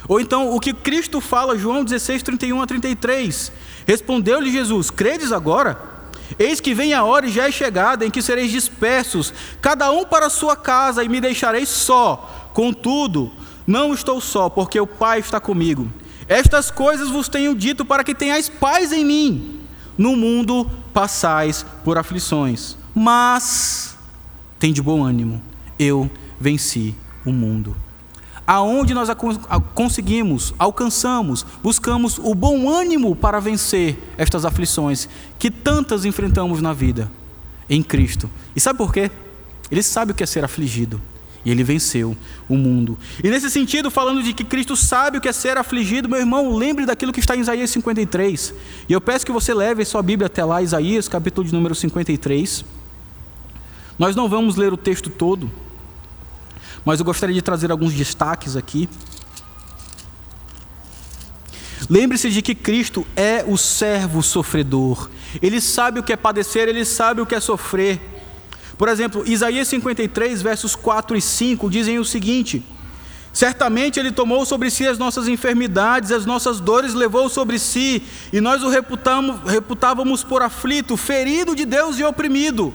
Ou 0.05 0.19
então 0.19 0.53
o 0.53 0.59
que 0.59 0.73
Cristo 0.73 1.21
fala, 1.21 1.57
João 1.57 1.85
16, 1.85 2.23
31 2.23 2.61
a 2.61 2.67
33. 2.67 3.53
Respondeu-lhe 3.87 4.51
Jesus: 4.51 4.89
Credes 4.89 5.31
agora? 5.31 5.90
Eis 6.37 6.59
que 6.59 6.73
vem 6.73 6.93
a 6.93 7.03
hora 7.03 7.27
e 7.27 7.31
já 7.31 7.47
é 7.47 7.51
chegada 7.51 8.05
em 8.05 8.11
que 8.11 8.21
sereis 8.21 8.51
dispersos, 8.51 9.33
cada 9.61 9.91
um 9.91 10.05
para 10.05 10.27
a 10.27 10.29
sua 10.29 10.55
casa, 10.55 11.03
e 11.03 11.09
me 11.09 11.21
deixareis 11.21 11.69
só. 11.69 12.49
Contudo, 12.53 13.31
não 13.65 13.93
estou 13.93 14.19
só, 14.19 14.49
porque 14.49 14.79
o 14.79 14.87
Pai 14.87 15.19
está 15.19 15.39
comigo. 15.39 15.91
Estas 16.27 16.71
coisas 16.71 17.09
vos 17.09 17.27
tenho 17.27 17.53
dito 17.55 17.83
para 17.83 18.03
que 18.03 18.15
tenhais 18.15 18.47
paz 18.47 18.91
em 18.91 19.03
mim. 19.03 19.61
No 19.97 20.15
mundo 20.15 20.69
passais 20.93 21.65
por 21.83 21.97
aflições, 21.97 22.77
mas 22.95 23.97
tem 24.57 24.71
de 24.71 24.81
bom 24.81 25.03
ânimo. 25.03 25.41
Eu 25.77 26.09
venci 26.39 26.95
o 27.25 27.31
mundo. 27.31 27.75
Aonde 28.53 28.93
nós 28.93 29.07
conseguimos, 29.73 30.53
alcançamos, 30.59 31.45
buscamos 31.63 32.19
o 32.21 32.35
bom 32.35 32.69
ânimo 32.69 33.15
para 33.15 33.39
vencer 33.39 33.97
estas 34.17 34.43
aflições 34.43 35.07
que 35.39 35.49
tantas 35.49 36.03
enfrentamos 36.03 36.61
na 36.61 36.73
vida 36.73 37.09
em 37.69 37.81
Cristo. 37.81 38.29
E 38.53 38.59
sabe 38.59 38.77
por 38.77 38.91
quê? 38.91 39.09
Ele 39.71 39.81
sabe 39.81 40.11
o 40.11 40.13
que 40.13 40.21
é 40.21 40.25
ser 40.25 40.43
afligido. 40.43 41.01
E 41.45 41.49
ele 41.49 41.63
venceu 41.63 42.13
o 42.49 42.57
mundo. 42.57 42.97
E 43.23 43.29
nesse 43.29 43.49
sentido, 43.49 43.89
falando 43.89 44.21
de 44.21 44.33
que 44.33 44.43
Cristo 44.43 44.75
sabe 44.75 45.17
o 45.17 45.21
que 45.21 45.29
é 45.29 45.31
ser 45.31 45.57
afligido, 45.57 46.09
meu 46.09 46.19
irmão, 46.19 46.53
lembre 46.53 46.85
daquilo 46.85 47.13
que 47.13 47.21
está 47.21 47.37
em 47.37 47.39
Isaías 47.39 47.69
53. 47.69 48.53
E 48.89 48.91
eu 48.91 48.99
peço 48.99 49.25
que 49.25 49.31
você 49.31 49.53
leve 49.53 49.85
sua 49.85 50.01
Bíblia 50.01 50.27
até 50.27 50.43
lá, 50.43 50.61
Isaías, 50.61 51.07
capítulo 51.07 51.47
de 51.47 51.53
número 51.53 51.73
53. 51.73 52.65
Nós 53.97 54.13
não 54.13 54.27
vamos 54.27 54.57
ler 54.57 54.73
o 54.73 54.77
texto 54.77 55.09
todo, 55.09 55.49
mas 56.85 56.99
eu 56.99 57.05
gostaria 57.05 57.35
de 57.35 57.41
trazer 57.41 57.71
alguns 57.71 57.93
destaques 57.93 58.55
aqui. 58.55 58.89
Lembre-se 61.89 62.29
de 62.29 62.41
que 62.41 62.55
Cristo 62.55 63.05
é 63.15 63.43
o 63.47 63.57
servo 63.57 64.23
sofredor. 64.23 65.09
Ele 65.41 65.59
sabe 65.59 65.99
o 65.99 66.03
que 66.03 66.13
é 66.13 66.17
padecer, 66.17 66.67
ele 66.67 66.85
sabe 66.85 67.21
o 67.21 67.25
que 67.25 67.35
é 67.35 67.39
sofrer. 67.39 67.99
Por 68.77 68.87
exemplo, 68.87 69.23
Isaías 69.27 69.67
53, 69.67 70.41
versos 70.41 70.75
4 70.75 71.15
e 71.17 71.21
5 71.21 71.69
dizem 71.69 71.99
o 71.99 72.05
seguinte: 72.05 72.63
Certamente 73.33 73.99
Ele 73.99 74.11
tomou 74.11 74.45
sobre 74.45 74.69
si 74.69 74.85
as 74.85 74.97
nossas 74.97 75.27
enfermidades, 75.27 76.11
as 76.11 76.25
nossas 76.25 76.59
dores 76.59 76.93
levou 76.93 77.29
sobre 77.29 77.57
si, 77.57 78.03
e 78.31 78.41
nós 78.41 78.61
o 78.63 78.69
reputávamos 79.45 80.23
por 80.23 80.41
aflito, 80.41 80.97
ferido 80.97 81.55
de 81.55 81.65
Deus 81.65 81.97
e 81.97 82.03
oprimido. 82.03 82.73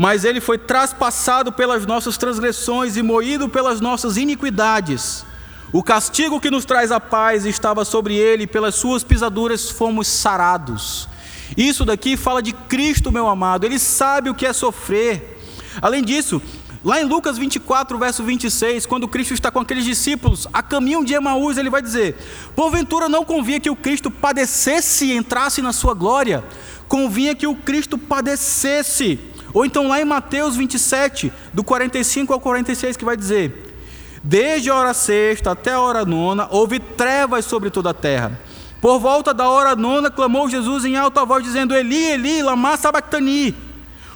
Mas 0.00 0.24
Ele 0.24 0.40
foi 0.40 0.56
traspassado 0.56 1.52
pelas 1.52 1.84
nossas 1.84 2.16
transgressões 2.16 2.96
e 2.96 3.02
moído 3.02 3.50
pelas 3.50 3.82
nossas 3.82 4.16
iniquidades. 4.16 5.26
O 5.74 5.82
castigo 5.82 6.40
que 6.40 6.50
nos 6.50 6.64
traz 6.64 6.90
a 6.90 6.98
paz 6.98 7.44
estava 7.44 7.84
sobre 7.84 8.14
Ele, 8.14 8.44
e 8.44 8.46
pelas 8.46 8.76
Suas 8.76 9.04
pisaduras 9.04 9.68
fomos 9.68 10.08
sarados. 10.08 11.06
Isso 11.54 11.84
daqui 11.84 12.16
fala 12.16 12.40
de 12.40 12.54
Cristo, 12.54 13.12
meu 13.12 13.28
amado, 13.28 13.66
ele 13.66 13.78
sabe 13.78 14.30
o 14.30 14.34
que 14.34 14.46
é 14.46 14.54
sofrer. 14.54 15.38
Além 15.82 16.02
disso, 16.02 16.40
lá 16.82 16.98
em 16.98 17.04
Lucas 17.04 17.36
24, 17.36 17.98
verso 17.98 18.24
26, 18.24 18.86
quando 18.86 19.06
Cristo 19.06 19.34
está 19.34 19.50
com 19.50 19.60
aqueles 19.60 19.84
discípulos 19.84 20.48
a 20.50 20.62
caminho 20.62 21.04
de 21.04 21.12
Emaús, 21.12 21.58
ele 21.58 21.68
vai 21.68 21.82
dizer: 21.82 22.16
Porventura 22.56 23.06
não 23.06 23.22
convinha 23.22 23.60
que 23.60 23.68
o 23.68 23.76
Cristo 23.76 24.10
padecesse 24.10 25.04
e 25.04 25.14
entrasse 25.14 25.60
na 25.60 25.74
sua 25.74 25.92
glória? 25.92 26.42
Convinha 26.88 27.34
que 27.34 27.46
o 27.46 27.54
Cristo 27.54 27.98
padecesse. 27.98 29.29
Ou 29.52 29.64
então 29.64 29.88
lá 29.88 30.00
em 30.00 30.04
Mateus 30.04 30.56
27, 30.56 31.32
do 31.52 31.64
45 31.64 32.32
ao 32.32 32.40
46, 32.40 32.96
que 32.96 33.04
vai 33.04 33.16
dizer: 33.16 33.74
Desde 34.22 34.70
a 34.70 34.74
hora 34.74 34.94
sexta 34.94 35.52
até 35.52 35.72
a 35.72 35.80
hora 35.80 36.04
nona, 36.04 36.48
houve 36.50 36.78
trevas 36.78 37.44
sobre 37.44 37.70
toda 37.70 37.90
a 37.90 37.94
terra 37.94 38.38
por 38.80 38.98
volta 38.98 39.34
da 39.34 39.48
hora 39.48 39.76
nona, 39.76 40.10
clamou 40.10 40.48
Jesus 40.48 40.84
em 40.84 40.96
alta 40.96 41.24
voz, 41.24 41.44
dizendo: 41.44 41.74
Eli, 41.74 42.12
Eli, 42.12 42.42
lama 42.42 42.76
sabachthani. 42.76 43.54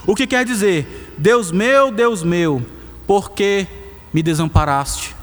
O 0.06 0.14
que 0.14 0.26
quer 0.26 0.44
dizer? 0.44 1.12
Deus 1.18 1.52
meu, 1.52 1.90
Deus 1.90 2.22
meu, 2.22 2.64
por 3.06 3.30
que 3.30 3.66
me 4.12 4.22
desamparaste? 4.22 5.14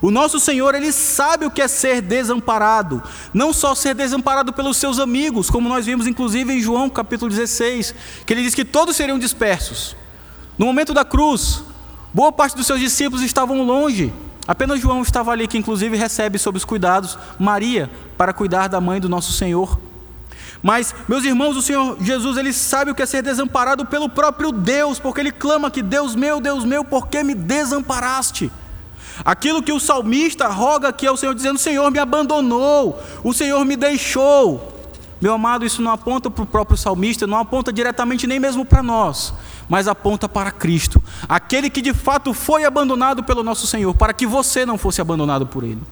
O 0.00 0.10
nosso 0.10 0.38
Senhor, 0.38 0.74
ele 0.74 0.92
sabe 0.92 1.44
o 1.44 1.50
que 1.50 1.60
é 1.60 1.66
ser 1.66 2.00
desamparado, 2.00 3.02
não 3.34 3.52
só 3.52 3.74
ser 3.74 3.94
desamparado 3.94 4.52
pelos 4.52 4.76
seus 4.76 5.00
amigos, 5.00 5.50
como 5.50 5.68
nós 5.68 5.86
vimos 5.86 6.06
inclusive 6.06 6.52
em 6.52 6.60
João 6.60 6.88
capítulo 6.88 7.30
16, 7.30 7.94
que 8.24 8.32
ele 8.32 8.42
diz 8.42 8.54
que 8.54 8.64
todos 8.64 8.94
seriam 8.94 9.18
dispersos. 9.18 9.96
No 10.56 10.66
momento 10.66 10.94
da 10.94 11.04
cruz, 11.04 11.64
boa 12.14 12.30
parte 12.30 12.56
dos 12.56 12.66
seus 12.66 12.78
discípulos 12.78 13.22
estavam 13.24 13.64
longe, 13.64 14.12
apenas 14.46 14.80
João 14.80 15.02
estava 15.02 15.32
ali, 15.32 15.48
que 15.48 15.58
inclusive 15.58 15.96
recebe 15.96 16.38
sob 16.38 16.56
os 16.56 16.64
cuidados 16.64 17.18
Maria 17.36 17.90
para 18.16 18.32
cuidar 18.32 18.68
da 18.68 18.80
mãe 18.80 19.00
do 19.00 19.08
nosso 19.08 19.32
Senhor. 19.32 19.80
Mas, 20.62 20.94
meus 21.08 21.24
irmãos, 21.24 21.56
o 21.56 21.62
Senhor 21.62 21.96
Jesus, 22.00 22.36
ele 22.36 22.52
sabe 22.52 22.90
o 22.90 22.94
que 22.94 23.02
é 23.02 23.06
ser 23.06 23.22
desamparado 23.22 23.84
pelo 23.86 24.08
próprio 24.08 24.52
Deus, 24.52 24.98
porque 24.98 25.20
ele 25.20 25.32
clama 25.32 25.70
que 25.70 25.82
Deus 25.82 26.14
meu, 26.14 26.40
Deus 26.40 26.64
meu, 26.64 26.84
por 26.84 27.08
que 27.08 27.22
me 27.22 27.34
desamparaste? 27.34 28.50
Aquilo 29.24 29.62
que 29.62 29.72
o 29.72 29.80
salmista 29.80 30.48
roga 30.48 30.88
aqui 30.88 31.06
ao 31.06 31.16
Senhor, 31.16 31.34
dizendo: 31.34 31.56
O 31.56 31.60
Senhor 31.60 31.90
me 31.90 31.98
abandonou, 31.98 33.00
o 33.22 33.32
Senhor 33.32 33.64
me 33.64 33.76
deixou. 33.76 34.76
Meu 35.20 35.34
amado, 35.34 35.66
isso 35.66 35.82
não 35.82 35.90
aponta 35.90 36.30
para 36.30 36.44
o 36.44 36.46
próprio 36.46 36.76
salmista, 36.76 37.26
não 37.26 37.38
aponta 37.38 37.72
diretamente 37.72 38.26
nem 38.26 38.38
mesmo 38.38 38.64
para 38.64 38.82
nós, 38.82 39.34
mas 39.68 39.88
aponta 39.88 40.28
para 40.28 40.52
Cristo, 40.52 41.02
aquele 41.28 41.68
que 41.68 41.82
de 41.82 41.92
fato 41.92 42.32
foi 42.32 42.64
abandonado 42.64 43.24
pelo 43.24 43.42
nosso 43.42 43.66
Senhor, 43.66 43.94
para 43.94 44.12
que 44.12 44.26
você 44.26 44.64
não 44.64 44.78
fosse 44.78 45.00
abandonado 45.00 45.44
por 45.44 45.64
Ele, 45.64 45.82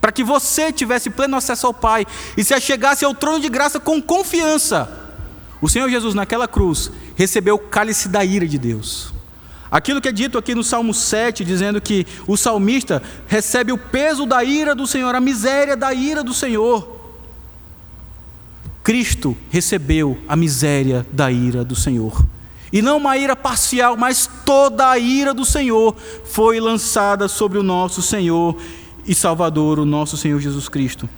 para 0.00 0.10
que 0.10 0.24
você 0.24 0.72
tivesse 0.72 1.10
pleno 1.10 1.36
acesso 1.36 1.66
ao 1.66 1.74
Pai 1.74 2.06
e 2.36 2.42
se 2.42 2.54
achegasse 2.54 3.04
ao 3.04 3.14
trono 3.14 3.38
de 3.38 3.50
graça 3.50 3.78
com 3.78 4.00
confiança. 4.00 4.88
O 5.60 5.68
Senhor 5.68 5.88
Jesus, 5.88 6.14
naquela 6.14 6.48
cruz, 6.48 6.90
recebeu 7.14 7.54
o 7.56 7.58
cálice 7.58 8.08
da 8.08 8.24
ira 8.24 8.46
de 8.46 8.58
Deus. 8.58 9.13
Aquilo 9.70 10.00
que 10.00 10.08
é 10.08 10.12
dito 10.12 10.38
aqui 10.38 10.54
no 10.54 10.62
Salmo 10.62 10.94
7, 10.94 11.44
dizendo 11.44 11.80
que 11.80 12.06
o 12.26 12.36
salmista 12.36 13.02
recebe 13.26 13.72
o 13.72 13.78
peso 13.78 14.26
da 14.26 14.44
ira 14.44 14.74
do 14.74 14.86
Senhor, 14.86 15.14
a 15.14 15.20
miséria 15.20 15.76
da 15.76 15.92
ira 15.92 16.22
do 16.22 16.32
Senhor. 16.32 16.94
Cristo 18.82 19.36
recebeu 19.50 20.18
a 20.28 20.36
miséria 20.36 21.06
da 21.10 21.32
ira 21.32 21.64
do 21.64 21.74
Senhor. 21.74 22.24
E 22.70 22.82
não 22.82 22.98
uma 22.98 23.16
ira 23.16 23.34
parcial, 23.34 23.96
mas 23.96 24.28
toda 24.44 24.90
a 24.90 24.98
ira 24.98 25.32
do 25.32 25.44
Senhor 25.44 25.96
foi 26.24 26.60
lançada 26.60 27.28
sobre 27.28 27.56
o 27.56 27.62
nosso 27.62 28.02
Senhor 28.02 28.56
e 29.06 29.14
Salvador, 29.14 29.78
o 29.78 29.84
nosso 29.84 30.16
Senhor 30.16 30.40
Jesus 30.40 30.68
Cristo. 30.68 31.08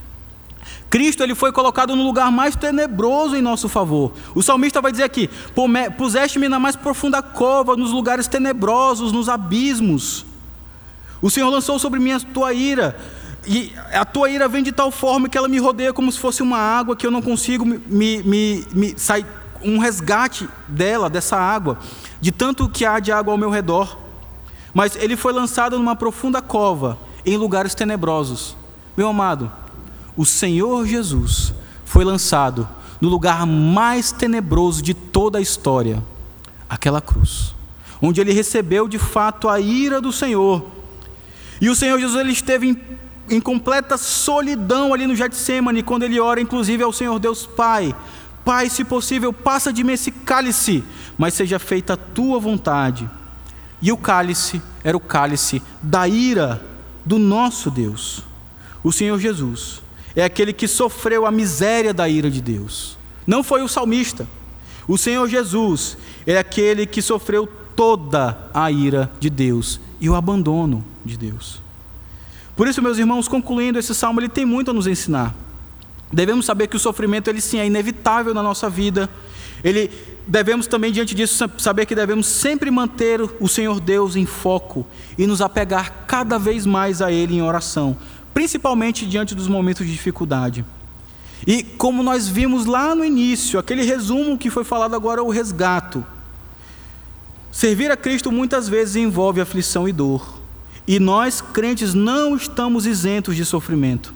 Cristo 0.89 1.23
ele 1.23 1.35
foi 1.35 1.51
colocado 1.53 1.97
no 1.97 2.03
lugar 2.05 2.31
mais 2.31 2.55
tenebroso 2.55 3.37
em 3.37 3.43
nosso 3.43 3.69
favor. 3.69 4.13
O 4.35 4.43
salmista 4.43 4.81
vai 4.81 4.93
dizer 4.93 5.05
aqui: 5.05 5.29
Puseste-me 5.97 6.49
na 6.49 6.59
mais 6.59 6.77
profunda 6.77 7.23
cova, 7.23 7.77
nos 7.77 7.91
lugares 7.93 8.27
tenebrosos, 8.29 9.13
nos 9.13 9.29
abismos. 9.29 10.25
O 11.21 11.31
Senhor 11.31 11.51
lançou 11.51 11.79
sobre 11.79 11.99
mim 11.99 12.13
a 12.13 12.21
tua 12.21 12.53
ira, 12.53 12.97
e 13.47 13.73
a 13.93 14.05
tua 14.05 14.29
ira 14.29 14.49
vem 14.49 14.63
de 14.63 14.73
tal 14.73 14.91
forma 14.91 15.29
que 15.29 15.37
ela 15.37 15.49
me 15.49 15.59
rodeia 15.59 15.93
como 15.93 16.11
se 16.11 16.19
fosse 16.19 16.43
uma 16.43 16.59
água 16.59 16.97
que 16.97 17.07
eu 17.07 17.11
não 17.11 17.23
consigo 17.23 17.65
me, 17.65 17.79
me, 18.23 18.65
me 18.73 18.95
sair 18.99 19.27
um 19.63 19.79
resgate 19.79 20.49
dela, 20.69 21.09
dessa 21.09 21.37
água, 21.37 21.79
de 22.21 22.31
tanto 22.31 22.69
que 22.69 22.85
há 22.85 23.01
de 23.01 23.11
água 23.11 23.33
ao 23.33 23.39
meu 23.39 23.51
redor. 23.51 23.99
Mas 24.75 24.97
ele 24.97 25.17
foi 25.17 25.33
lançado 25.33 25.79
numa 25.79 25.97
profunda 25.97 26.43
cova, 26.43 26.99
em 27.25 27.37
lugares 27.37 27.75
tenebrosos. 27.75 28.57
Meu 28.97 29.09
amado, 29.09 29.51
o 30.17 30.25
Senhor 30.25 30.87
Jesus 30.87 31.53
foi 31.85 32.05
lançado 32.05 32.69
no 33.01 33.09
lugar 33.09 33.47
mais 33.47 34.13
tenebroso 34.13 34.83
de 34.83 34.95
toda 34.95 35.39
a 35.39 35.43
história 35.43 36.03
aquela 36.69 37.01
cruz 37.01 37.57
onde 38.01 38.21
ele 38.21 38.33
recebeu 38.33 38.89
de 38.89 38.99
fato 38.99 39.49
a 39.49 39.61
ira 39.61 40.01
do 40.01 40.13
Senhor. 40.13 40.65
E 41.61 41.69
o 41.69 41.77
Senhor 41.77 41.99
Jesus 41.99 42.21
ele 42.21 42.33
esteve 42.33 42.69
em, 42.69 43.37
em 43.37 43.41
completa 43.41 43.97
solidão 43.97 44.93
ali 44.93 45.07
no 45.07 45.17
Getsemane, 45.17 45.83
quando 45.83 46.03
ele 46.03 46.21
ora 46.21 46.41
inclusive 46.41 46.83
ao 46.83 46.93
Senhor 46.93 47.19
Deus 47.19 47.47
Pai: 47.47 47.95
Pai, 48.45 48.69
se 48.69 48.85
possível, 48.85 49.33
passa 49.33 49.73
de 49.73 49.83
mim 49.83 49.93
esse 49.93 50.11
cálice, 50.11 50.85
mas 51.17 51.35
seja 51.35 51.59
feita 51.59 51.95
a 51.95 51.97
tua 51.97 52.39
vontade. 52.39 53.09
E 53.81 53.93
o 53.93 53.97
cálice 53.97 54.61
era 54.83 54.97
o 54.97 55.01
cálice 55.01 55.63
da 55.83 56.09
ira 56.09 56.63
do 57.05 57.19
nosso 57.19 57.71
Deus. 57.71 58.23
O 58.83 58.93
Senhor 58.93 59.19
Jesus 59.19 59.83
é 60.17 60.25
aquele 60.25 60.53
que 60.55 60.67
sofreu 60.67 61.27
a 61.27 61.31
miséria 61.31 61.93
da 61.93 62.09
ira 62.09 62.31
de 62.31 62.41
Deus. 62.41 62.97
Não 63.27 63.45
foi 63.45 63.63
o 63.63 63.69
salmista. 63.69 64.27
O 64.89 64.97
Senhor 64.97 65.29
Jesus 65.29 65.99
é 66.27 66.39
aquele 66.39 66.87
que 66.87 67.03
sofreu 67.03 67.47
toda 67.77 68.49
a 68.55 68.71
ira 68.71 69.11
de 69.21 69.29
Deus 69.29 69.79
e 70.01 70.09
o 70.09 70.15
abandono 70.15 70.83
de 71.05 71.19
Deus. 71.19 71.61
Por 72.57 72.67
isso, 72.67 72.81
meus 72.81 72.97
irmãos, 72.97 73.29
concluindo 73.29 73.79
esse 73.79 73.95
salmo, 73.95 74.19
ele 74.19 74.31
tem 74.31 74.47
muito 74.47 74.71
a 74.71 74.75
nos 74.75 74.87
ensinar. 74.87 75.35
Devemos 76.11 76.47
saber 76.47 76.69
que 76.69 76.77
o 76.77 76.81
sofrimento 76.81 77.29
ele 77.29 77.41
sim 77.41 77.59
é 77.59 77.67
inevitável 77.67 78.33
na 78.33 78.43
nossa 78.43 78.71
vida. 78.71 79.11
Ele 79.63 79.91
devemos 80.27 80.67
também 80.67 80.91
diante 80.91 81.15
disso 81.15 81.49
saber 81.59 81.87
que 81.87 81.95
devemos 81.95 82.27
sempre 82.27 82.71
manter 82.71 83.21
o 83.39 83.49
Senhor 83.49 83.81
Deus 83.81 84.17
em 84.17 84.27
foco 84.27 84.87
e 85.19 85.27
nos 85.27 85.41
apegar 85.41 86.07
cada 86.07 86.39
vez 86.39 86.65
mais 86.67 87.03
a 87.03 87.13
ele 87.13 87.37
em 87.37 87.43
oração, 87.43 87.97
principalmente 88.37 89.07
diante 89.07 89.35
dos 89.35 89.49
momentos 89.49 89.87
de 89.87 89.93
dificuldade. 89.93 90.63
E 91.47 91.63
como 91.63 92.03
nós 92.03 92.29
vimos 92.29 92.67
lá 92.67 92.95
no 92.95 93.03
início, 93.03 93.59
aquele 93.59 93.83
resumo 93.83 94.37
que 94.37 94.51
foi 94.51 94.63
falado 94.63 94.95
agora, 94.95 95.25
o 95.25 95.31
resgato. 95.31 96.05
Servir 97.51 97.91
a 97.91 97.97
Cristo 97.97 98.31
muitas 98.31 98.69
vezes 98.69 98.97
envolve 98.97 99.41
aflição 99.41 99.89
e 99.89 99.93
dor. 99.93 100.39
E 100.87 101.01
nós, 101.01 101.41
crentes, 101.41 101.95
não 101.95 102.37
estamos 102.37 102.85
isentos 102.85 103.37
de 103.37 103.45
sofrimento. 103.47 104.13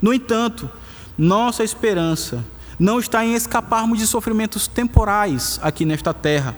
No 0.00 0.14
entanto, 0.14 0.70
nossa 1.18 1.64
esperança 1.64 2.44
não 2.78 3.00
está 3.00 3.24
em 3.24 3.34
escaparmos 3.34 3.98
de 3.98 4.06
sofrimentos 4.06 4.68
temporais 4.68 5.58
aqui 5.60 5.84
nesta 5.84 6.14
terra, 6.14 6.54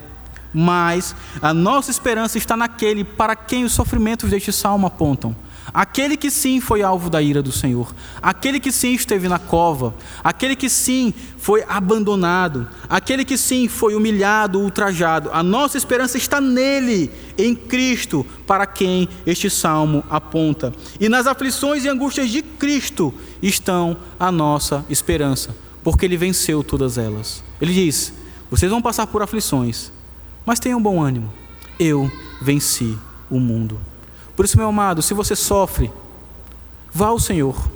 mas 0.52 1.16
a 1.40 1.54
nossa 1.54 1.90
esperança 1.90 2.36
está 2.36 2.58
naquele 2.58 3.04
para 3.04 3.34
quem 3.34 3.64
os 3.64 3.72
sofrimentos 3.72 4.28
deste 4.28 4.52
salmo 4.52 4.86
apontam 4.86 5.34
Aquele 5.74 6.16
que 6.16 6.30
sim 6.30 6.60
foi 6.60 6.82
alvo 6.82 7.10
da 7.10 7.20
ira 7.20 7.42
do 7.42 7.52
Senhor, 7.52 7.94
aquele 8.22 8.60
que 8.60 8.70
sim 8.70 8.92
esteve 8.92 9.28
na 9.28 9.38
cova, 9.38 9.94
aquele 10.22 10.54
que 10.54 10.68
sim 10.68 11.12
foi 11.38 11.64
abandonado, 11.68 12.68
aquele 12.88 13.24
que 13.24 13.36
sim 13.36 13.68
foi 13.68 13.94
humilhado, 13.94 14.60
ultrajado. 14.60 15.30
A 15.32 15.42
nossa 15.42 15.76
esperança 15.76 16.16
está 16.16 16.40
nele, 16.40 17.10
em 17.36 17.54
Cristo, 17.54 18.24
para 18.46 18.66
quem 18.66 19.08
este 19.26 19.50
salmo 19.50 20.04
aponta. 20.08 20.72
E 21.00 21.08
nas 21.08 21.26
aflições 21.26 21.84
e 21.84 21.88
angústias 21.88 22.30
de 22.30 22.42
Cristo 22.42 23.12
estão 23.42 23.96
a 24.18 24.30
nossa 24.30 24.84
esperança, 24.88 25.54
porque 25.82 26.06
ele 26.06 26.16
venceu 26.16 26.62
todas 26.62 26.96
elas. 26.96 27.42
Ele 27.60 27.74
diz: 27.74 28.12
Vocês 28.50 28.70
vão 28.70 28.80
passar 28.80 29.06
por 29.06 29.22
aflições, 29.22 29.92
mas 30.44 30.60
tenham 30.60 30.80
bom 30.80 31.02
ânimo. 31.02 31.32
Eu 31.78 32.10
venci 32.40 32.96
o 33.28 33.38
mundo. 33.38 33.78
Por 34.36 34.44
isso, 34.44 34.58
meu 34.58 34.68
amado, 34.68 35.00
se 35.00 35.14
você 35.14 35.34
sofre, 35.34 35.90
vá 36.92 37.06
ao 37.06 37.18
Senhor. 37.18 37.70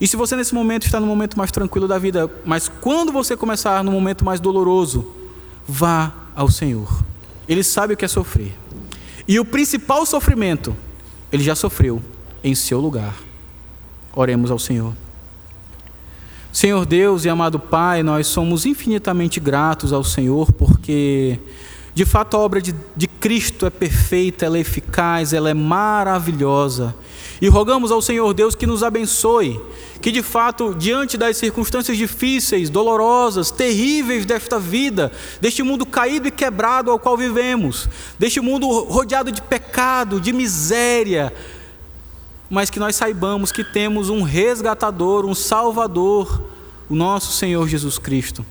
E 0.00 0.06
se 0.06 0.16
você 0.16 0.36
nesse 0.36 0.54
momento 0.54 0.86
está 0.86 1.00
no 1.00 1.06
momento 1.06 1.36
mais 1.36 1.50
tranquilo 1.50 1.88
da 1.88 1.98
vida, 1.98 2.30
mas 2.44 2.68
quando 2.68 3.12
você 3.12 3.36
começar 3.36 3.82
no 3.82 3.90
momento 3.90 4.24
mais 4.24 4.40
doloroso, 4.40 5.12
vá 5.66 6.12
ao 6.34 6.48
Senhor. 6.50 7.02
Ele 7.48 7.62
sabe 7.62 7.94
o 7.94 7.96
que 7.96 8.04
é 8.04 8.08
sofrer. 8.08 8.56
E 9.26 9.40
o 9.40 9.44
principal 9.44 10.06
sofrimento, 10.06 10.76
ele 11.32 11.42
já 11.42 11.54
sofreu 11.54 12.00
em 12.42 12.54
seu 12.54 12.80
lugar. 12.80 13.14
Oremos 14.14 14.50
ao 14.50 14.58
Senhor. 14.58 14.94
Senhor 16.52 16.86
Deus 16.86 17.24
e 17.24 17.28
amado 17.28 17.58
Pai, 17.58 18.04
nós 18.04 18.28
somos 18.28 18.64
infinitamente 18.64 19.40
gratos 19.40 19.92
ao 19.92 20.04
Senhor 20.04 20.52
porque 20.52 21.40
de 21.94 22.04
fato, 22.04 22.36
a 22.36 22.40
obra 22.40 22.60
de, 22.60 22.74
de 22.96 23.06
Cristo 23.06 23.66
é 23.66 23.70
perfeita, 23.70 24.44
ela 24.44 24.58
é 24.58 24.60
eficaz, 24.60 25.32
ela 25.32 25.48
é 25.48 25.54
maravilhosa. 25.54 26.92
E 27.40 27.46
rogamos 27.48 27.92
ao 27.92 28.02
Senhor 28.02 28.34
Deus 28.34 28.56
que 28.56 28.66
nos 28.66 28.82
abençoe, 28.82 29.60
que 30.00 30.10
de 30.10 30.20
fato, 30.20 30.74
diante 30.74 31.16
das 31.16 31.36
circunstâncias 31.36 31.96
difíceis, 31.96 32.68
dolorosas, 32.68 33.52
terríveis 33.52 34.26
desta 34.26 34.58
vida, 34.58 35.12
deste 35.40 35.62
mundo 35.62 35.86
caído 35.86 36.26
e 36.26 36.32
quebrado 36.32 36.90
ao 36.90 36.98
qual 36.98 37.16
vivemos, 37.16 37.88
deste 38.18 38.40
mundo 38.40 38.66
rodeado 38.66 39.30
de 39.30 39.40
pecado, 39.40 40.20
de 40.20 40.32
miséria, 40.32 41.32
mas 42.50 42.70
que 42.70 42.80
nós 42.80 42.96
saibamos 42.96 43.52
que 43.52 43.62
temos 43.62 44.10
um 44.10 44.22
resgatador, 44.22 45.24
um 45.24 45.34
salvador, 45.34 46.42
o 46.90 46.94
nosso 46.96 47.32
Senhor 47.32 47.68
Jesus 47.68 47.98
Cristo 47.98 48.44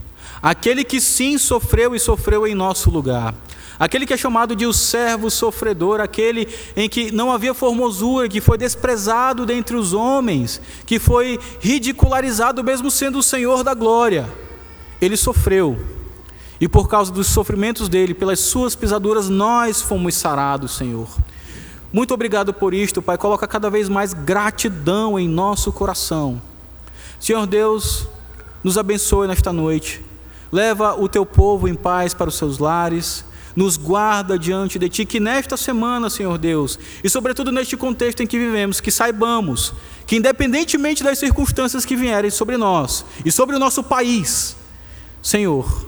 aquele 0.43 0.83
que 0.83 0.99
sim 0.99 1.37
sofreu 1.37 1.95
e 1.95 1.99
sofreu 1.99 2.45
em 2.45 2.53
nosso 2.53 2.89
lugar, 2.89 3.33
aquele 3.79 4.05
que 4.05 4.13
é 4.13 4.17
chamado 4.17 4.57
de 4.57 4.65
o 4.65 4.73
servo 4.73 5.31
sofredor, 5.31 6.01
aquele 6.01 6.49
em 6.75 6.89
que 6.89 7.13
não 7.13 7.31
havia 7.31 7.53
formosura, 7.53 8.27
que 8.27 8.41
foi 8.41 8.57
desprezado 8.57 9.45
dentre 9.45 9.77
os 9.77 9.93
homens, 9.93 10.59
que 10.85 10.99
foi 10.99 11.39
ridicularizado 11.61 12.61
mesmo 12.61 12.91
sendo 12.91 13.19
o 13.19 13.23
Senhor 13.23 13.63
da 13.63 13.73
glória. 13.73 14.29
Ele 14.99 15.15
sofreu. 15.15 15.79
E 16.59 16.67
por 16.67 16.89
causa 16.89 17.11
dos 17.11 17.27
sofrimentos 17.27 17.87
dele, 17.87 18.13
pelas 18.13 18.39
suas 18.39 18.75
pisaduras, 18.75 19.29
nós 19.29 19.81
fomos 19.81 20.13
sarados, 20.15 20.75
Senhor. 20.75 21.07
Muito 21.91 22.13
obrigado 22.13 22.53
por 22.53 22.73
isto, 22.73 23.01
Pai. 23.01 23.17
Coloca 23.17 23.47
cada 23.47 23.69
vez 23.69 23.87
mais 23.87 24.13
gratidão 24.13 25.17
em 25.17 25.27
nosso 25.27 25.71
coração. 25.71 26.41
Senhor 27.19 27.45
Deus, 27.47 28.07
nos 28.63 28.77
abençoe 28.77 29.27
nesta 29.27 29.53
noite. 29.53 30.12
Leva 30.53 30.93
o 30.93 31.09
teu 31.09 31.25
povo 31.25 31.67
em 31.67 31.73
paz 31.73 32.13
para 32.13 32.29
os 32.29 32.35
seus 32.35 32.59
lares 32.59 33.25
nos 33.55 33.75
guarda 33.77 34.37
diante 34.37 34.79
de 34.79 34.89
Ti, 34.89 35.05
que 35.05 35.19
nesta 35.19 35.55
semana, 35.57 36.09
Senhor 36.09 36.37
Deus, 36.37 36.77
e 37.03 37.09
sobretudo 37.09 37.51
neste 37.51 37.77
contexto 37.77 38.21
em 38.21 38.27
que 38.27 38.37
vivemos, 38.37 38.79
que 38.79 38.91
saibamos 38.91 39.73
que, 40.05 40.15
independentemente 40.15 41.03
das 41.03 41.19
circunstâncias 41.19 41.85
que 41.85 41.95
vierem 41.95 42.31
sobre 42.31 42.57
nós 42.57 43.05
e 43.25 43.31
sobre 43.31 43.55
o 43.55 43.59
nosso 43.59 43.83
país, 43.83 44.55
Senhor, 45.21 45.87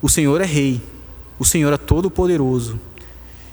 o 0.00 0.08
Senhor 0.08 0.40
é 0.40 0.46
Rei, 0.46 0.82
o 1.38 1.44
Senhor 1.44 1.72
é 1.72 1.76
todo-poderoso, 1.76 2.78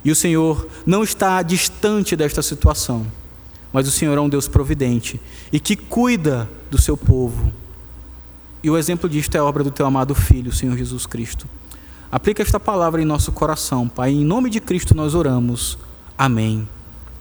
e 0.03 0.11
o 0.11 0.15
Senhor 0.15 0.67
não 0.85 1.03
está 1.03 1.41
distante 1.41 2.15
desta 2.15 2.41
situação, 2.41 3.05
mas 3.73 3.87
o 3.87 3.91
Senhor 3.91 4.17
é 4.17 4.21
um 4.21 4.29
Deus 4.29 4.47
providente 4.47 5.19
e 5.51 5.59
que 5.59 5.75
cuida 5.75 6.49
do 6.69 6.81
seu 6.81 6.95
povo. 6.95 7.51
E 8.65 8.69
o 8.71 8.75
exemplo 8.75 9.07
disto 9.07 9.35
é 9.35 9.37
a 9.37 9.45
obra 9.45 9.63
do 9.63 9.69
teu 9.69 9.85
amado 9.85 10.15
Filho, 10.15 10.51
Senhor 10.51 10.75
Jesus 10.75 11.05
Cristo. 11.05 11.47
Aplica 12.11 12.41
esta 12.41 12.59
palavra 12.59 12.99
em 12.99 13.05
nosso 13.05 13.31
coração, 13.31 13.87
Pai. 13.87 14.09
Em 14.09 14.25
nome 14.25 14.49
de 14.49 14.59
Cristo 14.59 14.95
nós 14.95 15.13
oramos. 15.13 15.77
Amém. 16.17 16.67